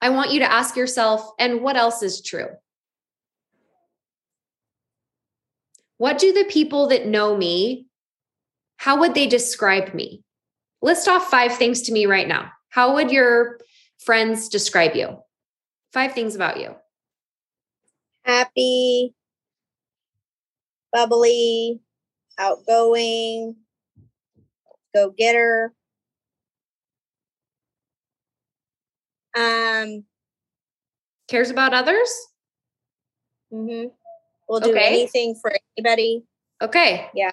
I 0.00 0.08
want 0.08 0.32
you 0.32 0.38
to 0.40 0.50
ask 0.50 0.76
yourself, 0.76 1.28
and 1.38 1.60
what 1.60 1.76
else 1.76 2.02
is 2.02 2.22
true? 2.22 2.48
What 5.98 6.18
do 6.18 6.32
the 6.32 6.44
people 6.44 6.88
that 6.88 7.06
know 7.06 7.36
me, 7.36 7.86
how 8.76 9.00
would 9.00 9.14
they 9.14 9.26
describe 9.26 9.92
me? 9.94 10.22
List 10.80 11.08
off 11.08 11.28
five 11.28 11.56
things 11.56 11.82
to 11.82 11.92
me 11.92 12.06
right 12.06 12.26
now. 12.28 12.52
How 12.70 12.94
would 12.94 13.10
your 13.10 13.58
friends 13.98 14.48
describe 14.48 14.94
you? 14.94 15.18
Five 15.92 16.12
things 16.12 16.36
about 16.36 16.60
you. 16.60 16.76
Happy, 18.24 19.14
bubbly, 20.92 21.80
outgoing, 22.38 23.56
go 24.94 25.10
getter. 25.10 25.72
Um, 29.36 30.04
cares 31.28 31.50
about 31.50 31.74
others. 31.74 32.10
Mm-hmm. 33.52 33.88
We'll 34.48 34.60
do 34.60 34.70
okay. 34.70 34.86
anything 34.86 35.34
for 35.40 35.52
anybody. 35.76 36.24
Okay. 36.62 37.08
Yeah. 37.14 37.32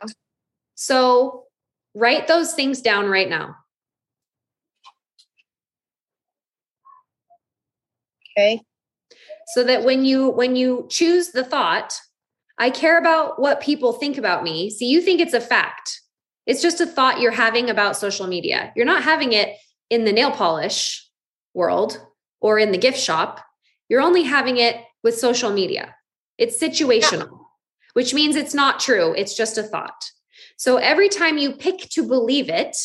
So 0.76 1.45
write 1.93 2.28
those 2.28 2.53
things 2.53 2.82
down 2.82 3.07
right 3.07 3.30
now. 3.30 3.55
Okay. 8.38 8.61
So 9.47 9.63
that 9.63 9.84
when 9.84 10.03
you 10.03 10.30
when 10.30 10.55
you 10.55 10.88
choose 10.89 11.30
the 11.30 11.43
thought, 11.43 11.93
I 12.57 12.70
care 12.70 12.97
about 12.97 13.39
what 13.39 13.61
people 13.61 13.93
think 13.93 14.18
about 14.18 14.43
me. 14.43 14.70
See, 14.70 14.88
you 14.88 15.01
think 15.01 15.22
it's 15.22 15.34
a 15.34 15.41
fact. 15.41 16.01
It's 16.45 16.61
just 16.61 16.82
a 16.82 16.86
thought 16.86 17.22
you're 17.22 17.32
having 17.32 17.70
about 17.70 17.97
social 17.97 18.28
media. 18.28 18.72
You're 18.76 18.86
not 18.86 19.03
having 19.03 19.34
it 19.34 19.55
in 19.89 20.05
the 20.05 20.11
nail 20.11 20.32
polish 20.32 21.09
world 21.53 21.99
or 22.41 22.59
in 22.59 22.72
the 22.72 22.78
gift 22.78 22.99
shop. 22.99 23.39
You're 23.89 24.01
only 24.01 24.24
having 24.24 24.57
it 24.57 24.78
with 25.03 25.18
social 25.18 25.51
media. 25.51 25.95
It's 26.38 26.62
situational, 26.62 27.30
yeah. 27.32 27.48
which 27.94 28.14
means 28.14 28.36
it's 28.36 28.54
not 28.54 28.80
true. 28.80 29.14
It's 29.14 29.36
just 29.36 29.58
a 29.58 29.64
thought. 29.64 30.12
So 30.58 30.78
every 30.78 31.10
time 31.10 31.38
you 31.38 31.54
pick 31.54 31.90
to 31.92 32.08
believe 32.08 32.50
it, 32.50 32.78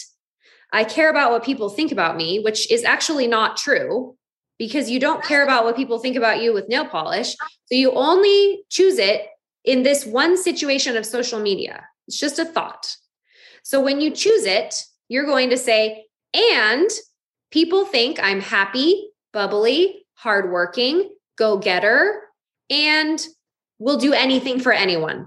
I 0.73 0.85
care 0.85 1.11
about 1.11 1.33
what 1.33 1.45
people 1.45 1.69
think 1.69 1.93
about 1.93 2.17
me, 2.17 2.41
which 2.41 2.71
is 2.71 2.85
actually 2.85 3.27
not 3.27 3.57
true 3.57 4.17
because 4.59 4.91
you 4.91 5.01
don't 5.01 5.25
care 5.25 5.43
about 5.43 5.65
what 5.65 5.77
people 5.77 5.99
think 5.99 6.17
about 6.17 6.43
you 6.43 6.53
with 6.53 6.69
nail 6.69 6.85
polish. 6.85 7.35
So 7.65 7.75
you 7.75 7.93
only 7.93 8.63
choose 8.69 8.99
it 8.99 9.27
in 9.65 9.83
this 9.83 10.05
one 10.05 10.37
situation 10.37 10.97
of 10.97 11.07
social 11.07 11.41
media. 11.41 11.87
It's 12.07 12.19
just 12.19 12.39
a 12.39 12.45
thought. 12.45 12.97
So 13.63 13.81
when 13.81 14.01
you 14.01 14.11
choose 14.11 14.45
it, 14.45 14.75
you're 15.09 15.27
going 15.27 15.51
to 15.51 15.57
say, 15.57 16.07
and 16.35 16.89
people 17.51 17.85
think 17.85 18.21
I'm 18.23 18.41
happy, 18.41 19.11
bubbly, 19.33 20.07
hardworking, 20.15 21.11
go 21.37 21.59
getter, 21.59 22.21
and 22.69 23.25
will 23.81 23.97
do 23.97 24.13
anything 24.13 24.61
for 24.61 24.73
anyone. 24.73 25.27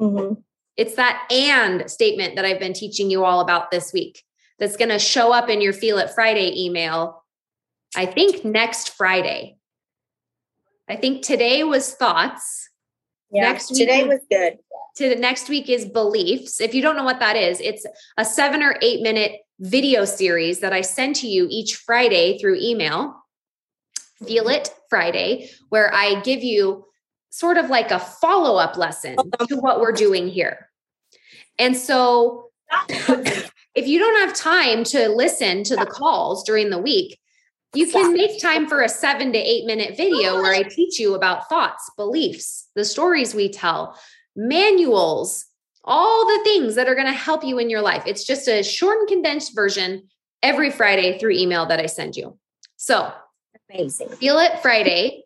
Mm-hmm. 0.00 0.40
It's 0.76 0.94
that 0.96 1.30
and 1.30 1.88
statement 1.88 2.34
that 2.34 2.44
I've 2.44 2.58
been 2.58 2.72
teaching 2.72 3.10
you 3.10 3.24
all 3.24 3.40
about 3.40 3.70
this 3.70 3.92
week 3.92 4.24
that's 4.58 4.76
going 4.76 4.88
to 4.88 4.98
show 4.98 5.32
up 5.32 5.48
in 5.48 5.60
your 5.60 5.72
Feel 5.72 5.98
It 5.98 6.10
Friday 6.10 6.64
email, 6.64 7.22
I 7.94 8.06
think 8.06 8.44
next 8.44 8.90
Friday. 8.90 9.56
I 10.88 10.96
think 10.96 11.22
today 11.22 11.62
was 11.62 11.94
thoughts. 11.94 12.70
Yeah, 13.30 13.42
next 13.42 13.68
today 13.68 14.04
was 14.04 14.20
good. 14.30 14.58
To 14.96 15.08
the 15.08 15.16
next 15.16 15.48
week 15.48 15.68
is 15.68 15.86
beliefs. 15.86 16.60
If 16.60 16.74
you 16.74 16.82
don't 16.82 16.96
know 16.96 17.04
what 17.04 17.20
that 17.20 17.36
is, 17.36 17.60
it's 17.60 17.86
a 18.18 18.24
seven 18.24 18.62
or 18.62 18.76
eight 18.82 19.00
minute 19.02 19.32
video 19.58 20.04
series 20.04 20.60
that 20.60 20.72
I 20.72 20.80
send 20.80 21.16
to 21.16 21.26
you 21.26 21.46
each 21.50 21.76
Friday 21.76 22.38
through 22.38 22.58
email. 22.60 23.21
Feel 24.26 24.48
It 24.48 24.72
Friday, 24.88 25.50
where 25.68 25.92
I 25.92 26.20
give 26.20 26.42
you 26.42 26.86
sort 27.30 27.56
of 27.56 27.70
like 27.70 27.90
a 27.90 27.98
follow 27.98 28.56
up 28.56 28.76
lesson 28.76 29.16
to 29.48 29.56
what 29.56 29.80
we're 29.80 29.92
doing 29.92 30.28
here. 30.28 30.68
And 31.58 31.76
so, 31.76 32.50
if 32.88 33.86
you 33.86 33.98
don't 33.98 34.26
have 34.26 34.36
time 34.36 34.84
to 34.84 35.08
listen 35.08 35.64
to 35.64 35.76
the 35.76 35.86
calls 35.86 36.44
during 36.44 36.70
the 36.70 36.78
week, 36.78 37.18
you 37.74 37.90
can 37.90 38.12
make 38.12 38.40
time 38.40 38.68
for 38.68 38.82
a 38.82 38.88
seven 38.88 39.32
to 39.32 39.38
eight 39.38 39.64
minute 39.64 39.96
video 39.96 40.36
where 40.36 40.54
I 40.54 40.62
teach 40.62 40.98
you 40.98 41.14
about 41.14 41.48
thoughts, 41.48 41.90
beliefs, 41.96 42.68
the 42.74 42.84
stories 42.84 43.34
we 43.34 43.50
tell, 43.50 43.98
manuals, 44.36 45.46
all 45.84 46.26
the 46.26 46.44
things 46.44 46.74
that 46.74 46.88
are 46.88 46.94
going 46.94 47.06
to 47.06 47.12
help 47.12 47.44
you 47.44 47.58
in 47.58 47.70
your 47.70 47.80
life. 47.80 48.04
It's 48.06 48.24
just 48.24 48.46
a 48.46 48.62
short 48.62 48.98
and 48.98 49.08
condensed 49.08 49.54
version 49.54 50.08
every 50.42 50.70
Friday 50.70 51.18
through 51.18 51.32
email 51.32 51.66
that 51.66 51.80
I 51.80 51.86
send 51.86 52.16
you. 52.16 52.38
So, 52.76 53.12
amazing. 53.74 54.08
Feel 54.10 54.38
It 54.38 54.60
Friday. 54.60 55.24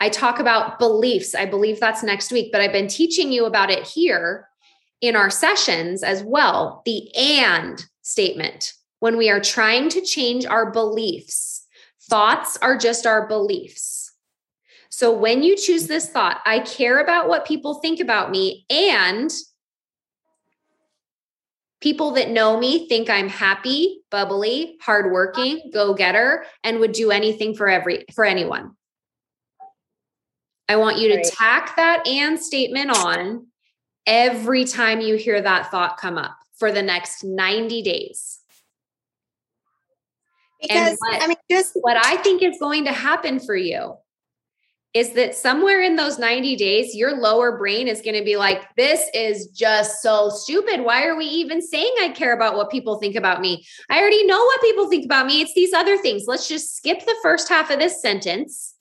I 0.00 0.08
talk 0.08 0.40
about 0.40 0.78
beliefs. 0.78 1.34
I 1.34 1.46
believe 1.46 1.78
that's 1.78 2.02
next 2.02 2.32
week, 2.32 2.50
but 2.50 2.60
I've 2.60 2.72
been 2.72 2.88
teaching 2.88 3.30
you 3.30 3.44
about 3.44 3.70
it 3.70 3.86
here 3.86 4.48
in 5.00 5.14
our 5.14 5.30
sessions 5.30 6.02
as 6.02 6.22
well. 6.22 6.82
The 6.84 7.14
and 7.16 7.84
statement 8.02 8.72
when 8.98 9.16
we 9.16 9.30
are 9.30 9.40
trying 9.40 9.88
to 9.90 10.00
change 10.00 10.44
our 10.46 10.70
beliefs 10.70 11.62
Thoughts 12.12 12.58
are 12.60 12.76
just 12.76 13.06
our 13.06 13.26
beliefs. 13.26 14.12
So 14.90 15.16
when 15.16 15.42
you 15.42 15.56
choose 15.56 15.86
this 15.86 16.10
thought, 16.10 16.42
I 16.44 16.58
care 16.60 17.00
about 17.00 17.26
what 17.26 17.46
people 17.46 17.74
think 17.74 18.00
about 18.00 18.30
me 18.30 18.66
and 18.68 19.32
people 21.82 22.12
that 22.12 22.30
know 22.30 22.58
me 22.58 22.88
think 22.88 23.10
I'm 23.10 23.28
happy, 23.28 24.02
bubbly, 24.10 24.78
hardworking, 24.80 25.70
go-getter 25.72 26.44
and 26.64 26.78
would 26.78 26.92
do 26.92 27.10
anything 27.10 27.54
for 27.54 27.68
every 27.68 28.04
for 28.14 28.24
anyone. 28.24 28.76
I 30.68 30.76
want 30.76 30.98
you 30.98 31.08
to 31.08 31.30
tack 31.30 31.76
that 31.76 32.06
and 32.06 32.40
statement 32.40 32.90
on 32.90 33.48
every 34.06 34.64
time 34.64 35.00
you 35.00 35.16
hear 35.16 35.42
that 35.42 35.70
thought 35.70 35.98
come 35.98 36.16
up 36.16 36.38
for 36.54 36.72
the 36.72 36.82
next 36.82 37.24
90 37.24 37.82
days. 37.82 38.38
Because 40.60 40.96
what, 41.00 41.22
I 41.22 41.26
mean, 41.26 41.36
just 41.50 41.72
what 41.74 41.96
I 41.96 42.16
think 42.18 42.42
is 42.42 42.56
going 42.60 42.84
to 42.84 42.92
happen 42.92 43.40
for 43.40 43.56
you 43.56 43.96
is 44.94 45.14
that 45.14 45.34
somewhere 45.34 45.80
in 45.80 45.96
those 45.96 46.18
90 46.18 46.54
days, 46.56 46.94
your 46.94 47.16
lower 47.16 47.56
brain 47.56 47.88
is 47.88 48.02
going 48.02 48.16
to 48.16 48.24
be 48.24 48.36
like, 48.36 48.74
this 48.76 49.08
is 49.14 49.46
just 49.48 50.02
so 50.02 50.28
stupid. 50.28 50.82
Why 50.82 51.06
are 51.06 51.16
we 51.16 51.24
even 51.24 51.62
saying 51.62 51.94
I 52.00 52.10
care 52.10 52.34
about 52.34 52.56
what 52.56 52.70
people 52.70 52.98
think 52.98 53.16
about 53.16 53.40
me? 53.40 53.64
I 53.88 53.98
already 53.98 54.26
know 54.26 54.38
what 54.38 54.60
people 54.60 54.90
think 54.90 55.06
about 55.06 55.26
me. 55.26 55.40
It's 55.40 55.54
these 55.54 55.72
other 55.72 55.96
things. 55.96 56.24
Let's 56.26 56.46
just 56.46 56.76
skip 56.76 57.00
the 57.00 57.16
first 57.22 57.48
half 57.48 57.70
of 57.70 57.78
this 57.78 58.02
sentence. 58.02 58.74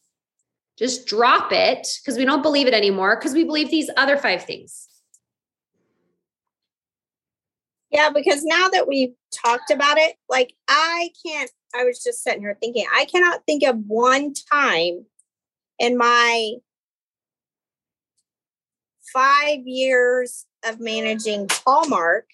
Just 0.77 1.07
drop 1.07 1.53
it 1.53 1.87
because 2.03 2.17
we 2.17 2.25
don't 2.25 2.41
believe 2.41 2.67
it 2.67 2.73
anymore 2.73 3.15
because 3.15 3.33
we 3.33 3.45
believe 3.45 3.69
these 3.69 3.89
other 3.95 4.17
five 4.17 4.43
things. 4.43 4.89
Yeah, 7.89 8.09
because 8.09 8.43
now 8.43 8.67
that 8.69 8.87
we've 8.87 9.13
talked 9.33 9.69
about 9.69 9.97
it, 9.97 10.15
like 10.27 10.53
I 10.67 11.09
can't 11.25 11.51
I 11.73 11.83
was 11.83 12.03
just 12.03 12.23
sitting 12.23 12.41
here 12.41 12.57
thinking, 12.59 12.85
I 12.93 13.05
cannot 13.05 13.45
think 13.45 13.63
of 13.63 13.77
one 13.87 14.33
time 14.51 15.05
in 15.81 15.97
my 15.97 16.53
five 19.11 19.65
years 19.65 20.45
of 20.63 20.79
managing 20.79 21.47
Hallmark 21.65 22.27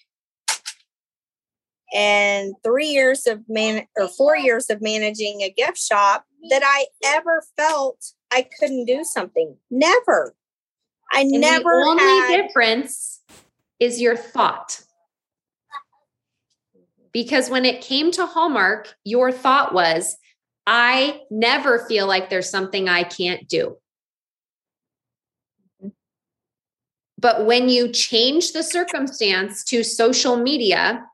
and 1.94 2.52
three 2.62 2.88
years 2.88 3.26
of 3.26 3.40
man 3.48 3.86
or 3.96 4.06
four 4.06 4.36
years 4.36 4.68
of 4.68 4.82
managing 4.82 5.40
a 5.40 5.50
gift 5.50 5.78
shop 5.78 6.26
that 6.50 6.62
I 6.62 6.86
ever 7.06 7.42
felt 7.56 8.12
I 8.30 8.46
couldn't 8.60 8.84
do 8.84 9.02
something. 9.02 9.56
Never. 9.70 10.34
I 11.10 11.22
and 11.22 11.40
never. 11.40 11.64
The 11.64 11.86
only 11.88 12.02
had, 12.04 12.42
difference 12.42 13.22
is 13.80 13.98
your 13.98 14.14
thought. 14.14 14.82
Because 17.14 17.48
when 17.48 17.64
it 17.64 17.80
came 17.80 18.10
to 18.12 18.26
Hallmark, 18.26 18.94
your 19.04 19.32
thought 19.32 19.72
was, 19.72 20.18
I 20.70 21.22
never 21.30 21.78
feel 21.78 22.06
like 22.06 22.28
there's 22.28 22.50
something 22.50 22.90
I 22.90 23.04
can't 23.04 23.48
do. 23.48 23.78
Mm-hmm. 25.82 25.88
But 27.18 27.46
when 27.46 27.70
you 27.70 27.88
change 27.88 28.52
the 28.52 28.62
circumstance 28.62 29.64
to 29.64 29.82
social 29.82 30.36
media 30.36 31.06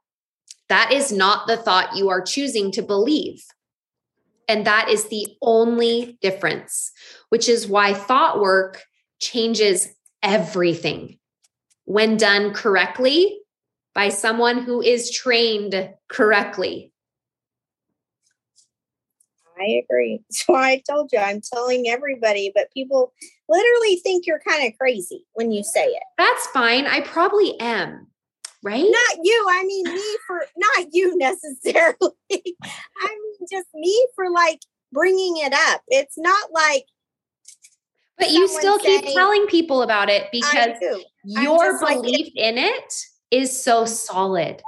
That 0.69 0.93
is 0.93 1.13
not 1.13 1.47
the 1.47 1.57
thought 1.57 1.97
you 1.97 2.09
are 2.09 2.23
choosing 2.23 2.73
to 2.73 2.83
believe. 2.83 3.45
And 4.49 4.67
that 4.67 4.89
is 4.89 5.09
the 5.09 5.27
only 5.43 6.19
difference, 6.21 6.93
which 7.29 7.49
is 7.49 7.67
why 7.67 7.95
thought 7.95 8.41
work 8.41 8.85
changes 9.21 9.95
everything 10.23 11.19
when 11.85 12.17
done 12.17 12.55
correctly 12.55 13.41
by 13.95 14.09
someone 14.09 14.63
who 14.63 14.81
is 14.83 15.11
trained 15.11 15.91
correctly. 16.09 16.94
I 19.59 19.83
agree. 19.85 20.21
So 20.31 20.55
I 20.55 20.83
told 20.89 21.11
you, 21.13 21.19
I'm 21.19 21.41
telling 21.41 21.89
everybody, 21.89 22.53
but 22.55 22.73
people 22.73 23.13
literally 23.49 23.97
think 23.97 24.27
you're 24.27 24.41
kind 24.47 24.67
of 24.67 24.79
crazy 24.79 25.27
when 25.35 25.53
you 25.53 25.63
say 25.63 25.87
it. 25.87 26.03
That's 26.19 26.47
fine. 26.49 26.87
I 26.87 27.01
probably 27.01 27.59
am, 27.61 28.09
right? 28.63 28.85
Not 28.85 29.19
you. 29.23 29.47
I 29.49 29.65
mean, 29.65 29.85
me 29.85 30.17
for 30.27 30.45
not 30.57 30.89
you 30.93 31.17
necessarily. 31.17 31.97
I 32.31 33.09
mean, 33.09 33.47
just 33.51 33.69
me 33.75 34.07
for 34.15 34.31
like 34.31 34.61
bringing 34.93 35.37
it 35.39 35.53
up. 35.53 35.83
It's 35.89 36.19
not 36.19 36.51
like. 36.53 36.85
But 38.19 38.31
you 38.31 38.47
still 38.49 38.79
keep 38.79 39.05
telling 39.13 39.47
people 39.47 39.83
about 39.83 40.09
it 40.09 40.29
because 40.31 40.77
your 41.25 41.79
belief 41.81 42.27
like, 42.27 42.33
in 42.37 42.59
it 42.59 42.95
is 43.31 43.61
so 43.63 43.85
solid. 43.85 44.63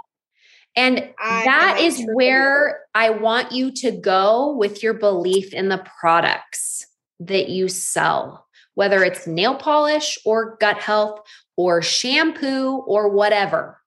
And 0.77 1.09
I 1.19 1.45
that 1.45 1.79
is 1.81 2.05
where 2.13 2.81
I 2.95 3.11
want 3.11 3.53
you 3.53 3.73
to 3.73 3.91
go 3.91 4.55
with 4.55 4.83
your 4.83 4.93
belief 4.93 5.55
in 5.55 5.71
the 5.71 5.85
products 5.99 6.87
that 7.21 7.49
you 7.49 7.69
sell, 7.69 8.47
whether 8.75 9.03
it's 9.03 9.27
nail 9.27 9.55
polish 9.55 10.19
or 10.27 10.57
gut 10.61 10.79
health 10.79 11.21
or 11.57 11.81
shampoo 11.81 12.85
or 12.87 13.09
whatever, 13.09 13.81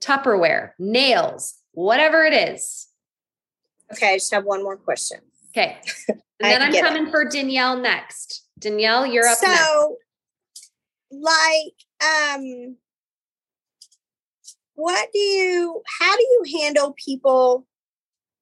Tupperware, 0.00 0.70
nails, 0.78 1.54
whatever 1.72 2.24
it 2.24 2.32
is. 2.32 2.86
Okay, 3.92 4.14
I 4.14 4.16
just 4.16 4.32
have 4.32 4.44
one 4.44 4.62
more 4.62 4.76
question. 4.76 5.20
Okay. 5.50 5.78
And 6.38 6.50
then 6.50 6.60
I'm 6.60 6.84
coming 6.84 7.06
it. 7.06 7.10
for 7.10 7.24
Danielle 7.24 7.78
next. 7.78 8.44
Danielle, 8.58 9.06
you're 9.06 9.26
up 9.26 9.38
so, 9.38 9.96
next. 10.52 10.70
like, 11.10 12.36
um, 12.36 12.76
what 14.76 15.08
do 15.12 15.18
you 15.18 15.82
how 15.98 16.16
do 16.16 16.22
you 16.22 16.60
handle 16.60 16.94
people? 17.02 17.66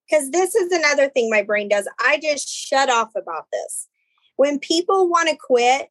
Because 0.06 0.30
this 0.32 0.54
is 0.54 0.70
another 0.70 1.08
thing 1.08 1.30
my 1.30 1.42
brain 1.42 1.68
does 1.68 1.88
i 1.98 2.20
just 2.22 2.48
shut 2.48 2.90
off 2.90 3.10
about 3.16 3.46
this. 3.52 3.88
When 4.36 4.58
people 4.58 5.08
want 5.08 5.30
to 5.30 5.36
quit 5.36 5.88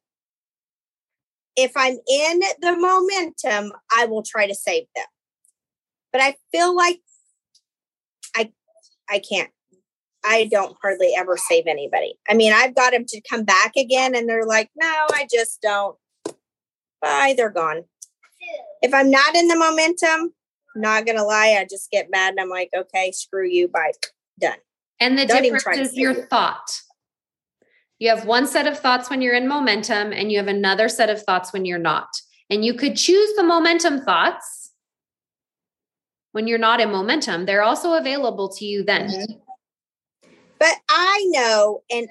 if 1.56 1.72
i'm 1.76 1.94
in 2.08 2.40
the 2.60 2.76
momentum 2.76 3.72
i 3.90 4.04
will 4.04 4.22
try 4.22 4.46
to 4.46 4.54
save 4.54 4.84
them. 4.94 5.06
But 6.12 6.20
i 6.20 6.36
feel 6.52 6.76
like 6.76 7.00
i 8.36 8.52
i 9.10 9.18
can't. 9.18 9.50
I 10.26 10.48
don't 10.50 10.76
hardly 10.80 11.12
ever 11.16 11.36
save 11.36 11.66
anybody. 11.66 12.14
I 12.28 12.34
mean 12.34 12.52
i've 12.52 12.74
got 12.74 12.92
them 12.92 13.06
to 13.08 13.20
come 13.28 13.44
back 13.44 13.72
again 13.76 14.14
and 14.14 14.28
they're 14.28 14.46
like 14.46 14.70
no 14.76 15.06
i 15.12 15.26
just 15.32 15.62
don't. 15.62 15.96
Bye 17.00 17.34
they're 17.34 17.50
gone 17.50 17.84
if 18.84 18.92
I'm 18.92 19.10
not 19.10 19.34
in 19.34 19.48
the 19.48 19.56
momentum, 19.56 20.34
not 20.76 21.06
gonna 21.06 21.24
lie, 21.24 21.56
I 21.58 21.66
just 21.68 21.90
get 21.90 22.10
mad 22.10 22.32
and 22.34 22.40
I'm 22.40 22.50
like, 22.50 22.68
okay, 22.76 23.10
screw 23.12 23.48
you, 23.48 23.66
bye, 23.66 23.92
done. 24.38 24.58
And 25.00 25.18
the 25.18 25.24
Don't 25.24 25.42
difference 25.42 25.78
is 25.78 25.96
your 25.96 26.14
thought. 26.26 26.82
You 27.98 28.10
have 28.10 28.26
one 28.26 28.46
set 28.46 28.66
of 28.66 28.78
thoughts 28.78 29.08
when 29.08 29.22
you're 29.22 29.34
in 29.34 29.48
momentum, 29.48 30.12
and 30.12 30.30
you 30.30 30.38
have 30.38 30.48
another 30.48 30.88
set 30.88 31.08
of 31.08 31.22
thoughts 31.22 31.52
when 31.52 31.64
you're 31.64 31.78
not. 31.78 32.08
And 32.50 32.64
you 32.64 32.74
could 32.74 32.96
choose 32.96 33.34
the 33.36 33.42
momentum 33.42 34.02
thoughts 34.02 34.72
when 36.32 36.46
you're 36.46 36.58
not 36.58 36.80
in 36.80 36.90
momentum. 36.90 37.46
They're 37.46 37.62
also 37.62 37.94
available 37.94 38.50
to 38.50 38.64
you 38.64 38.84
then. 38.84 39.08
Mm-hmm. 39.08 40.28
But 40.58 40.74
I 40.90 41.24
know, 41.30 41.82
and 41.90 42.08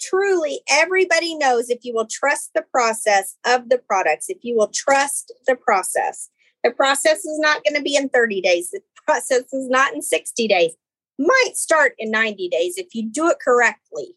truly 0.00 0.60
everybody 0.68 1.34
knows 1.36 1.70
if 1.70 1.80
you 1.82 1.94
will 1.94 2.08
trust 2.10 2.50
the 2.54 2.62
process 2.62 3.36
of 3.44 3.68
the 3.68 3.78
products, 3.78 4.26
if 4.28 4.38
you 4.42 4.56
will 4.56 4.70
trust 4.74 5.32
the 5.46 5.56
process, 5.56 6.30
the 6.64 6.70
process 6.70 7.18
is 7.24 7.38
not 7.38 7.62
going 7.64 7.76
to 7.76 7.82
be 7.82 7.96
in 7.96 8.08
30 8.08 8.40
days. 8.40 8.70
The 8.70 8.80
process 9.06 9.52
is 9.52 9.68
not 9.68 9.94
in 9.94 10.02
60 10.02 10.48
days. 10.48 10.72
Might 11.18 11.52
start 11.54 11.94
in 11.98 12.10
90 12.10 12.48
days 12.48 12.74
if 12.76 12.88
you 12.94 13.08
do 13.08 13.28
it 13.28 13.38
correctly. 13.42 14.16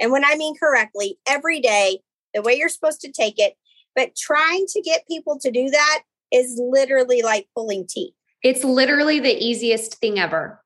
And 0.00 0.12
when 0.12 0.24
I 0.24 0.36
mean 0.36 0.54
correctly, 0.58 1.18
every 1.26 1.60
day, 1.60 2.00
the 2.34 2.42
way 2.42 2.54
you're 2.54 2.68
supposed 2.68 3.00
to 3.00 3.10
take 3.10 3.38
it. 3.38 3.54
But 3.94 4.14
trying 4.14 4.66
to 4.68 4.82
get 4.82 5.08
people 5.08 5.38
to 5.40 5.50
do 5.50 5.70
that 5.70 6.02
is 6.30 6.60
literally 6.62 7.22
like 7.22 7.48
pulling 7.54 7.86
teeth. 7.88 8.12
It's 8.42 8.62
literally 8.62 9.18
the 9.20 9.34
easiest 9.34 9.94
thing 9.96 10.18
ever. 10.18 10.62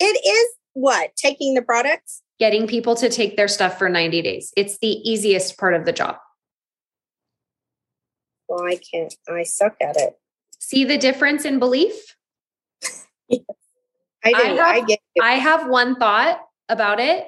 It 0.00 0.20
is 0.26 0.54
what? 0.74 1.14
Taking 1.16 1.54
the 1.54 1.62
products? 1.62 2.22
Getting 2.38 2.66
people 2.66 2.94
to 2.96 3.08
take 3.08 3.36
their 3.36 3.48
stuff 3.48 3.78
for 3.78 3.88
90 3.88 4.22
days. 4.22 4.52
It's 4.56 4.78
the 4.78 4.88
easiest 4.88 5.58
part 5.58 5.74
of 5.74 5.84
the 5.84 5.92
job. 5.92 6.16
Well, 8.48 8.64
I 8.64 8.76
can't, 8.76 9.14
I 9.28 9.42
suck 9.42 9.76
at 9.80 9.96
it. 9.96 10.18
See 10.58 10.84
the 10.84 10.98
difference 10.98 11.44
in 11.44 11.58
belief? 11.58 12.16
yes, 13.28 13.42
I 14.24 14.32
do. 14.32 14.36
I, 14.36 14.42
have, 14.42 14.58
I 14.58 14.80
get 14.80 15.00
it. 15.14 15.22
I 15.22 15.32
have 15.32 15.68
one 15.68 15.96
thought 15.96 16.40
about 16.68 17.00
it. 17.00 17.26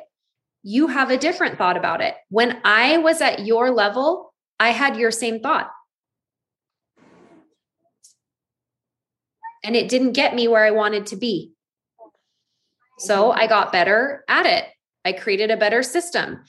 You 0.62 0.88
have 0.88 1.10
a 1.10 1.16
different 1.16 1.58
thought 1.58 1.76
about 1.76 2.00
it. 2.00 2.14
When 2.28 2.60
I 2.64 2.98
was 2.98 3.20
at 3.20 3.46
your 3.46 3.70
level, 3.70 4.34
I 4.58 4.70
had 4.70 4.96
your 4.96 5.10
same 5.10 5.40
thought. 5.40 5.70
And 9.62 9.76
it 9.76 9.88
didn't 9.88 10.12
get 10.12 10.34
me 10.34 10.48
where 10.48 10.64
I 10.64 10.70
wanted 10.70 11.06
to 11.06 11.16
be. 11.16 11.52
So 12.98 13.30
I 13.30 13.46
got 13.46 13.72
better 13.72 14.24
at 14.28 14.46
it. 14.46 14.64
I 15.04 15.12
created 15.12 15.50
a 15.50 15.56
better 15.56 15.82
system. 15.82 16.44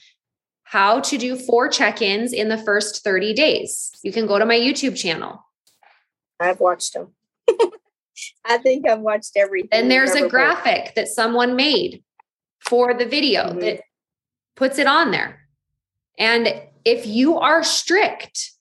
How 0.64 1.00
to 1.00 1.18
do 1.18 1.36
four 1.36 1.68
check 1.68 2.00
ins 2.00 2.32
in 2.32 2.48
the 2.48 2.58
first 2.58 3.04
30 3.04 3.34
days. 3.34 3.90
You 4.02 4.12
can 4.12 4.26
go 4.26 4.38
to 4.38 4.46
my 4.46 4.58
YouTube 4.58 4.96
channel. 4.96 5.44
I've 6.40 6.60
watched 6.60 6.94
them. 6.94 7.12
I 8.44 8.58
think 8.58 8.88
I've 8.88 9.00
watched 9.00 9.36
everything. 9.36 9.68
And 9.72 9.90
there's 9.90 10.14
a 10.14 10.28
graphic 10.28 10.94
that 10.96 11.08
someone 11.08 11.56
made 11.56 12.02
for 12.60 12.94
the 12.94 13.06
video 13.06 13.44
mm-hmm. 13.44 13.60
that 13.60 13.80
puts 14.56 14.78
it 14.78 14.86
on 14.86 15.10
there. 15.10 15.40
And 16.18 16.62
if 16.84 17.06
you 17.06 17.38
are 17.38 17.62
strict 17.62 18.52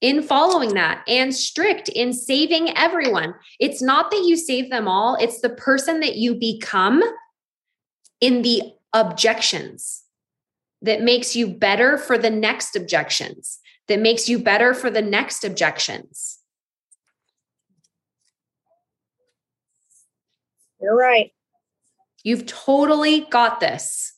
in 0.00 0.22
following 0.22 0.74
that 0.74 1.02
and 1.06 1.34
strict 1.34 1.88
in 1.88 2.12
saving 2.12 2.76
everyone, 2.76 3.34
it's 3.58 3.82
not 3.82 4.10
that 4.10 4.24
you 4.24 4.36
save 4.36 4.70
them 4.70 4.88
all, 4.88 5.16
it's 5.16 5.40
the 5.40 5.50
person 5.50 6.00
that 6.00 6.16
you 6.16 6.34
become 6.34 7.02
in 8.20 8.42
the 8.42 8.62
objections 8.92 10.02
that 10.82 11.02
makes 11.02 11.36
you 11.36 11.46
better 11.48 11.98
for 11.98 12.16
the 12.16 12.30
next 12.30 12.74
objections, 12.74 13.58
that 13.88 14.00
makes 14.00 14.28
you 14.28 14.38
better 14.38 14.74
for 14.74 14.90
the 14.90 15.02
next 15.02 15.44
objections. 15.44 16.38
You're 20.80 20.96
right. 20.96 21.32
You've 22.22 22.46
totally 22.46 23.26
got 23.30 23.60
this. 23.60 24.14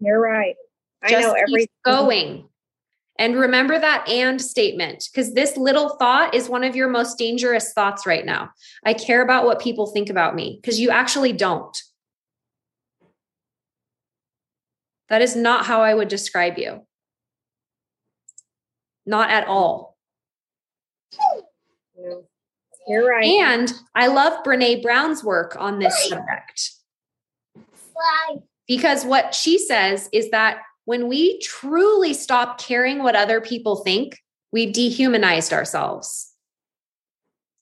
You're 0.00 0.20
right. 0.20 0.56
I 1.02 1.10
Just 1.10 1.26
know 1.28 1.34
everything. 1.34 1.68
going. 1.84 2.48
And 3.18 3.36
remember 3.36 3.78
that 3.78 4.08
and 4.08 4.40
statement 4.40 5.08
because 5.10 5.34
this 5.34 5.56
little 5.56 5.96
thought 5.96 6.34
is 6.34 6.48
one 6.48 6.62
of 6.62 6.76
your 6.76 6.88
most 6.88 7.18
dangerous 7.18 7.72
thoughts 7.72 8.06
right 8.06 8.24
now. 8.24 8.50
I 8.84 8.94
care 8.94 9.22
about 9.22 9.44
what 9.44 9.60
people 9.60 9.88
think 9.88 10.08
about 10.08 10.36
me 10.36 10.58
because 10.60 10.78
you 10.78 10.90
actually 10.90 11.32
don't. 11.32 11.76
That 15.08 15.22
is 15.22 15.34
not 15.34 15.66
how 15.66 15.80
I 15.80 15.94
would 15.94 16.08
describe 16.08 16.58
you. 16.58 16.86
Not 19.06 19.30
at 19.30 19.46
all. 19.46 19.96
You're 22.86 23.08
right. 23.08 23.24
And 23.24 23.72
I 23.94 24.08
love 24.08 24.44
Brene 24.44 24.82
Brown's 24.82 25.24
work 25.24 25.56
on 25.58 25.78
this 25.78 26.08
subject. 26.08 26.70
Because 28.66 29.04
what 29.04 29.34
she 29.34 29.58
says 29.58 30.08
is 30.12 30.30
that 30.30 30.58
when 30.84 31.08
we 31.08 31.38
truly 31.40 32.14
stop 32.14 32.60
caring 32.60 33.02
what 33.02 33.16
other 33.16 33.40
people 33.40 33.76
think, 33.76 34.18
we've 34.52 34.72
dehumanized 34.72 35.52
ourselves. 35.52 36.27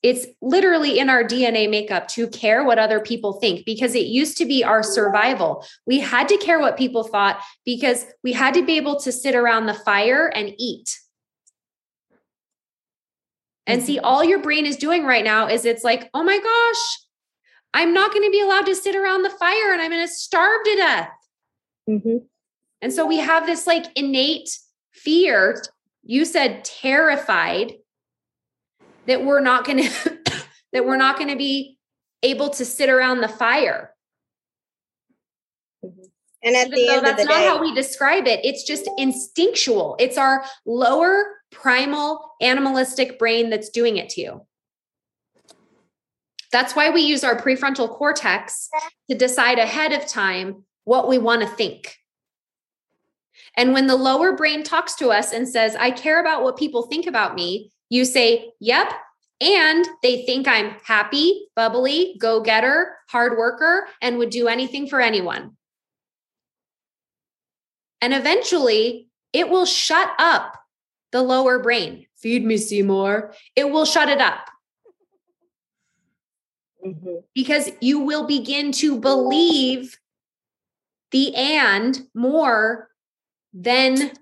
It's 0.03 0.27
literally 0.41 0.99
in 0.99 1.09
our 1.09 1.23
DNA 1.23 1.69
makeup 1.69 2.07
to 2.09 2.27
care 2.27 2.63
what 2.63 2.77
other 2.77 2.99
people 2.99 3.33
think 3.33 3.65
because 3.65 3.95
it 3.95 4.05
used 4.05 4.37
to 4.37 4.45
be 4.45 4.63
our 4.63 4.83
survival. 4.83 5.65
We 5.85 5.99
had 5.99 6.27
to 6.29 6.37
care 6.37 6.59
what 6.59 6.77
people 6.77 7.03
thought 7.03 7.41
because 7.65 8.05
we 8.23 8.33
had 8.33 8.53
to 8.53 8.65
be 8.65 8.77
able 8.77 8.99
to 8.99 9.11
sit 9.11 9.35
around 9.35 9.65
the 9.65 9.73
fire 9.73 10.27
and 10.27 10.53
eat. 10.57 10.99
And 13.65 13.83
see, 13.83 13.99
all 13.99 14.23
your 14.23 14.39
brain 14.39 14.65
is 14.65 14.77
doing 14.77 15.03
right 15.03 15.25
now 15.25 15.47
is 15.47 15.65
it's 15.65 15.83
like, 15.83 16.09
oh 16.13 16.23
my 16.23 16.37
gosh, 16.37 17.07
I'm 17.73 17.93
not 17.93 18.11
going 18.11 18.23
to 18.23 18.31
be 18.31 18.39
allowed 18.39 18.65
to 18.67 18.75
sit 18.75 18.95
around 18.95 19.23
the 19.23 19.29
fire 19.29 19.73
and 19.73 19.81
I'm 19.81 19.91
going 19.91 20.07
to 20.07 20.13
starve 20.13 20.63
to 20.63 20.75
death. 20.75 21.09
Mm-hmm. 21.89 22.17
And 22.81 22.93
so 22.93 23.05
we 23.05 23.17
have 23.17 23.45
this 23.45 23.67
like 23.67 23.85
innate 23.95 24.49
fear. 24.91 25.61
You 26.03 26.23
said 26.23 26.63
terrified 26.63 27.73
that 29.07 29.23
we're 29.23 29.41
not 29.41 29.65
going 29.65 29.83
to 29.83 30.17
that 30.73 30.85
we're 30.85 30.97
not 30.97 31.17
going 31.17 31.29
to 31.29 31.35
be 31.35 31.77
able 32.23 32.49
to 32.49 32.65
sit 32.65 32.89
around 32.89 33.21
the 33.21 33.27
fire. 33.27 33.93
Mm-hmm. 35.83 36.03
And 36.43 36.55
at 36.55 36.67
Even 36.67 36.79
the 36.79 36.89
end 36.89 36.97
of 36.99 37.03
that's 37.03 37.23
the 37.23 37.29
not 37.29 37.39
day, 37.39 37.47
how 37.47 37.61
we 37.61 37.73
describe 37.73 38.27
it. 38.27 38.45
It's 38.45 38.63
just 38.63 38.87
instinctual. 38.97 39.95
It's 39.99 40.17
our 40.17 40.45
lower 40.65 41.23
primal 41.51 42.31
animalistic 42.41 43.17
brain 43.17 43.49
that's 43.49 43.69
doing 43.69 43.97
it 43.97 44.09
to 44.09 44.21
you. 44.21 44.47
That's 46.51 46.75
why 46.75 46.89
we 46.89 47.01
use 47.01 47.23
our 47.23 47.35
prefrontal 47.35 47.89
cortex 47.89 48.69
to 49.09 49.17
decide 49.17 49.59
ahead 49.59 49.91
of 49.91 50.07
time 50.07 50.63
what 50.85 51.09
we 51.09 51.17
want 51.17 51.41
to 51.41 51.47
think. 51.47 51.97
And 53.57 53.73
when 53.73 53.87
the 53.87 53.95
lower 53.95 54.35
brain 54.35 54.63
talks 54.63 54.95
to 54.95 55.09
us 55.09 55.33
and 55.33 55.47
says, 55.49 55.75
I 55.75 55.91
care 55.91 56.21
about 56.21 56.43
what 56.43 56.57
people 56.57 56.83
think 56.83 57.07
about 57.07 57.35
me, 57.35 57.71
you 57.89 58.05
say, 58.05 58.51
Yep. 58.59 58.91
And 59.39 59.85
they 60.01 60.25
think 60.25 60.47
I'm 60.47 60.75
happy, 60.83 61.47
bubbly, 61.55 62.15
go 62.19 62.41
getter, 62.41 62.97
hard 63.09 63.37
worker, 63.37 63.87
and 64.01 64.17
would 64.17 64.31
do 64.31 64.47
anything 64.47 64.87
for 64.87 64.99
anyone. 64.99 65.55
And 68.01 68.15
eventually, 68.15 69.09
it 69.33 69.49
will 69.49 69.65
shut 69.65 70.09
up 70.17 70.57
the 71.11 71.21
lower 71.21 71.59
brain. 71.59 72.07
Feed 72.17 72.43
me, 72.45 72.57
Seymour. 72.57 73.33
It 73.55 73.69
will 73.69 73.85
shut 73.85 74.09
it 74.09 74.19
up 74.19 74.49
Mhm. 76.83 77.23
because 77.35 77.69
you 77.79 77.99
will 77.99 78.25
begin 78.25 78.71
to 78.73 78.99
believe 78.99 79.99
the 81.11 81.35
and 81.35 82.09
more 82.13 82.89
than 83.53 84.13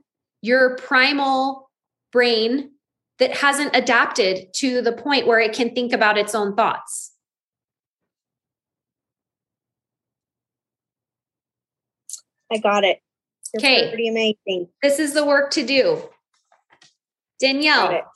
your 0.42 0.76
primal 0.76 1.72
brain 2.12 2.75
that 3.20 3.36
hasn't 3.38 3.76
adapted 3.76 4.54
to 4.56 4.82
the 4.82 4.92
point 4.92 5.26
where 5.28 5.40
it 5.40 5.54
can 5.54 5.74
think 5.74 5.94
about 5.94 6.18
its 6.18 6.36
own 6.36 6.56
thoughts. 6.56 7.12
I 12.52 12.58
got 12.58 12.84
it. 12.84 13.00
You're 13.54 13.62
Okay. 13.62 13.90
pretty 13.90 14.08
amazing. 14.08 14.70
This 14.82 15.00
is 15.00 15.14
the 15.14 15.26
work 15.26 15.52
to 15.52 15.66
do. 15.66 16.10
Danielle, 17.40 18.12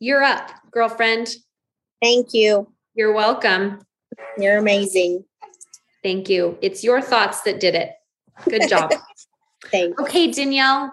you're 0.00 0.22
up, 0.22 0.50
girlfriend. 0.70 1.34
Thank 2.00 2.32
you. 2.34 2.72
You're 2.94 3.12
welcome. 3.12 3.80
You're 4.38 4.58
amazing. 4.58 5.24
Thank 6.02 6.28
you. 6.28 6.58
It's 6.60 6.82
your 6.82 7.00
thoughts 7.00 7.42
that 7.42 7.60
did 7.60 7.74
it. 7.74 7.92
Good 8.48 8.68
job. 8.68 8.92
Thanks. 9.66 10.00
okay, 10.02 10.30
Danielle, 10.30 10.92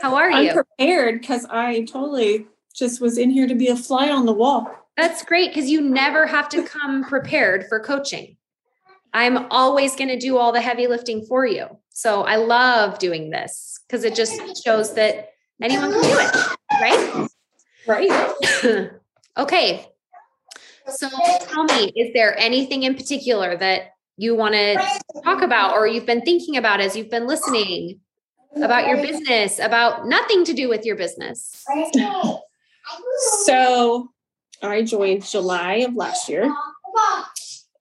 how 0.00 0.14
are 0.14 0.30
I'm 0.30 0.46
you? 0.46 0.52
prepared 0.52 1.20
because 1.20 1.46
I 1.46 1.82
totally 1.84 2.46
just 2.74 3.00
was 3.00 3.18
in 3.18 3.30
here 3.30 3.46
to 3.46 3.54
be 3.54 3.68
a 3.68 3.76
fly 3.76 4.10
on 4.10 4.26
the 4.26 4.32
wall. 4.32 4.70
That's 4.96 5.24
great 5.24 5.50
because 5.50 5.70
you 5.70 5.80
never 5.80 6.26
have 6.26 6.48
to 6.50 6.62
come 6.62 7.04
prepared 7.04 7.66
for 7.68 7.80
coaching. 7.80 8.36
I'm 9.14 9.46
always 9.50 9.96
going 9.96 10.08
to 10.08 10.18
do 10.18 10.36
all 10.36 10.52
the 10.52 10.60
heavy 10.60 10.86
lifting 10.86 11.24
for 11.24 11.46
you. 11.46 11.66
So 11.90 12.22
I 12.22 12.36
love 12.36 12.98
doing 12.98 13.30
this 13.30 13.80
because 13.86 14.04
it 14.04 14.14
just 14.14 14.40
shows 14.64 14.94
that 14.94 15.30
anyone 15.62 15.92
can 15.92 16.02
do 16.02 16.08
it, 16.08 16.58
Right. 16.80 17.28
right? 17.86 18.90
okay. 19.38 19.86
So 20.88 21.08
tell 21.42 21.64
me, 21.64 21.92
is 21.96 22.12
there 22.14 22.38
anything 22.38 22.82
in 22.84 22.94
particular 22.94 23.56
that 23.56 23.92
you 24.16 24.34
want 24.34 24.54
to 24.54 24.76
talk 25.24 25.42
about 25.42 25.74
or 25.74 25.86
you've 25.86 26.06
been 26.06 26.22
thinking 26.22 26.56
about 26.56 26.80
as 26.80 26.96
you've 26.96 27.10
been 27.10 27.26
listening 27.26 28.00
about 28.56 28.88
your 28.88 28.96
business, 28.98 29.58
about 29.58 30.06
nothing 30.06 30.44
to 30.44 30.52
do 30.52 30.68
with 30.68 30.84
your 30.84 30.96
business? 30.96 31.64
So 33.44 34.08
I 34.62 34.82
joined 34.82 35.24
July 35.24 35.74
of 35.74 35.94
last 35.94 36.28
year 36.28 36.52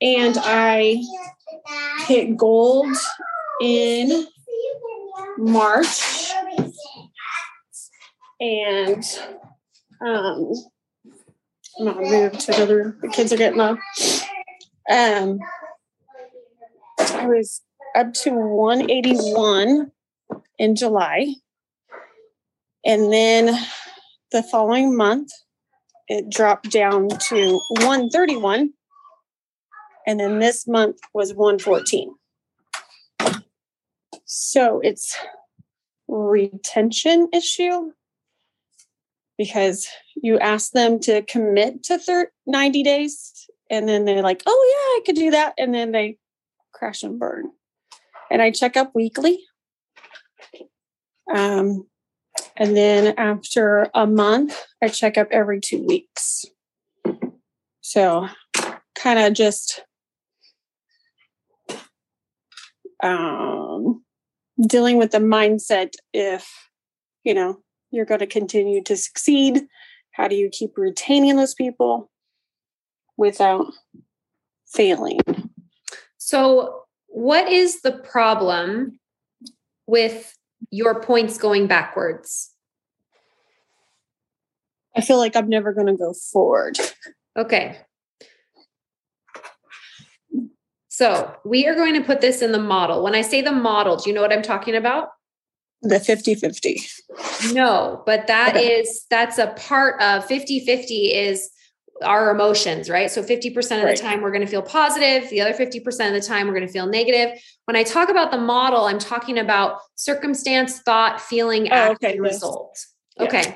and 0.01 0.37
I 0.39 1.01
hit 2.05 2.37
gold 2.37 2.95
in 3.61 4.27
March 5.37 6.31
and 8.39 9.03
um 10.05 10.53
I'm 11.79 11.85
gonna 11.85 12.01
move 12.01 12.37
to 12.37 12.55
another 12.55 12.97
the 13.01 13.07
kids 13.07 13.33
are 13.33 13.37
getting 13.37 13.57
low. 13.57 13.77
Um 14.89 15.39
I 16.99 17.27
was 17.27 17.61
up 17.95 18.13
to 18.13 18.31
181 18.31 19.91
in 20.57 20.75
July. 20.75 21.35
And 22.85 23.11
then 23.11 23.57
the 24.31 24.43
following 24.43 24.95
month 24.95 25.29
it 26.07 26.29
dropped 26.29 26.71
down 26.71 27.09
to 27.09 27.59
131 27.69 28.73
and 30.05 30.19
then 30.19 30.39
this 30.39 30.67
month 30.67 30.97
was 31.13 31.33
114 31.33 32.15
so 34.25 34.79
it's 34.83 35.17
retention 36.07 37.27
issue 37.33 37.91
because 39.37 39.87
you 40.15 40.39
ask 40.39 40.71
them 40.71 40.99
to 40.99 41.21
commit 41.23 41.83
to 41.83 41.97
thir- 41.97 42.31
90 42.45 42.83
days 42.83 43.47
and 43.69 43.87
then 43.87 44.05
they're 44.05 44.23
like 44.23 44.43
oh 44.45 44.65
yeah 44.71 44.99
i 44.99 45.05
could 45.05 45.15
do 45.15 45.31
that 45.31 45.53
and 45.57 45.73
then 45.73 45.91
they 45.91 46.17
crash 46.73 47.03
and 47.03 47.19
burn. 47.19 47.49
And 48.29 48.41
i 48.41 48.51
check 48.51 48.77
up 48.77 48.91
weekly 48.93 49.39
um, 51.33 51.87
and 52.55 52.75
then 52.75 53.13
after 53.17 53.89
a 53.93 54.07
month, 54.07 54.59
I 54.81 54.87
check 54.87 55.17
up 55.17 55.27
every 55.31 55.59
two 55.59 55.85
weeks. 55.85 56.45
So 57.81 58.27
kind 58.95 59.19
of 59.19 59.33
just 59.33 59.83
um, 63.03 64.03
dealing 64.67 64.97
with 64.97 65.11
the 65.11 65.19
mindset 65.19 65.93
if, 66.13 66.51
you 67.23 67.33
know, 67.33 67.61
you're 67.91 68.05
going 68.05 68.19
to 68.19 68.27
continue 68.27 68.83
to 68.83 68.97
succeed. 68.97 69.67
How 70.11 70.27
do 70.27 70.35
you 70.35 70.49
keep 70.51 70.77
retaining 70.77 71.35
those 71.35 71.53
people 71.53 72.09
without 73.17 73.67
failing? 74.67 75.19
So, 76.17 76.81
what 77.07 77.49
is 77.49 77.81
the 77.81 77.93
problem 77.93 78.99
with 79.85 80.35
your 80.71 81.01
points 81.01 81.37
going 81.37 81.67
backwards? 81.67 82.51
I 84.95 85.01
feel 85.01 85.17
like 85.17 85.35
I'm 85.35 85.49
never 85.49 85.73
going 85.73 85.87
to 85.87 85.95
go 85.95 86.13
forward. 86.13 86.79
Okay. 87.37 87.77
So, 90.87 91.35
we 91.45 91.67
are 91.67 91.75
going 91.75 91.93
to 91.93 92.01
put 92.01 92.21
this 92.21 92.41
in 92.41 92.51
the 92.51 92.59
model. 92.59 93.03
When 93.03 93.13
I 93.13 93.21
say 93.21 93.41
the 93.41 93.51
model, 93.51 93.97
do 93.97 94.09
you 94.09 94.15
know 94.15 94.21
what 94.21 94.33
I'm 94.33 94.41
talking 94.41 94.75
about? 94.75 95.09
The 95.83 95.99
50 95.99 96.33
50. 96.33 96.81
No, 97.53 98.01
but 98.07 98.25
that 98.25 98.55
Okay. 98.55 98.79
is 98.79 99.05
that's 99.11 99.37
a 99.37 99.47
part 99.47 100.01
of 100.01 100.27
50-50 100.27 101.13
is 101.13 101.51
our 102.03 102.31
emotions, 102.31 102.89
right? 102.89 103.09
So 103.09 103.23
50% 103.23 103.79
of 103.79 103.85
Right. 103.85 103.95
the 103.95 104.01
time 104.01 104.21
we're 104.21 104.31
going 104.31 104.45
to 104.45 104.47
feel 104.47 104.61
positive, 104.61 105.29
the 105.29 105.41
other 105.41 105.53
50% 105.53 106.07
of 106.07 106.13
the 106.21 106.27
time 106.27 106.47
we're 106.47 106.53
going 106.53 106.65
to 106.67 106.71
feel 106.71 106.85
negative. 106.87 107.39
When 107.65 107.75
I 107.75 107.83
talk 107.83 108.09
about 108.09 108.31
the 108.31 108.37
model, 108.37 108.85
I'm 108.85 108.99
talking 108.99 109.37
about 109.39 109.79
circumstance, 109.95 110.79
thought, 110.79 111.19
feeling, 111.21 111.71
Oh, 111.71 111.75
action, 111.75 111.95
okay, 112.09 112.19
result. 112.19 112.85
Yeah. 113.17 113.23
Okay. 113.25 113.55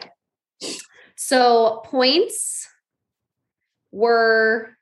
So 1.16 1.82
points 1.86 2.68
were 3.92 4.78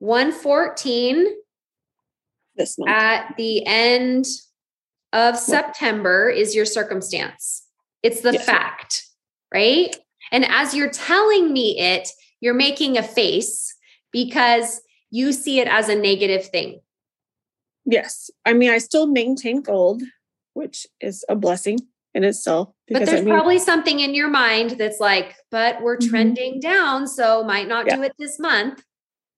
114 0.00 1.26
This 2.56 2.76
month. 2.78 2.90
at 2.90 3.34
the 3.36 3.64
end 3.66 4.26
of 5.12 5.38
September 5.38 6.28
is 6.28 6.54
your 6.54 6.64
circumstance. 6.64 7.66
It's 8.02 8.20
the 8.20 8.32
Yes. 8.32 8.44
fact, 8.44 9.04
right? 9.52 9.94
And 10.32 10.44
as 10.44 10.74
you're 10.74 10.90
telling 10.90 11.52
me 11.52 11.78
it, 11.78 12.08
you're 12.46 12.54
making 12.54 12.96
a 12.96 13.02
face 13.02 13.74
because 14.12 14.80
you 15.10 15.32
see 15.32 15.58
it 15.58 15.66
as 15.66 15.88
a 15.88 15.96
negative 15.96 16.46
thing. 16.46 16.80
Yes. 17.84 18.30
I 18.44 18.52
mean, 18.52 18.70
I 18.70 18.78
still 18.78 19.08
maintain 19.08 19.62
gold, 19.62 20.02
which 20.54 20.86
is 21.00 21.24
a 21.28 21.34
blessing 21.34 21.80
in 22.14 22.22
itself. 22.22 22.70
But 22.88 23.04
there's 23.04 23.20
I 23.20 23.24
mean, 23.24 23.34
probably 23.34 23.58
something 23.58 23.98
in 23.98 24.14
your 24.14 24.28
mind 24.28 24.70
that's 24.78 25.00
like, 25.00 25.34
but 25.50 25.82
we're 25.82 25.98
Mhm. 25.98 26.08
trending 26.08 26.60
down, 26.60 27.08
so 27.08 27.42
might 27.42 27.66
not 27.66 27.86
Yeah. 27.86 27.96
do 27.96 28.02
it 28.04 28.12
this 28.16 28.38
month, 28.38 28.84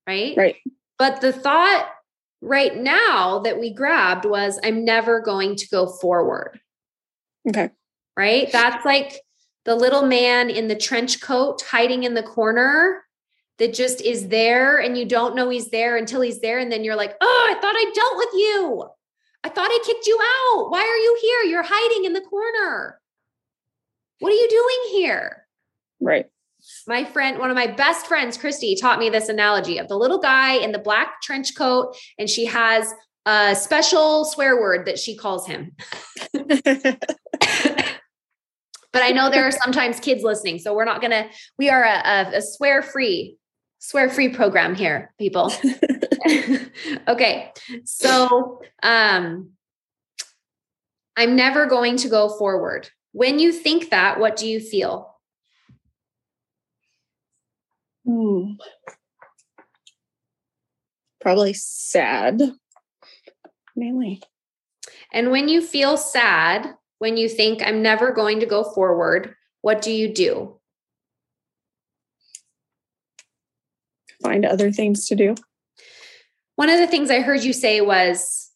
right? 0.07 0.37
right. 0.37 0.57
But 0.99 1.23
the 1.23 1.33
thought 1.33 1.91
right 2.43 2.77
now 2.77 3.39
that 3.39 3.59
we 3.59 3.73
grabbed 3.73 4.27
was, 4.27 4.61
I'm 4.63 4.85
never 4.85 5.21
going 5.21 5.57
to 5.57 5.69
go 5.71 5.87
forward. 5.87 6.61
Okay. 7.49 7.71
right? 8.19 8.51
That's 8.51 8.85
like 8.85 9.21
the 9.65 9.75
little 9.75 10.03
man 10.03 10.51
in 10.51 10.69
the 10.69 10.77
trench 10.77 11.21
coat 11.21 11.63
hiding 11.63 12.05
in 12.05 12.15
the 12.15 12.23
corner 12.23 13.05
that 13.59 13.75
just 13.75 14.01
is 14.01 14.29
there 14.29 14.79
and 14.79 14.97
you 14.97 15.05
don't 15.05 15.35
know 15.35 15.49
he's 15.49 15.71
there 15.71 15.97
until 15.97 16.21
he's 16.21 16.41
there. 16.41 16.59
And 16.59 16.71
then 16.71 16.85
you're 16.85 16.97
like, 16.97 17.15
oh, 17.21 17.47
I 17.51 17.61
thought 17.61 17.75
I 17.77 17.91
dealt 17.95 18.17
with 18.17 18.29
you. 18.35 18.85
I 19.45 19.49
thought 19.49 19.71
I 19.71 19.79
kicked 19.85 20.07
you 20.07 20.19
out. 20.21 20.71
Why 20.71 20.81
are 20.81 20.97
you 20.97 21.19
here? 21.21 21.51
You're 21.51 21.65
hiding 21.67 22.05
in 22.05 22.13
the 22.13 22.21
corner. 22.21 23.01
What 24.21 24.33
are 24.33 24.37
you 24.37 24.49
doing 24.49 25.01
here? 25.01 25.47
Right. 26.01 26.27
My 26.87 27.05
friend, 27.05 27.39
one 27.39 27.51
of 27.51 27.55
my 27.55 27.69
best 27.69 28.07
friends, 28.07 28.37
Christy, 28.37 28.75
taught 28.75 28.99
me 28.99 29.11
this 29.11 29.29
analogy 29.29 29.79
of 29.79 29.89
the 29.89 29.97
little 29.97 30.19
guy 30.19 30.55
in 30.55 30.73
the 30.73 30.79
black 30.79 31.23
trench 31.23 31.55
coat, 31.57 31.97
and 32.19 32.29
she 32.29 32.47
has 32.47 32.93
a 33.27 33.55
special 33.55 34.25
swear 34.25 34.61
word 34.61 34.87
that 34.87 34.99
she 34.99 35.17
calls 35.17 35.47
him. 35.47 35.73
but 38.99 39.05
I 39.05 39.11
know 39.11 39.30
there 39.30 39.46
are 39.46 39.53
sometimes 39.53 40.01
kids 40.01 40.24
listening, 40.24 40.59
so 40.59 40.74
we're 40.74 40.84
not 40.84 41.01
gonna. 41.01 41.28
We 41.57 41.70
are 41.70 41.84
a, 41.84 42.03
a, 42.05 42.38
a 42.38 42.42
swear 42.42 42.82
free, 42.82 43.36
swear 43.78 44.09
free 44.09 44.28
program 44.28 44.74
here, 44.74 45.14
people. 45.20 45.53
okay, 47.09 47.53
so 47.84 48.61
um, 48.82 49.51
I'm 51.16 51.36
never 51.36 51.66
going 51.66 51.96
to 51.99 52.09
go 52.09 52.28
forward. 52.28 52.90
When 53.12 53.38
you 53.38 53.53
think 53.53 53.90
that, 53.90 54.18
what 54.18 54.34
do 54.34 54.49
you 54.49 54.59
feel? 54.59 55.14
Hmm. 58.05 58.55
Probably 61.20 61.53
sad, 61.53 62.42
mainly. 63.76 64.22
And 65.12 65.30
when 65.30 65.49
you 65.49 65.62
feel 65.62 65.96
sad, 65.96 66.74
when 66.99 67.16
you 67.16 67.28
think, 67.28 67.62
I'm 67.62 67.82
never 67.82 68.12
going 68.12 68.40
to 68.40 68.46
go 68.46 68.64
forward, 68.64 69.34
what 69.62 69.82
do 69.82 69.90
you 69.90 70.12
do? 70.12 70.59
Find 74.22 74.44
other 74.44 74.72
things 74.72 75.07
to 75.07 75.14
do. 75.14 75.34
One 76.57 76.68
of 76.68 76.78
the 76.78 76.88
things 76.88 77.11
I 77.11 77.20
heard 77.20 77.44
you 77.44 77.53
say 77.53 77.80
was 77.80 78.51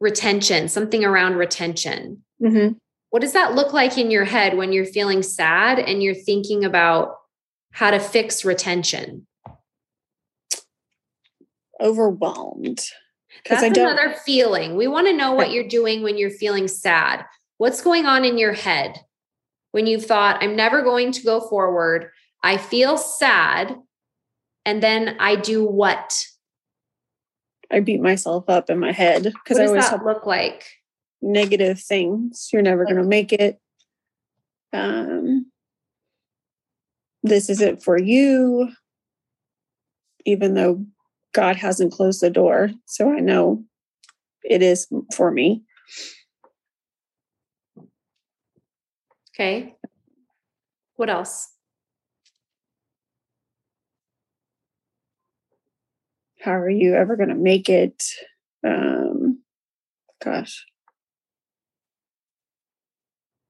retention, 0.00 0.68
something 0.68 1.04
around 1.04 1.36
retention. 1.36 2.22
Mm-hmm. 2.42 2.74
What 3.10 3.20
does 3.20 3.34
that 3.34 3.54
look 3.54 3.72
like 3.72 3.98
in 3.98 4.10
your 4.10 4.24
head 4.24 4.56
when 4.56 4.72
you're 4.72 4.86
feeling 4.86 5.22
sad 5.22 5.78
and 5.78 6.02
you're 6.02 6.14
thinking 6.14 6.64
about 6.64 7.16
how 7.72 7.90
to 7.90 8.00
fix 8.00 8.44
retention? 8.44 9.26
Overwhelmed. 11.78 12.80
That's 13.46 13.62
I 13.62 13.68
don't- 13.68 13.86
another 13.86 14.14
feeling. 14.24 14.76
We 14.76 14.86
want 14.86 15.06
to 15.08 15.12
know 15.12 15.32
what 15.32 15.50
you're 15.50 15.68
doing 15.68 16.02
when 16.02 16.16
you're 16.16 16.30
feeling 16.30 16.68
sad. 16.68 17.24
What's 17.58 17.80
going 17.80 18.06
on 18.06 18.24
in 18.24 18.38
your 18.38 18.52
head 18.52 19.00
when 19.72 19.86
you've 19.86 20.04
thought, 20.04 20.42
I'm 20.42 20.56
never 20.56 20.82
going 20.82 21.12
to 21.12 21.22
go 21.22 21.40
forward? 21.40 22.10
I 22.42 22.56
feel 22.56 22.98
sad. 22.98 23.76
And 24.64 24.82
then 24.82 25.16
I 25.20 25.36
do 25.36 25.64
what? 25.64 26.26
I 27.70 27.80
beat 27.80 28.00
myself 28.00 28.48
up 28.48 28.70
in 28.70 28.78
my 28.78 28.92
head 28.92 29.24
because 29.24 29.58
I 29.58 29.66
always 29.66 29.88
that 29.88 30.04
look 30.04 30.26
like? 30.26 30.64
negative 31.22 31.80
things. 31.80 32.48
You're 32.52 32.62
never 32.62 32.84
going 32.84 32.96
to 32.96 33.02
make 33.02 33.32
it. 33.32 33.60
Um, 34.72 35.50
this 37.22 37.50
isn't 37.50 37.82
for 37.82 37.98
you, 37.98 38.70
even 40.24 40.54
though 40.54 40.84
God 41.32 41.56
hasn't 41.56 41.92
closed 41.92 42.20
the 42.20 42.30
door. 42.30 42.70
So 42.86 43.12
I 43.12 43.20
know 43.20 43.64
it 44.44 44.62
is 44.62 44.86
for 45.14 45.30
me. 45.30 45.62
Okay. 49.36 49.74
What 50.94 51.10
else? 51.10 51.52
How 56.40 56.52
are 56.52 56.70
you 56.70 56.94
ever 56.94 57.16
going 57.16 57.28
to 57.28 57.34
make 57.34 57.68
it? 57.68 58.02
Um, 58.66 59.42
gosh. 60.24 60.64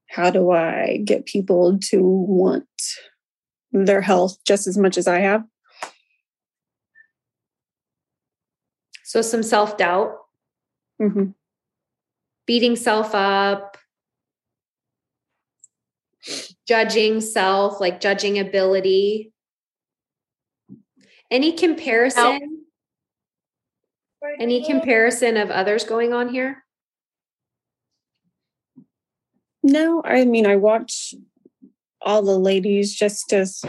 How 0.09 0.30
do 0.30 0.51
I 0.51 1.03
get 1.05 1.24
people 1.24 1.78
to 1.91 2.01
want 2.03 2.66
their 3.70 4.01
health 4.01 4.39
just 4.45 4.66
as 4.66 4.76
much 4.76 4.99
as 4.99 5.07
I 5.07 5.20
have? 5.20 5.45
So, 9.05 9.22
some 9.22 9.45
self 9.45 9.76
doubt, 9.76 10.16
hmm 10.99 11.26
beating 12.47 12.76
self 12.76 13.12
up, 13.14 13.76
judging 16.66 17.20
self, 17.20 17.80
like 17.80 18.00
judging 18.00 18.38
ability. 18.38 19.32
Any 21.30 21.52
comparison? 21.52 22.64
Any 24.40 24.64
comparison 24.64 25.36
of 25.36 25.50
others 25.50 25.84
going 25.84 26.12
on 26.12 26.28
here? 26.28 26.64
No, 29.62 30.02
I 30.04 30.24
mean 30.24 30.46
I 30.46 30.56
watch 30.56 31.14
all 32.00 32.22
the 32.22 32.38
ladies 32.38 32.94
just 32.94 33.32
as 33.32 33.62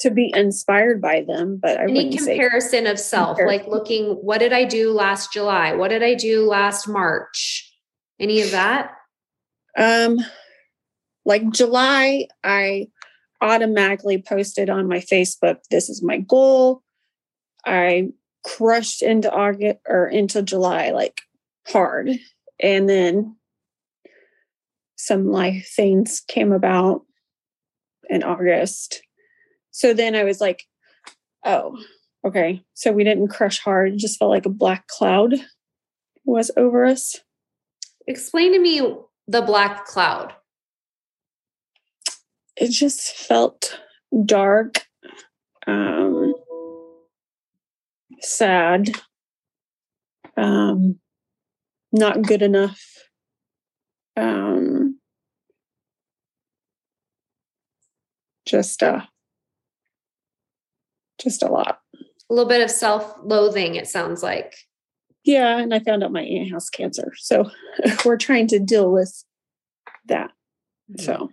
to 0.00 0.10
be 0.10 0.30
inspired 0.34 1.00
by 1.00 1.22
them, 1.22 1.58
but 1.60 1.78
I 1.78 1.84
Any 1.84 2.04
wouldn't 2.06 2.20
say 2.20 2.38
comparison 2.38 2.86
of 2.86 2.98
self, 2.98 3.36
compare- 3.38 3.46
like 3.46 3.66
looking, 3.66 4.10
what 4.22 4.38
did 4.38 4.52
I 4.52 4.64
do 4.64 4.92
last 4.92 5.32
July? 5.32 5.72
What 5.74 5.88
did 5.88 6.02
I 6.02 6.14
do 6.14 6.44
last 6.46 6.86
March? 6.88 7.72
Any 8.20 8.42
of 8.42 8.50
that? 8.52 8.92
um 9.78 10.18
like 11.26 11.50
July 11.50 12.28
I 12.42 12.88
automatically 13.42 14.22
posted 14.22 14.70
on 14.70 14.88
my 14.88 14.98
Facebook 15.00 15.58
this 15.70 15.90
is 15.90 16.02
my 16.02 16.18
goal. 16.18 16.82
I 17.66 18.08
crushed 18.44 19.02
into 19.02 19.30
August 19.30 19.80
or 19.86 20.06
into 20.06 20.40
July 20.40 20.90
like 20.90 21.20
hard. 21.66 22.10
And 22.62 22.88
then 22.88 23.36
some 24.96 25.30
life 25.30 25.70
things 25.76 26.22
came 26.26 26.52
about 26.52 27.02
in 28.08 28.22
August. 28.22 29.02
So 29.72 29.92
then 29.92 30.14
I 30.14 30.24
was 30.24 30.40
like, 30.40 30.64
oh, 31.44 31.76
okay. 32.24 32.62
So 32.74 32.92
we 32.92 33.04
didn't 33.04 33.28
crush 33.28 33.58
hard, 33.58 33.92
it 33.92 33.98
just 33.98 34.18
felt 34.18 34.30
like 34.30 34.46
a 34.46 34.50
black 34.50 34.86
cloud 34.86 35.34
was 36.24 36.50
over 36.56 36.86
us. 36.86 37.20
Explain 38.06 38.52
to 38.52 38.60
me 38.60 38.80
the 39.28 39.42
black 39.42 39.86
cloud. 39.86 40.32
It 42.56 42.70
just 42.70 43.14
felt 43.14 43.78
dark, 44.24 44.86
um, 45.66 46.34
sad, 48.20 48.90
um, 50.36 50.98
not 51.92 52.22
good 52.22 52.42
enough. 52.42 52.82
Um, 54.16 54.98
just 58.46 58.82
uh 58.82 59.02
just 61.20 61.42
a 61.42 61.48
lot. 61.48 61.80
A 62.30 62.34
little 62.34 62.48
bit 62.48 62.62
of 62.62 62.70
self 62.70 63.14
loathing, 63.22 63.74
it 63.74 63.86
sounds 63.86 64.22
like. 64.22 64.54
Yeah, 65.24 65.58
and 65.58 65.74
I 65.74 65.80
found 65.80 66.04
out 66.04 66.12
my 66.12 66.22
aunt 66.22 66.52
has 66.52 66.70
cancer. 66.70 67.12
So 67.16 67.50
we're 68.04 68.16
trying 68.16 68.46
to 68.48 68.58
deal 68.58 68.90
with 68.90 69.24
that. 70.06 70.30
So 70.98 71.30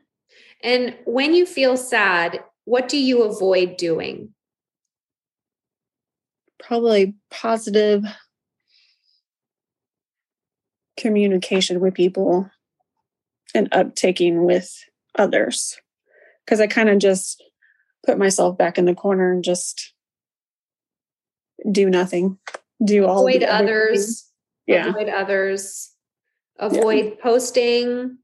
And 0.63 0.95
when 1.05 1.33
you 1.33 1.45
feel 1.45 1.77
sad, 1.77 2.43
what 2.65 2.87
do 2.87 2.97
you 2.97 3.23
avoid 3.23 3.77
doing? 3.77 4.33
probably 6.63 7.13
positive 7.29 8.03
communication 10.97 11.79
with 11.79 11.93
people 11.93 12.49
and 13.53 13.69
uptaking 13.71 14.45
with 14.45 14.83
others. 15.17 15.77
Because 16.45 16.59
I 16.59 16.67
kind 16.67 16.89
of 16.89 16.99
just 16.99 17.43
put 18.05 18.17
myself 18.17 18.57
back 18.57 18.77
in 18.77 18.85
the 18.85 18.95
corner 18.95 19.31
and 19.31 19.43
just 19.43 19.93
do 21.71 21.89
nothing. 21.89 22.37
Do 22.83 23.05
all 23.05 23.27
Avoid 23.27 23.41
the 23.41 23.53
other 23.53 23.89
others. 23.89 24.29
Yeah. 24.65 24.89
Avoid 24.89 25.09
others. 25.09 25.91
Avoid 26.59 27.19
posting. 27.21 28.17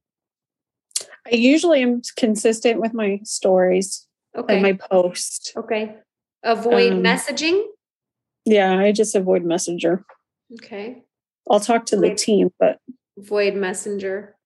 I 1.31 1.35
usually 1.35 1.81
am 1.81 2.01
consistent 2.15 2.79
with 2.79 2.93
my 2.93 3.19
stories 3.23 4.07
Okay. 4.35 4.53
and 4.53 4.63
my 4.63 4.73
post. 4.73 5.53
okay. 5.57 5.95
Avoid 6.43 6.93
Um, 6.93 7.03
messaging. 7.03 7.65
Yeah, 8.45 8.77
I 8.79 8.91
just 8.91 9.13
avoid 9.15 9.43
messenger. 9.43 10.05
Okay. 10.53 11.03
I'll 11.49 11.59
talk 11.59 11.85
to 11.87 11.97
the 11.97 12.13
team, 12.15 12.51
but 12.59 12.79
Avoid 13.17 13.55
messenger. 13.55 14.37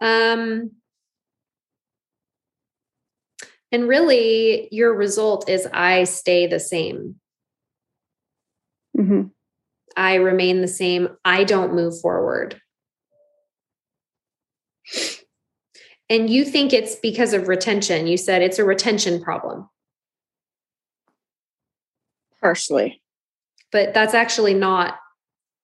Um, 0.00 0.72
and 3.72 3.88
really, 3.88 4.68
your 4.70 4.94
result 4.94 5.48
is 5.48 5.66
I 5.72 6.04
stay 6.04 6.46
the 6.46 6.60
same. 6.60 7.20
mhm. 8.96 9.30
I 9.96 10.16
remain 10.16 10.60
the 10.60 10.68
same. 10.68 11.08
I 11.24 11.44
don't 11.44 11.74
move 11.74 12.00
forward. 12.00 12.60
And 16.10 16.30
you 16.30 16.44
think 16.44 16.72
it's 16.72 16.96
because 16.96 17.32
of 17.34 17.48
retention. 17.48 18.06
You 18.06 18.16
said 18.16 18.40
it's 18.42 18.58
a 18.58 18.64
retention 18.64 19.22
problem, 19.22 19.68
partially. 22.40 23.02
but 23.70 23.92
that's 23.92 24.14
actually 24.14 24.54
not 24.54 24.98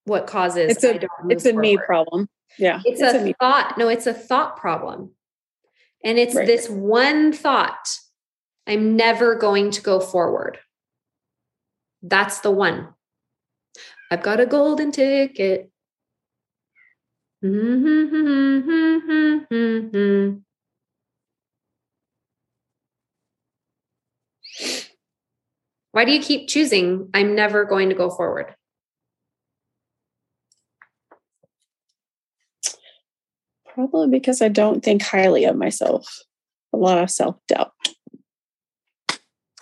what 0.05 0.27
causes 0.27 0.71
It's 0.73 0.85
a- 0.85 0.95
I 0.95 0.99
don't 0.99 1.11
move 1.23 1.33
It's 1.33 1.47
a 1.47 1.53
me 1.55 1.79
problem. 1.79 2.29
Yeah. 2.59 2.81
It's, 2.85 3.01
a, 3.01 3.19
me. 3.25 3.33
thought. 3.41 3.79
No, 3.79 3.89
it's 3.89 4.07
a 4.07 4.13
thought 4.13 4.59
problem. 4.59 5.13
And 6.05 6.19
it's 6.19 6.35
Right. 6.35 6.47
this 6.47 6.69
one 6.69 7.33
thought 7.33 7.89
I'm 8.67 8.97
never 8.97 9.35
going 9.35 9.71
to 9.73 9.81
go 9.81 9.99
forward. 10.01 10.59
That's 12.03 12.41
the 12.41 12.51
one. 12.51 12.95
I've 14.11 14.23
got 14.23 14.41
a 14.41 14.47
golden 14.47 14.93
ticket. 14.93 15.71
Why 17.45 17.51
do 26.07 26.13
you 26.13 26.21
keep 26.23 26.49
choosing? 26.49 27.11
I'm 27.13 27.35
never 27.35 27.67
going 27.67 27.91
to 27.91 27.95
go 27.95 28.09
forward. 28.09 28.55
Probably 33.75 34.09
because 34.09 34.41
I 34.41 34.49
don't 34.49 34.83
think 34.83 35.03
highly 35.03 35.45
of 35.45 35.55
myself. 35.55 36.07
A 36.73 36.79
lot 36.79 36.97
of 36.97 37.11
self 37.11 37.37
doubt. 37.47 37.73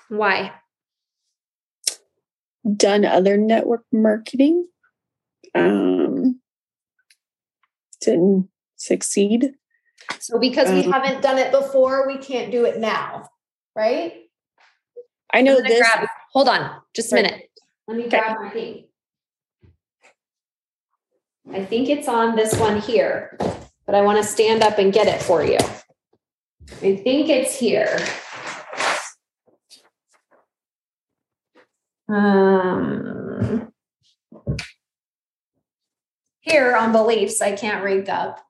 Why? 0.09 0.53
Done 2.77 3.05
other 3.05 3.37
network 3.37 3.83
marketing. 3.91 4.69
Um, 5.57 6.12
didn't 8.03 8.49
succeed. 8.77 9.55
So, 10.19 10.39
because 10.39 10.69
we 10.71 10.85
Um, 10.85 10.93
haven't 10.93 11.23
done 11.23 11.39
it 11.39 11.51
before, 11.53 12.07
we 12.07 12.19
can't 12.19 12.51
do 12.51 12.65
it 12.65 12.79
now, 12.79 13.29
right? 13.75 14.29
I 15.33 15.41
know 15.43 15.57
I'm 15.57 15.63
this. 15.65 15.79
grab- 15.81 16.09
hold 16.33 16.49
on, 16.49 16.83
just 16.95 17.13
a 17.13 17.17
minute. 17.17 17.51
Let 17.87 17.97
me 17.97 18.05
Okay. 18.07 18.19
grab 18.19 18.39
my 18.41 18.51
thing. 18.51 18.89
I 21.53 21.65
think 21.65 21.89
it's 21.89 22.09
on 22.09 22.37
this 22.37 22.55
one 22.59 22.81
here, 22.81 23.37
but 23.87 23.95
I 23.95 24.03
want 24.03 24.19
to 24.19 24.25
stand 24.25 24.63
up 24.63 24.79
and 24.79 24.93
get 24.93 25.09
it 25.09 25.23
for 25.23 25.43
you. 25.45 25.59
I 26.83 26.97
think 26.97 27.29
it's 27.29 27.57
here. 27.59 27.99
Um, 32.09 33.72
here 36.43 36.77
on 36.77 36.93
beliefs, 36.93 37.41
I 37.41 37.53
can't 37.53 37.83
rank 37.83 38.09
up. 38.09 38.45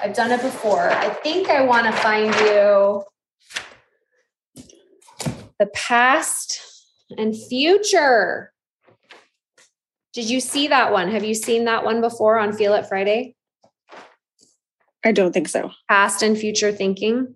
I've 0.00 0.14
done 0.14 0.30
it 0.30 0.42
before. 0.42 0.90
I 0.90 1.08
think 1.08 1.48
I 1.48 1.62
want 1.62 1.86
to 1.86 1.92
find 1.92 2.34
you 2.34 3.02
the 5.58 5.66
past 5.74 6.60
and 7.16 7.34
future. 7.34 8.52
Did 10.12 10.28
you 10.28 10.40
see 10.40 10.68
that 10.68 10.92
one? 10.92 11.10
Have 11.10 11.24
you 11.24 11.34
seen 11.34 11.64
that 11.64 11.84
one 11.84 12.00
before 12.00 12.38
on 12.38 12.52
Feel 12.52 12.74
It 12.74 12.86
Friday? 12.86 13.34
I 15.04 15.12
don't 15.12 15.32
think 15.32 15.48
so. 15.48 15.70
Past 15.88 16.22
and 16.22 16.36
future 16.36 16.72
thinking. 16.72 17.34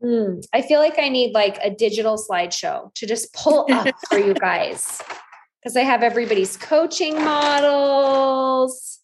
Hmm, 0.00 0.40
I 0.52 0.62
feel 0.62 0.78
like 0.78 0.98
I 0.98 1.08
need 1.08 1.32
like 1.32 1.58
a 1.64 1.70
digital 1.70 2.16
slideshow 2.16 2.94
to 2.94 3.06
just 3.06 3.34
pull 3.34 3.66
up 3.72 3.88
for 4.08 4.18
you 4.18 4.34
guys 4.34 5.02
because 5.66 5.76
I 5.76 5.82
have 5.82 6.04
everybody's 6.04 6.56
coaching 6.56 7.16
models. 7.16 9.00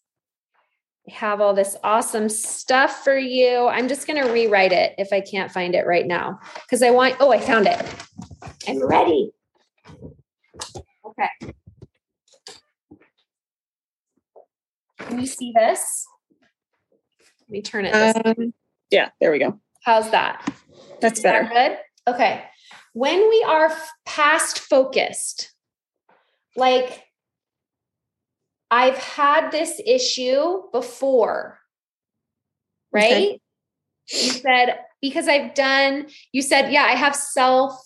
I 1.09 1.13
have 1.13 1.41
all 1.41 1.53
this 1.53 1.75
awesome 1.83 2.29
stuff 2.29 3.03
for 3.03 3.17
you. 3.17 3.67
I'm 3.67 3.89
just 3.89 4.07
going 4.07 4.23
to 4.23 4.31
rewrite 4.31 4.71
it 4.71 4.93
if 4.97 5.11
I 5.11 5.19
can't 5.19 5.51
find 5.51 5.75
it 5.75 5.85
right 5.85 6.07
now 6.07 6.39
because 6.63 6.81
I 6.81 6.91
want, 6.91 7.17
oh, 7.19 7.33
I 7.33 7.39
found 7.41 7.67
it. 7.67 7.85
I'm 8.65 8.81
ready. 8.81 9.31
Okay. 11.05 11.53
Can 14.99 15.19
you 15.19 15.27
see 15.27 15.51
this? 15.53 16.07
Let 17.41 17.49
me 17.49 17.61
turn 17.61 17.87
it. 17.87 17.91
This 17.91 18.15
Um, 18.23 18.53
yeah, 18.89 19.09
there 19.19 19.33
we 19.33 19.39
go. 19.39 19.59
How's 19.83 20.09
that? 20.11 20.49
That's 21.01 21.19
Is 21.19 21.23
that 21.23 21.51
better. 21.51 21.77
good? 22.05 22.13
Okay. 22.13 22.45
When 22.93 23.19
we 23.19 23.43
are 23.49 23.69
past 24.05 24.59
focused, 24.59 25.52
like 26.55 27.03
I've 28.71 28.97
had 28.97 29.51
this 29.51 29.79
issue 29.85 30.63
before, 30.71 31.59
right? 32.91 33.11
Okay. 33.11 33.39
You 34.09 34.31
said 34.31 34.79
because 35.01 35.27
I've 35.27 35.53
done, 35.53 36.07
you 36.31 36.41
said, 36.41 36.71
yeah, 36.71 36.83
I 36.83 36.95
have 36.95 37.15
self 37.15 37.79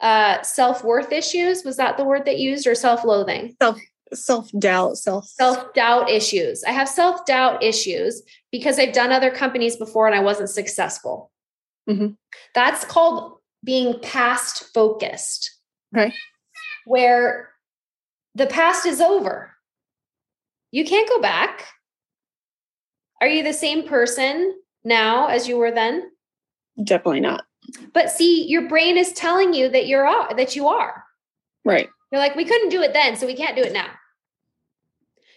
uh 0.00 0.42
self-worth 0.42 1.12
issues. 1.12 1.64
Was 1.64 1.76
that 1.76 1.96
the 1.96 2.04
word 2.04 2.24
that 2.24 2.38
you 2.38 2.50
used 2.50 2.66
or 2.66 2.74
self-loathing? 2.74 3.56
Self 3.60 3.78
self-doubt, 4.12 4.98
self. 4.98 5.26
self-doubt 5.28 6.10
issues. 6.10 6.64
I 6.64 6.72
have 6.72 6.88
self-doubt 6.88 7.62
issues 7.62 8.22
because 8.50 8.78
I've 8.78 8.92
done 8.92 9.12
other 9.12 9.30
companies 9.30 9.76
before 9.76 10.06
and 10.06 10.16
I 10.16 10.20
wasn't 10.20 10.50
successful. 10.50 11.30
Mhm. 11.88 12.16
That's 12.54 12.84
called 12.84 13.38
being 13.62 14.00
past 14.00 14.64
focused. 14.74 15.56
Right. 15.92 16.12
Where 16.86 17.50
the 18.34 18.46
past 18.46 18.86
is 18.86 19.00
over. 19.00 19.54
You 20.70 20.84
can't 20.84 21.08
go 21.08 21.20
back. 21.20 21.66
Are 23.20 23.26
you 23.26 23.42
the 23.42 23.52
same 23.52 23.86
person 23.86 24.54
now 24.84 25.26
as 25.26 25.48
you 25.48 25.56
were 25.56 25.70
then? 25.70 26.10
Definitely 26.82 27.20
not. 27.20 27.44
But 27.92 28.10
see, 28.10 28.46
your 28.46 28.68
brain 28.68 28.96
is 28.96 29.12
telling 29.12 29.52
you 29.52 29.68
that 29.68 29.86
you're 29.86 30.08
that 30.36 30.56
you 30.56 30.68
are. 30.68 31.04
Right. 31.64 31.88
You're 32.10 32.20
like, 32.20 32.34
we 32.34 32.44
couldn't 32.44 32.70
do 32.70 32.82
it 32.82 32.92
then, 32.92 33.16
so 33.16 33.26
we 33.26 33.36
can't 33.36 33.56
do 33.56 33.62
it 33.62 33.72
now. 33.72 33.88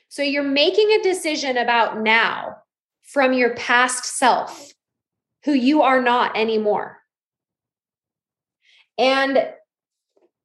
So 0.08 0.22
you're 0.22 0.44
making 0.44 0.90
a 0.92 1.04
decision 1.04 1.58
about 1.58 2.02
now 2.02 2.58
from 3.04 3.34
your 3.34 3.56
past 3.56 4.06
self, 4.06 4.72
who 5.44 5.54
you 5.54 5.82
are 5.82 6.02
not 6.02 6.38
anymore. 6.38 7.00
And 8.98 9.50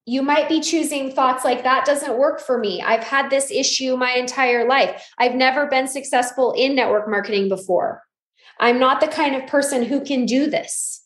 you 0.09 0.23
might 0.23 0.49
be 0.49 0.61
choosing 0.61 1.13
thoughts 1.13 1.45
like 1.45 1.65
that 1.65 1.85
doesn't 1.85 2.17
work 2.17 2.41
for 2.41 2.57
me. 2.57 2.81
I've 2.81 3.05
had 3.05 3.29
this 3.29 3.51
issue 3.51 3.95
my 3.95 4.13
entire 4.13 4.67
life. 4.67 5.07
I've 5.19 5.35
never 5.35 5.67
been 5.67 5.87
successful 5.87 6.55
in 6.57 6.75
network 6.75 7.11
marketing 7.11 7.51
before. 7.51 8.03
I'm 8.59 8.79
not 8.79 9.03
the 9.03 9.09
kind 9.09 9.37
of 9.37 9.47
person 9.47 9.83
who 9.83 10.03
can 10.03 10.25
do 10.25 10.49
this. 10.49 11.05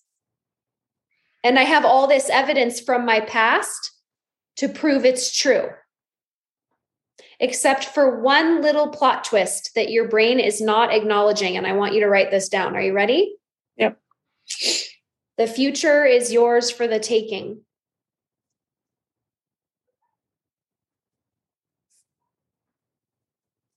And 1.42 1.59
I 1.59 1.64
have 1.64 1.84
all 1.84 2.07
this 2.07 2.30
evidence 2.30 2.78
from 2.78 3.05
my 3.05 3.18
past 3.18 3.90
to 4.59 4.68
prove 4.68 5.05
it's 5.05 5.36
true. 5.36 5.70
Except 7.40 7.86
for 7.86 8.20
one 8.22 8.62
little 8.62 8.86
plot 8.86 9.24
twist 9.24 9.72
that 9.74 9.90
your 9.90 10.07
brain 10.07 10.38
is 10.38 10.61
not 10.61 10.94
acknowledging. 10.94 11.57
And 11.57 11.66
I 11.66 11.72
want 11.72 11.94
you 11.94 12.00
to 12.03 12.09
write 12.09 12.30
this 12.30 12.48
down. 12.48 12.76
Are 12.76 12.82
you 12.82 12.92
ready? 12.92 13.34
Yep. 13.78 13.98
The 15.38 15.48
future 15.48 16.05
is 16.05 16.32
yours 16.32 16.70
for 16.70 16.86
the 16.86 17.00
taking. 17.00 17.62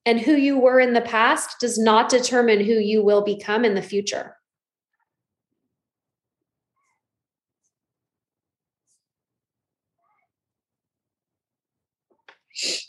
And 0.05 0.21
who 0.21 0.33
you 0.33 0.59
were 0.59 0.79
in 0.79 0.93
the 0.93 1.01
past 1.01 1.59
does 1.59 1.79
not 1.79 2.09
determine 2.09 2.59
who 2.59 2.73
you 2.73 3.03
will 3.03 3.23
become 3.23 3.65
in 3.65 3.73
the 3.73 3.81
future. 3.81 4.35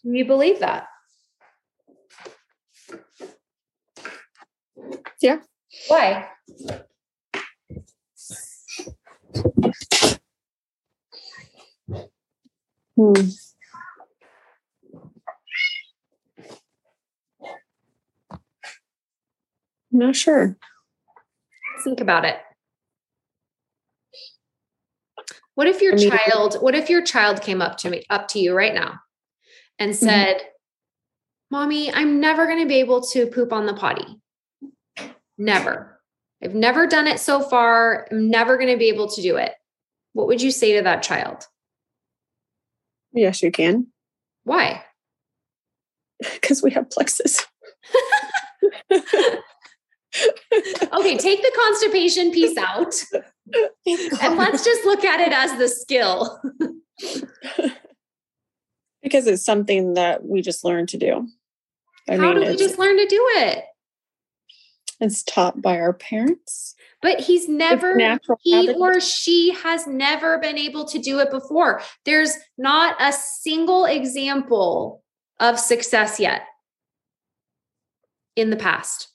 You 0.02 0.24
believe 0.24 0.60
that? 0.60 0.86
Yeah. 5.20 5.38
Why? 5.88 6.28
Hmm. 12.96 13.14
Not 19.96 20.14
sure. 20.14 20.58
Think 21.82 22.00
about 22.00 22.26
it. 22.26 22.36
What 25.54 25.66
if 25.66 25.80
your 25.80 25.94
I 25.94 25.96
mean- 25.96 26.10
child, 26.10 26.56
what 26.60 26.74
if 26.74 26.90
your 26.90 27.00
child 27.00 27.40
came 27.40 27.62
up 27.62 27.78
to 27.78 27.88
me, 27.88 28.04
up 28.10 28.28
to 28.28 28.38
you 28.38 28.54
right 28.54 28.74
now 28.74 29.00
and 29.78 29.92
mm-hmm. 29.92 30.04
said, 30.04 30.42
Mommy, 31.50 31.90
I'm 31.90 32.20
never 32.20 32.44
going 32.44 32.60
to 32.60 32.66
be 32.66 32.80
able 32.80 33.00
to 33.02 33.26
poop 33.26 33.54
on 33.54 33.64
the 33.64 33.72
potty. 33.72 34.20
Never. 35.38 35.98
I've 36.44 36.54
never 36.54 36.86
done 36.86 37.06
it 37.06 37.18
so 37.18 37.40
far. 37.40 38.06
I'm 38.10 38.28
never 38.28 38.58
going 38.58 38.68
to 38.68 38.76
be 38.76 38.88
able 38.88 39.08
to 39.08 39.22
do 39.22 39.36
it. 39.36 39.52
What 40.12 40.26
would 40.26 40.42
you 40.42 40.50
say 40.50 40.76
to 40.76 40.82
that 40.82 41.02
child? 41.02 41.44
Yes, 43.14 43.42
you 43.42 43.50
can. 43.50 43.86
Why? 44.44 44.84
Because 46.40 46.62
we 46.62 46.70
have 46.70 46.88
plexus. 46.88 47.46
Okay, 50.52 51.16
take 51.16 51.42
the 51.42 51.52
constipation 51.56 52.32
piece 52.32 52.56
out 52.56 52.94
and 54.22 54.36
let's 54.36 54.64
just 54.64 54.84
look 54.84 55.04
at 55.04 55.20
it 55.20 55.32
as 55.32 55.58
the 55.58 55.68
skill. 55.68 56.40
because 59.02 59.26
it's 59.26 59.44
something 59.44 59.94
that 59.94 60.24
we 60.24 60.42
just 60.42 60.64
learned 60.64 60.88
to 60.90 60.98
do. 60.98 61.28
I 62.08 62.16
How 62.16 62.32
mean, 62.32 62.42
do 62.42 62.50
we 62.50 62.56
just 62.56 62.78
learn 62.78 62.96
to 62.96 63.06
do 63.06 63.24
it? 63.36 63.64
It's 65.00 65.22
taught 65.22 65.60
by 65.60 65.78
our 65.78 65.92
parents. 65.92 66.74
But 67.02 67.20
he's 67.20 67.48
never, 67.48 67.98
he 68.40 68.72
or 68.74 69.00
she 69.00 69.52
has 69.62 69.86
never 69.86 70.38
been 70.38 70.56
able 70.56 70.86
to 70.86 70.98
do 70.98 71.18
it 71.18 71.30
before. 71.30 71.82
There's 72.04 72.34
not 72.56 72.96
a 72.98 73.12
single 73.12 73.84
example 73.84 75.04
of 75.38 75.58
success 75.58 76.18
yet 76.18 76.42
in 78.34 78.50
the 78.50 78.56
past, 78.56 79.08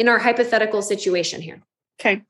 in 0.00 0.08
our 0.08 0.18
hypothetical 0.18 0.80
situation 0.80 1.42
here. 1.42 1.60
Okay. 2.00 2.22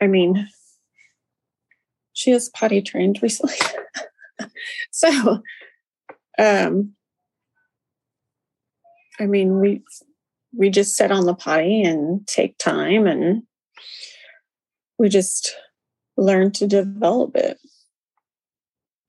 I 0.00 0.08
mean, 0.08 0.48
she 2.12 2.32
is 2.32 2.48
potty 2.48 2.82
trained 2.82 3.20
recently. 3.22 3.54
so, 4.90 5.42
um, 6.40 6.94
I 9.20 9.26
mean, 9.26 9.60
we 9.60 9.84
we 10.52 10.68
just 10.68 10.96
sit 10.96 11.12
on 11.12 11.24
the 11.24 11.34
potty 11.34 11.84
and 11.84 12.26
take 12.26 12.58
time 12.58 13.06
and 13.06 13.44
we 14.98 15.08
just 15.08 15.54
learn 16.16 16.50
to 16.50 16.66
develop 16.66 17.36
it. 17.36 17.60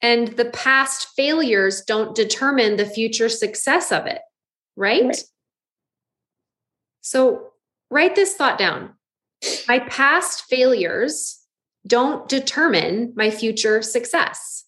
And 0.04 0.28
the 0.30 0.46
past 0.46 1.08
failures 1.16 1.82
don't 1.82 2.14
determine 2.16 2.76
the 2.76 2.86
future 2.86 3.30
success 3.30 3.92
of 3.92 4.06
it, 4.06 4.22
right? 4.76 5.06
Right. 5.06 5.24
So 7.02 7.54
write 7.90 8.16
this 8.16 8.36
thought 8.36 8.60
down. 8.60 8.96
My 9.68 9.80
past 9.80 10.44
failures 10.46 11.40
don't 11.88 12.30
determine 12.30 13.14
my 13.16 13.32
future 13.32 13.82
success. 13.82 14.66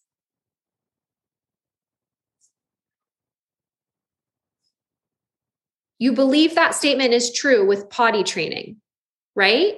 You 5.98 6.14
believe 6.14 6.56
that 6.56 6.76
statement 6.76 7.14
is 7.14 7.34
true 7.34 7.66
with 7.66 7.90
potty 7.90 8.24
training, 8.24 8.78
right? 9.36 9.78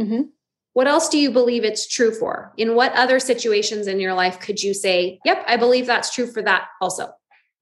Mhm. 0.00 0.30
What 0.74 0.88
else 0.88 1.08
do 1.08 1.18
you 1.18 1.30
believe 1.30 1.64
it's 1.64 1.86
true 1.86 2.12
for? 2.12 2.52
In 2.56 2.74
what 2.74 2.92
other 2.94 3.20
situations 3.20 3.86
in 3.86 4.00
your 4.00 4.12
life 4.12 4.40
could 4.40 4.60
you 4.60 4.74
say, 4.74 5.20
yep, 5.24 5.44
I 5.46 5.56
believe 5.56 5.86
that's 5.86 6.12
true 6.12 6.26
for 6.26 6.42
that 6.42 6.66
also? 6.80 7.10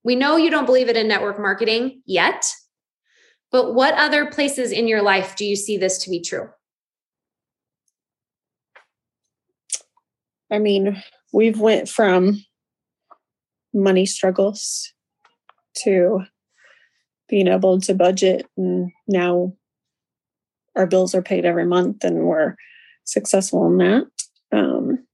We 0.03 0.15
know 0.15 0.35
you 0.35 0.49
don't 0.49 0.65
believe 0.65 0.89
it 0.89 0.97
in 0.97 1.07
network 1.07 1.39
marketing 1.39 2.01
yet, 2.05 2.43
but 3.51 3.75
what 3.75 3.93
other 3.93 4.25
places 4.25 4.71
in 4.71 4.87
your 4.87 5.03
life 5.03 5.35
do 5.35 5.45
you 5.45 5.55
see 5.55 5.77
this 5.77 5.99
to 5.99 6.09
be 6.09 6.21
true? 6.21 6.49
I 10.51 10.57
mean, 10.57 11.01
we've 11.31 11.59
went 11.59 11.87
from 11.87 12.43
money 13.75 14.07
struggles 14.07 14.91
to 15.83 16.21
being 17.29 17.47
able 17.47 17.79
to 17.81 17.93
budget 17.93 18.47
and 18.57 18.91
now 19.07 19.53
our 20.75 20.87
bills 20.87 21.13
are 21.13 21.21
paid 21.21 21.45
every 21.45 21.65
month 21.65 22.03
and 22.03 22.23
we're 22.25 22.55
successful 23.05 23.65
in 23.67 23.77
that. 23.77 24.07
Um 24.51 25.05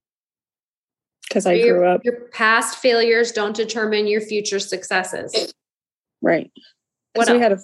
because 1.28 1.46
I 1.46 1.52
Your- 1.54 1.78
grew 1.78 1.86
up 1.88 2.04
Your 2.04 2.20
past 2.32 2.78
failures 2.78 3.30
don't 3.32 3.54
determine 3.54 4.06
your 4.08 4.20
future 4.20 4.58
successes. 4.58 5.52
right. 6.20 6.50
What 7.14 7.30
we 7.30 7.38
had 7.38 7.50
to 7.50 7.58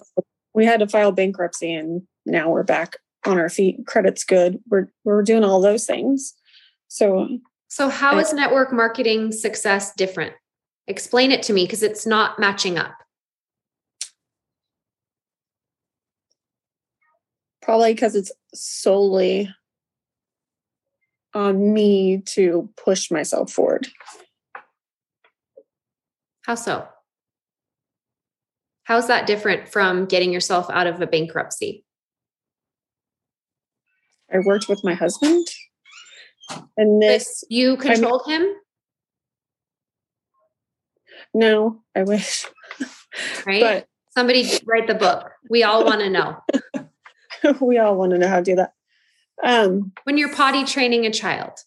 we 0.53 0.65
had 0.65 0.79
to 0.79 0.87
file 0.87 1.11
bankruptcy 1.11 1.73
and 1.73 2.03
now 2.25 2.49
we're 2.49 2.63
back 2.63 2.97
on 3.25 3.37
our 3.37 3.49
feet. 3.49 3.85
Credit's 3.85 4.23
good. 4.23 4.59
We're 4.69 4.87
we're 5.03 5.21
doing 5.23 5.43
all 5.43 5.61
those 5.61 5.85
things. 5.85 6.33
So 6.87 7.27
So, 7.69 7.89
how 7.89 8.17
I- 8.17 8.21
is 8.21 8.33
network 8.33 8.71
marketing 8.71 9.31
success 9.33 9.93
different? 9.95 10.33
Explain 10.87 11.31
it 11.33 11.43
to 11.43 11.53
me 11.53 11.65
because 11.65 11.83
it's 11.83 12.05
not 12.05 12.39
matching 12.39 12.77
up. 12.77 12.93
probably 17.61 17.93
because 17.93 18.15
it's 18.15 18.31
solely 18.53 19.53
on 21.33 21.73
me 21.73 22.19
to 22.25 22.69
push 22.77 23.11
myself 23.11 23.51
forward. 23.51 23.87
How 26.45 26.55
so? 26.55 26.87
How's 28.83 29.07
that 29.07 29.27
different 29.27 29.67
from 29.67 30.05
getting 30.05 30.31
yourself 30.31 30.69
out 30.69 30.87
of 30.87 31.01
a 31.01 31.07
bankruptcy? 31.07 31.83
I 34.33 34.39
worked 34.39 34.69
with 34.69 34.83
my 34.83 34.93
husband, 34.93 35.47
and 36.77 37.01
But 37.01 37.07
this 37.07 37.43
you 37.49 37.77
controlled 37.77 38.23
him, 38.27 38.45
no, 41.33 41.83
I 41.95 42.03
wish, 42.03 42.45
right? 43.45 43.61
but 43.61 43.87
Somebody 44.17 44.49
write 44.65 44.87
the 44.87 44.95
book. 44.95 45.29
We 45.47 45.61
all 45.61 45.85
want 45.85 46.01
to 46.01 46.09
know. 46.09 46.37
we 47.61 47.77
all 47.77 47.95
want 47.95 48.13
to 48.13 48.17
know 48.17 48.27
how 48.27 48.37
to 48.37 48.43
do 48.43 48.55
that. 48.55 48.73
Um, 49.43 49.91
When 50.03 50.17
you're 50.17 50.33
potty 50.33 50.63
training 50.65 51.05
a 51.05 51.11
child, 51.11 51.59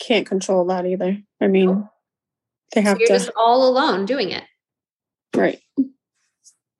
can't 0.00 0.26
control 0.26 0.64
that 0.66 0.86
either. 0.86 1.18
I 1.40 1.46
mean, 1.46 1.88
they 2.74 2.82
so 2.82 2.88
have 2.88 2.98
you're 2.98 3.06
to 3.08 3.14
just 3.14 3.30
all 3.36 3.68
alone 3.68 4.04
doing 4.06 4.30
it. 4.30 4.44
right. 5.34 5.60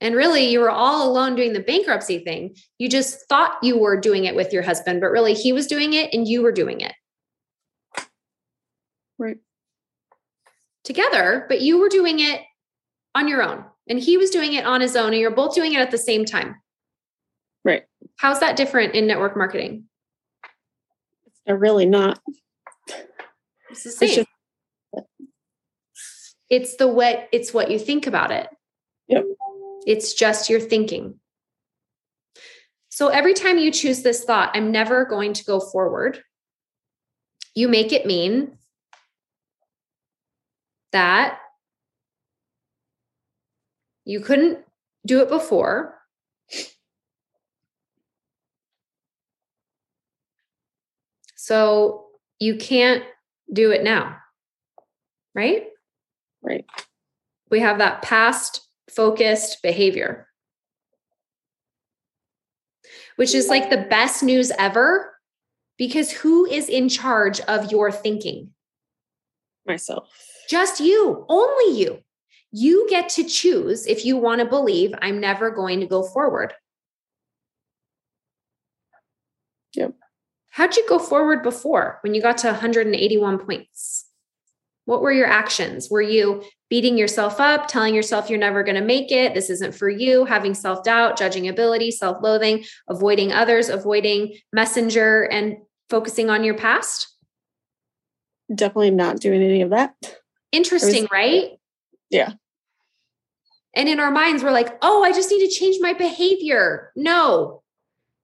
And 0.01 0.17
really, 0.17 0.49
you 0.51 0.59
were 0.59 0.71
all 0.71 1.09
alone 1.09 1.37
doing 1.37 1.53
the 1.53 1.61
bankruptcy 1.61 2.19
thing. 2.19 2.57
You 2.79 2.89
just 2.89 3.29
thought 3.29 3.59
you 3.63 3.79
were 3.79 3.97
doing 3.97 4.25
it 4.25 4.35
with 4.35 4.53
your 4.53 4.65
husband, 4.65 5.01
but 5.01 5.13
really, 5.13 5.33
he 5.33 5.53
was 5.53 5.69
doing 5.69 5.93
it 5.93 6.13
and 6.13 6.27
you 6.27 6.43
were 6.43 6.51
doing 6.51 6.81
it 6.81 6.93
Right. 9.17 9.37
together, 10.83 11.47
but 11.49 11.61
you 11.61 11.79
were 11.79 11.89
doing 11.89 12.19
it 12.19 12.41
on 13.15 13.29
your 13.29 13.45
own. 13.45 13.65
And 13.89 13.99
he 13.99 14.17
was 14.17 14.31
doing 14.31 14.55
it 14.55 14.65
on 14.65 14.81
his 14.81 14.97
own, 14.97 15.13
and 15.13 15.21
you're 15.21 15.31
both 15.31 15.55
doing 15.55 15.73
it 15.75 15.81
at 15.81 15.91
the 15.91 15.99
same 15.99 16.25
time. 16.25 16.57
Right. 17.65 17.85
How's 18.17 18.41
that 18.41 18.57
different 18.57 18.95
in 18.95 19.07
network 19.07 19.37
marketing? 19.37 19.85
They're 21.47 21.57
really 21.57 21.87
not. 21.87 22.21
It's 23.71 23.99
the 23.99 24.05
It's 24.05 24.15
just 24.15 24.29
it's 26.49 26.77
the 26.77 26.87
what 26.87 27.29
it's 27.33 27.55
what 27.55 27.71
you 27.71 27.79
think 27.79 28.07
about 28.07 28.31
it. 28.31 28.49
Yep. 29.09 29.25
It's 29.87 30.13
just 30.13 30.51
your 30.51 30.61
thinking. 30.61 31.19
So 32.91 33.09
every 33.09 33.33
time 33.33 33.57
you 33.59 33.73
choose 33.73 34.03
this 34.03 34.23
thought, 34.23 34.51
I'm 34.55 34.71
never 34.71 35.07
going 35.07 35.33
to 35.33 35.45
go 35.45 35.59
forward, 35.59 36.23
you 37.55 37.69
make 37.69 37.91
it 37.91 38.05
mean 38.05 38.59
that 40.93 41.39
you 44.05 44.21
couldn't 44.21 44.59
do 45.07 45.21
it 45.21 45.29
before. 45.29 45.99
So 51.37 52.07
you 52.39 52.57
can't 52.57 53.05
do 53.53 53.71
it 53.73 53.83
now. 53.83 54.17
Right? 55.35 55.65
right. 56.43 56.65
we 57.51 57.61
have 57.61 57.79
that 57.79 58.03
past 58.03 58.61
focused 58.91 59.63
behavior, 59.63 60.29
which 63.17 63.35
is 63.35 63.49
like 63.49 63.71
the 63.71 63.87
best 63.89 64.23
news 64.23 64.53
ever 64.59 65.15
because 65.79 66.11
who 66.11 66.45
is 66.47 66.69
in 66.69 66.89
charge 66.89 67.41
of 67.41 67.73
your 67.73 67.91
thinking? 67.91 68.51
Myself. 69.67 70.11
Just 70.49 70.81
you, 70.81 71.25
only 71.29 71.81
you. 71.81 72.03
You 72.53 72.87
get 72.89 73.09
to 73.11 73.25
choose 73.25 73.87
if 73.87 74.05
you 74.05 74.17
want 74.17 74.41
to 74.41 74.47
believe 74.47 74.95
I'm 75.01 75.21
never 75.21 75.51
going 75.51 75.81
to 75.81 75.87
go 75.87 76.03
forward. 76.03 76.53
Yep. 79.75 79.95
How'd 80.51 80.77
you 80.77 80.87
go 80.87 80.99
forward 80.99 81.43
before 81.43 81.99
when 82.03 82.15
you 82.15 82.21
got 82.21 82.39
to 82.39 82.49
181 82.49 83.39
points? 83.39 84.07
What 84.85 85.01
were 85.01 85.13
your 85.13 85.29
actions? 85.29 85.89
Were 85.91 86.03
you 86.03 86.43
beating 86.69 86.99
yourself 86.99 87.41
up, 87.41 87.69
telling 87.69 87.95
yourself 87.95 88.29
you're 88.29 88.39
never 88.39 88.63
going 88.63 88.75
to 88.75 88.85
make 88.85 89.11
it? 89.11 89.33
This 89.33 89.49
isn't 89.49 89.75
for 89.75 89.89
you, 89.89 90.25
having 90.25 90.55
self 90.55 90.85
doubt, 90.85 91.17
judging 91.17 91.49
ability, 91.49 91.93
self 91.93 92.19
loathing, 92.23 92.65
avoiding 92.89 93.33
others, 93.33 93.69
avoiding 93.69 94.35
messenger, 94.53 95.23
and 95.23 95.57
focusing 95.89 96.29
on 96.29 96.45
your 96.45 96.55
past? 96.55 97.09
Definitely 98.53 98.91
not 98.91 99.21
doing 99.21 99.43
any 99.43 99.63
of 99.63 99.71
that. 99.71 99.95
Interesting, 100.51 101.07
right? 101.11 101.53
Yeah. 102.11 102.33
And 103.75 103.89
in 103.89 104.01
our 104.01 104.11
minds, 104.11 104.43
we're 104.43 104.51
like, 104.53 104.77
oh, 104.83 105.03
I 105.03 105.13
just 105.13 105.31
need 105.31 105.47
to 105.47 105.55
change 105.55 105.79
my 105.81 105.93
behavior. 105.95 106.93
No, 106.95 107.63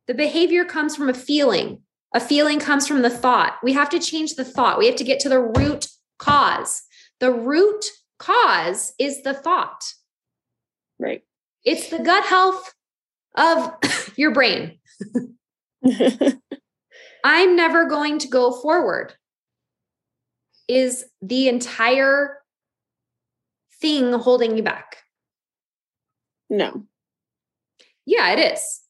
the 0.07 0.15
behavior 0.15 0.65
comes 0.65 0.95
from 0.95 1.09
a 1.09 1.15
feeling. 1.15 1.83
A 2.15 2.20
feeling 2.20 2.59
comes 2.59 2.87
from 2.87 3.03
the 3.03 3.11
thought. 3.11 3.57
We 3.62 3.73
have 3.75 3.91
to 3.91 3.99
change 3.99 4.35
the 4.35 4.45
thought. 4.45 4.79
We 4.79 4.87
have 4.87 4.97
to 4.97 5.05
get 5.05 5.20
to 5.20 5.29
the 5.29 5.41
root 5.41 5.87
cause. 6.19 6.83
The 7.20 7.31
root 7.33 7.85
cause 8.19 8.95
is 8.99 9.23
the 9.23 9.35
thought, 9.35 9.85
Right. 10.99 11.23
it's 11.65 11.89
the 11.91 11.99
gut 11.99 12.25
health 12.25 12.73
of 13.37 13.75
your 14.16 14.33
brain. 14.33 14.79
I'm 17.25 17.57
never 17.57 17.87
going 17.87 18.19
to 18.20 18.29
go 18.29 18.53
forward. 18.53 19.15
is 20.69 21.05
the 21.23 21.49
entire 21.49 22.39
thing 23.81 24.12
holding 24.12 24.57
you 24.57 24.62
back? 24.62 24.99
No. 26.51 26.85
Yeah, 28.07 28.33
it 28.33 28.53
is. 28.55 28.81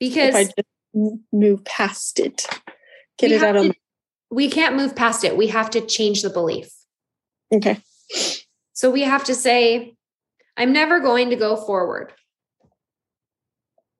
Because 0.00 0.30
If 0.30 0.34
I 0.34 0.44
just 0.44 1.18
move 1.32 1.64
past 1.64 2.18
it, 2.20 2.46
get 3.18 3.32
it 3.32 3.42
out 3.42 3.56
of 3.56 3.62
to- 3.62 3.68
my. 3.68 3.74
we 4.30 4.50
can't 4.50 4.76
move 4.76 4.94
past 4.96 5.24
it. 5.24 5.36
We 5.36 5.48
have 5.48 5.70
to 5.70 5.80
change 5.80 6.22
the 6.22 6.30
belief. 6.30 6.70
Okay. 7.52 7.78
So 8.72 8.90
we 8.90 9.02
have 9.02 9.24
to 9.24 9.34
say, 9.34 9.94
I'm 10.56 10.72
never 10.72 11.00
going 11.00 11.30
to 11.30 11.36
go 11.36 11.56
forward. 11.56 12.12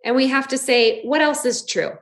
And 0.04 0.14
we 0.16 0.28
have 0.28 0.48
to 0.48 0.58
say, 0.58 1.02
what 1.02 1.20
else 1.20 1.44
is 1.44 1.64
true? 1.64 1.92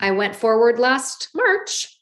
I 0.00 0.10
went 0.10 0.36
forward 0.36 0.78
last 0.78 1.28
March. 1.34 1.95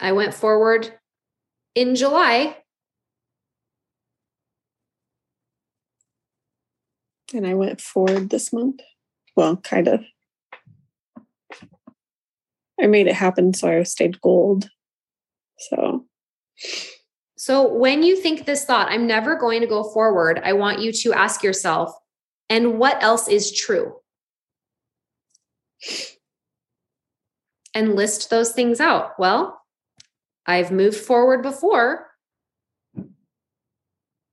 I 0.00 0.12
went 0.12 0.34
forward 0.34 0.92
in 1.74 1.94
July. 1.94 2.56
And 7.34 7.46
I 7.46 7.54
went 7.54 7.80
forward 7.80 8.30
this 8.30 8.52
month. 8.52 8.80
Well, 9.36 9.56
kind 9.56 9.88
of. 9.88 10.04
I 12.80 12.86
made 12.86 13.06
it 13.06 13.14
happen, 13.14 13.54
so 13.54 13.68
I 13.68 13.82
stayed 13.82 14.20
gold. 14.20 14.68
So 15.58 16.06
So 17.36 17.72
when 17.72 18.02
you 18.02 18.16
think 18.16 18.44
this 18.44 18.64
thought, 18.64 18.90
I'm 18.90 19.06
never 19.06 19.36
going 19.36 19.60
to 19.60 19.66
go 19.66 19.84
forward, 19.84 20.40
I 20.42 20.52
want 20.54 20.80
you 20.80 20.92
to 20.92 21.12
ask 21.12 21.42
yourself, 21.42 21.94
and 22.48 22.78
what 22.78 23.02
else 23.02 23.28
is 23.28 23.52
true? 23.52 23.94
And 27.74 27.94
list 27.94 28.30
those 28.30 28.52
things 28.52 28.80
out. 28.80 29.18
Well, 29.18 29.62
I've 30.46 30.70
moved 30.70 30.96
forward 30.96 31.42
before. 31.42 32.06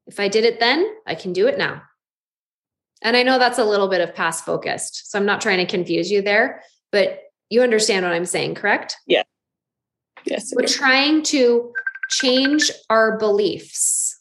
If 0.06 0.20
I 0.20 0.28
did 0.28 0.46
it 0.46 0.60
then, 0.60 0.86
I 1.08 1.16
can 1.16 1.34
do 1.34 1.48
it 1.48 1.58
now. 1.58 1.82
And 3.02 3.18
I 3.18 3.24
know 3.24 3.40
that's 3.40 3.60
a 3.60 3.66
little 3.66 3.88
bit 3.90 4.02
of 4.02 4.16
past 4.16 4.46
focused. 4.46 5.12
So 5.12 5.20
I'm 5.20 5.26
not 5.26 5.42
trying 5.42 5.58
to 5.58 5.66
confuse 5.66 6.12
you 6.12 6.22
there, 6.22 6.62
but 6.92 7.20
you 7.50 7.62
understand 7.62 8.06
what 8.06 8.14
I'm 8.14 8.26
saying, 8.26 8.56
correct? 8.56 8.98
Yeah. 9.08 9.24
Yes, 10.26 10.54
We're 10.56 10.68
trying 10.68 11.24
to 11.24 11.74
change 12.10 12.72
our 12.90 13.18
beliefs. 13.18 14.20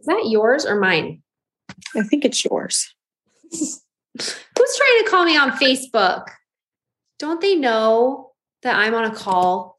Is 0.00 0.06
that 0.06 0.28
yours 0.28 0.64
or 0.64 0.80
mine? 0.80 1.22
I 1.94 2.02
think 2.02 2.24
it's 2.24 2.44
yours. 2.44 2.94
Who's 3.50 3.82
trying 4.78 5.04
to 5.04 5.06
call 5.08 5.24
me 5.24 5.36
on 5.36 5.52
Facebook? 5.52 6.26
Don't 7.18 7.40
they 7.40 7.54
know 7.54 8.32
that 8.62 8.76
I'm 8.76 8.94
on 8.94 9.04
a 9.04 9.14
call? 9.14 9.75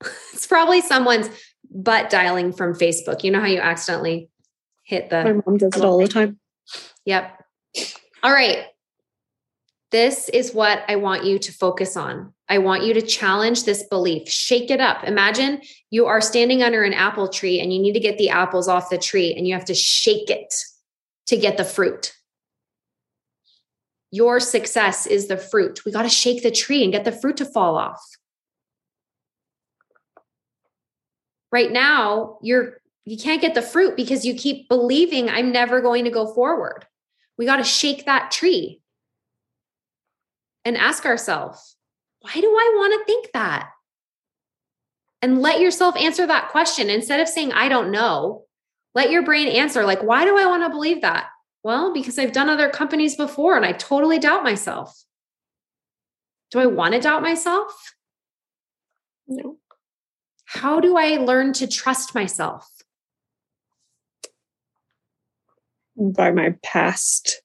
it's 0.32 0.46
probably 0.46 0.80
someone's 0.80 1.28
butt 1.70 2.10
dialing 2.10 2.52
from 2.52 2.74
Facebook. 2.74 3.22
You 3.24 3.30
know 3.30 3.40
how 3.40 3.46
you 3.46 3.60
accidentally 3.60 4.30
hit 4.84 5.10
the. 5.10 5.24
My 5.24 5.32
mom 5.32 5.56
does 5.56 5.76
it 5.76 5.84
all 5.84 5.98
the 5.98 6.08
time. 6.08 6.38
Yep. 7.04 7.44
All 8.22 8.32
right. 8.32 8.66
This 9.90 10.28
is 10.28 10.54
what 10.54 10.84
I 10.88 10.96
want 10.96 11.24
you 11.24 11.38
to 11.38 11.52
focus 11.52 11.96
on. 11.96 12.32
I 12.48 12.58
want 12.58 12.84
you 12.84 12.94
to 12.94 13.02
challenge 13.02 13.64
this 13.64 13.82
belief, 13.84 14.28
shake 14.28 14.70
it 14.70 14.80
up. 14.80 15.02
Imagine 15.04 15.62
you 15.90 16.06
are 16.06 16.20
standing 16.20 16.62
under 16.62 16.84
an 16.84 16.92
apple 16.92 17.28
tree 17.28 17.60
and 17.60 17.72
you 17.72 17.80
need 17.80 17.94
to 17.94 18.00
get 18.00 18.18
the 18.18 18.30
apples 18.30 18.68
off 18.68 18.90
the 18.90 18.98
tree 18.98 19.34
and 19.34 19.48
you 19.48 19.54
have 19.54 19.64
to 19.64 19.74
shake 19.74 20.30
it 20.30 20.54
to 21.26 21.36
get 21.36 21.56
the 21.56 21.64
fruit. 21.64 22.12
Your 24.12 24.38
success 24.40 25.06
is 25.06 25.28
the 25.28 25.36
fruit. 25.36 25.84
We 25.84 25.92
got 25.92 26.02
to 26.02 26.08
shake 26.08 26.42
the 26.42 26.50
tree 26.50 26.82
and 26.82 26.92
get 26.92 27.04
the 27.04 27.12
fruit 27.12 27.36
to 27.38 27.44
fall 27.44 27.76
off. 27.76 28.00
Right 31.52 31.70
now, 31.70 32.38
you're 32.42 32.80
you 33.04 33.16
can't 33.16 33.40
get 33.40 33.54
the 33.54 33.62
fruit 33.62 33.96
because 33.96 34.24
you 34.24 34.34
keep 34.34 34.68
believing 34.68 35.28
I'm 35.28 35.50
never 35.52 35.80
going 35.80 36.04
to 36.04 36.10
go 36.10 36.32
forward. 36.32 36.86
We 37.38 37.46
got 37.46 37.56
to 37.56 37.64
shake 37.64 38.06
that 38.06 38.30
tree 38.30 38.80
and 40.64 40.76
ask 40.76 41.04
ourselves, 41.06 41.76
why 42.20 42.34
do 42.34 42.46
I 42.46 42.72
want 42.76 42.92
to 43.00 43.04
think 43.06 43.32
that? 43.32 43.70
And 45.22 45.40
let 45.40 45.60
yourself 45.60 45.96
answer 45.96 46.26
that 46.26 46.50
question 46.50 46.90
instead 46.90 47.20
of 47.20 47.28
saying, 47.28 47.52
I 47.52 47.68
don't 47.68 47.90
know. 47.90 48.44
Let 48.94 49.10
your 49.10 49.22
brain 49.22 49.48
answer, 49.48 49.84
like, 49.84 50.02
why 50.02 50.24
do 50.24 50.36
I 50.36 50.46
want 50.46 50.64
to 50.64 50.70
believe 50.70 51.02
that? 51.02 51.26
Well, 51.62 51.92
because 51.92 52.18
I've 52.18 52.32
done 52.32 52.48
other 52.48 52.68
companies 52.68 53.16
before 53.16 53.56
and 53.56 53.64
I 53.64 53.72
totally 53.72 54.18
doubt 54.18 54.42
myself. 54.42 55.04
Do 56.50 56.58
I 56.58 56.66
want 56.66 56.94
to 56.94 57.00
doubt 57.00 57.22
myself? 57.22 57.94
No. 59.28 59.59
How 60.52 60.80
do 60.80 60.96
I 60.96 61.10
learn 61.16 61.52
to 61.54 61.68
trust 61.68 62.12
myself? 62.12 62.68
By 65.96 66.32
my 66.32 66.56
past 66.64 67.40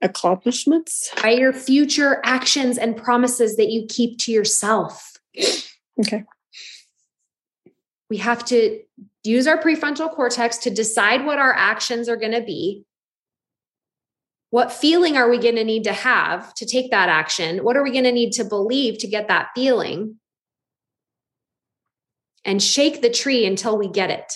accomplishments. 0.00 1.10
By 1.20 1.30
your 1.30 1.52
future 1.52 2.20
actions 2.22 2.78
and 2.78 2.96
promises 2.96 3.56
that 3.56 3.70
you 3.70 3.86
keep 3.88 4.18
to 4.20 4.30
yourself. 4.32 5.14
Okay. 5.98 6.22
We 8.08 8.18
have 8.18 8.44
to 8.44 8.82
use 9.24 9.48
our 9.48 9.60
prefrontal 9.60 10.14
cortex 10.14 10.58
to 10.58 10.70
decide 10.70 11.26
what 11.26 11.40
our 11.40 11.52
actions 11.52 12.08
are 12.08 12.16
going 12.16 12.34
to 12.34 12.42
be. 12.42 12.84
What 14.50 14.70
feeling 14.70 15.16
are 15.16 15.28
we 15.28 15.38
going 15.38 15.56
to 15.56 15.64
need 15.64 15.82
to 15.84 15.92
have 15.92 16.54
to 16.54 16.66
take 16.66 16.92
that 16.92 17.08
action? 17.08 17.64
What 17.64 17.76
are 17.76 17.82
we 17.82 17.90
going 17.90 18.04
to 18.04 18.12
need 18.12 18.30
to 18.34 18.44
believe 18.44 18.98
to 18.98 19.08
get 19.08 19.26
that 19.26 19.48
feeling? 19.56 20.20
And 22.46 22.62
shake 22.62 23.02
the 23.02 23.10
tree 23.10 23.44
until 23.44 23.76
we 23.76 23.88
get 23.88 24.08
it. 24.08 24.32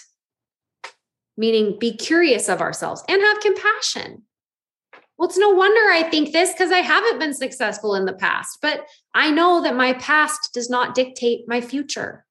Meaning, 1.39 1.79
be 1.79 1.97
curious 1.97 2.51
of 2.51 2.61
ourselves 2.61 3.03
and 3.09 3.23
have 3.23 3.41
compassion. 3.41 4.25
Well, 5.17 5.29
it's 5.29 5.39
no 5.39 5.51
wonder 5.51 5.91
I 5.91 6.03
think 6.03 6.33
this 6.33 6.53
because 6.53 6.73
I 6.73 6.79
haven't 6.79 7.19
been 7.19 7.35
successful 7.35 7.95
in 7.95 8.07
the 8.07 8.13
past, 8.13 8.59
but 8.61 8.87
I 9.15 9.31
know 9.31 9.63
that 9.63 9.77
my 9.77 9.93
past 9.95 10.51
does 10.53 10.69
not 10.69 10.95
dictate 10.95 11.47
my 11.47 11.61
future. 11.61 12.27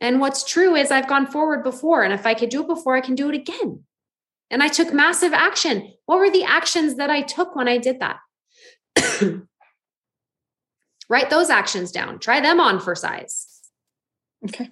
And 0.00 0.20
what's 0.20 0.44
true 0.44 0.74
is 0.74 0.90
I've 0.90 1.08
gone 1.08 1.26
forward 1.26 1.62
before. 1.62 2.02
And 2.02 2.12
if 2.12 2.26
I 2.26 2.34
could 2.34 2.48
do 2.48 2.62
it 2.62 2.68
before, 2.68 2.96
I 2.96 3.02
can 3.02 3.14
do 3.14 3.28
it 3.28 3.34
again. 3.34 3.84
And 4.50 4.62
I 4.62 4.68
took 4.68 4.92
massive 4.92 5.32
action. 5.32 5.92
What 6.06 6.18
were 6.18 6.30
the 6.30 6.44
actions 6.44 6.96
that 6.96 7.10
I 7.10 7.22
took 7.22 7.54
when 7.54 7.68
I 7.68 7.78
did 7.78 8.00
that? 8.00 8.18
Write 11.08 11.30
those 11.30 11.50
actions 11.50 11.92
down, 11.92 12.18
try 12.18 12.40
them 12.40 12.60
on 12.60 12.80
for 12.80 12.94
size. 12.94 13.49
Okay. 14.44 14.70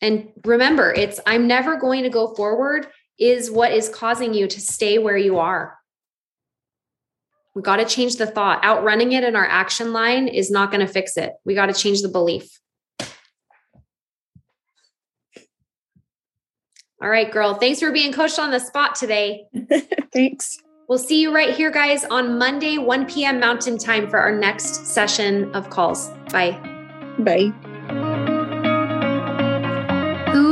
And 0.00 0.28
remember, 0.44 0.92
it's 0.92 1.20
I'm 1.26 1.46
never 1.46 1.76
going 1.76 2.02
to 2.02 2.10
go 2.10 2.34
forward 2.34 2.88
is 3.18 3.50
what 3.50 3.72
is 3.72 3.88
causing 3.88 4.34
you 4.34 4.46
to 4.46 4.60
stay 4.60 4.98
where 4.98 5.16
you 5.16 5.38
are. 5.38 5.78
We 7.54 7.62
got 7.62 7.76
to 7.76 7.86
change 7.86 8.16
the 8.16 8.26
thought. 8.26 8.62
Outrunning 8.62 9.12
it 9.12 9.24
in 9.24 9.34
our 9.34 9.46
action 9.46 9.94
line 9.94 10.28
is 10.28 10.50
not 10.50 10.70
going 10.70 10.86
to 10.86 10.92
fix 10.92 11.16
it. 11.16 11.32
We 11.44 11.54
got 11.54 11.66
to 11.66 11.72
change 11.72 12.02
the 12.02 12.08
belief. 12.08 12.60
All 17.00 17.08
right, 17.08 17.30
girl. 17.30 17.54
Thanks 17.54 17.80
for 17.80 17.92
being 17.92 18.12
coached 18.12 18.38
on 18.38 18.50
the 18.50 18.58
spot 18.58 18.94
today. 18.94 19.46
Thanks. 20.12 20.58
We'll 20.88 20.98
see 20.98 21.20
you 21.20 21.34
right 21.34 21.54
here, 21.54 21.70
guys, 21.70 22.04
on 22.04 22.38
Monday, 22.38 22.78
1 22.78 23.06
p.m. 23.06 23.40
Mountain 23.40 23.78
Time 23.78 24.08
for 24.08 24.18
our 24.18 24.34
next 24.34 24.86
session 24.86 25.52
of 25.54 25.68
calls. 25.68 26.08
Bye. 26.30 26.58
Bye. 27.18 27.52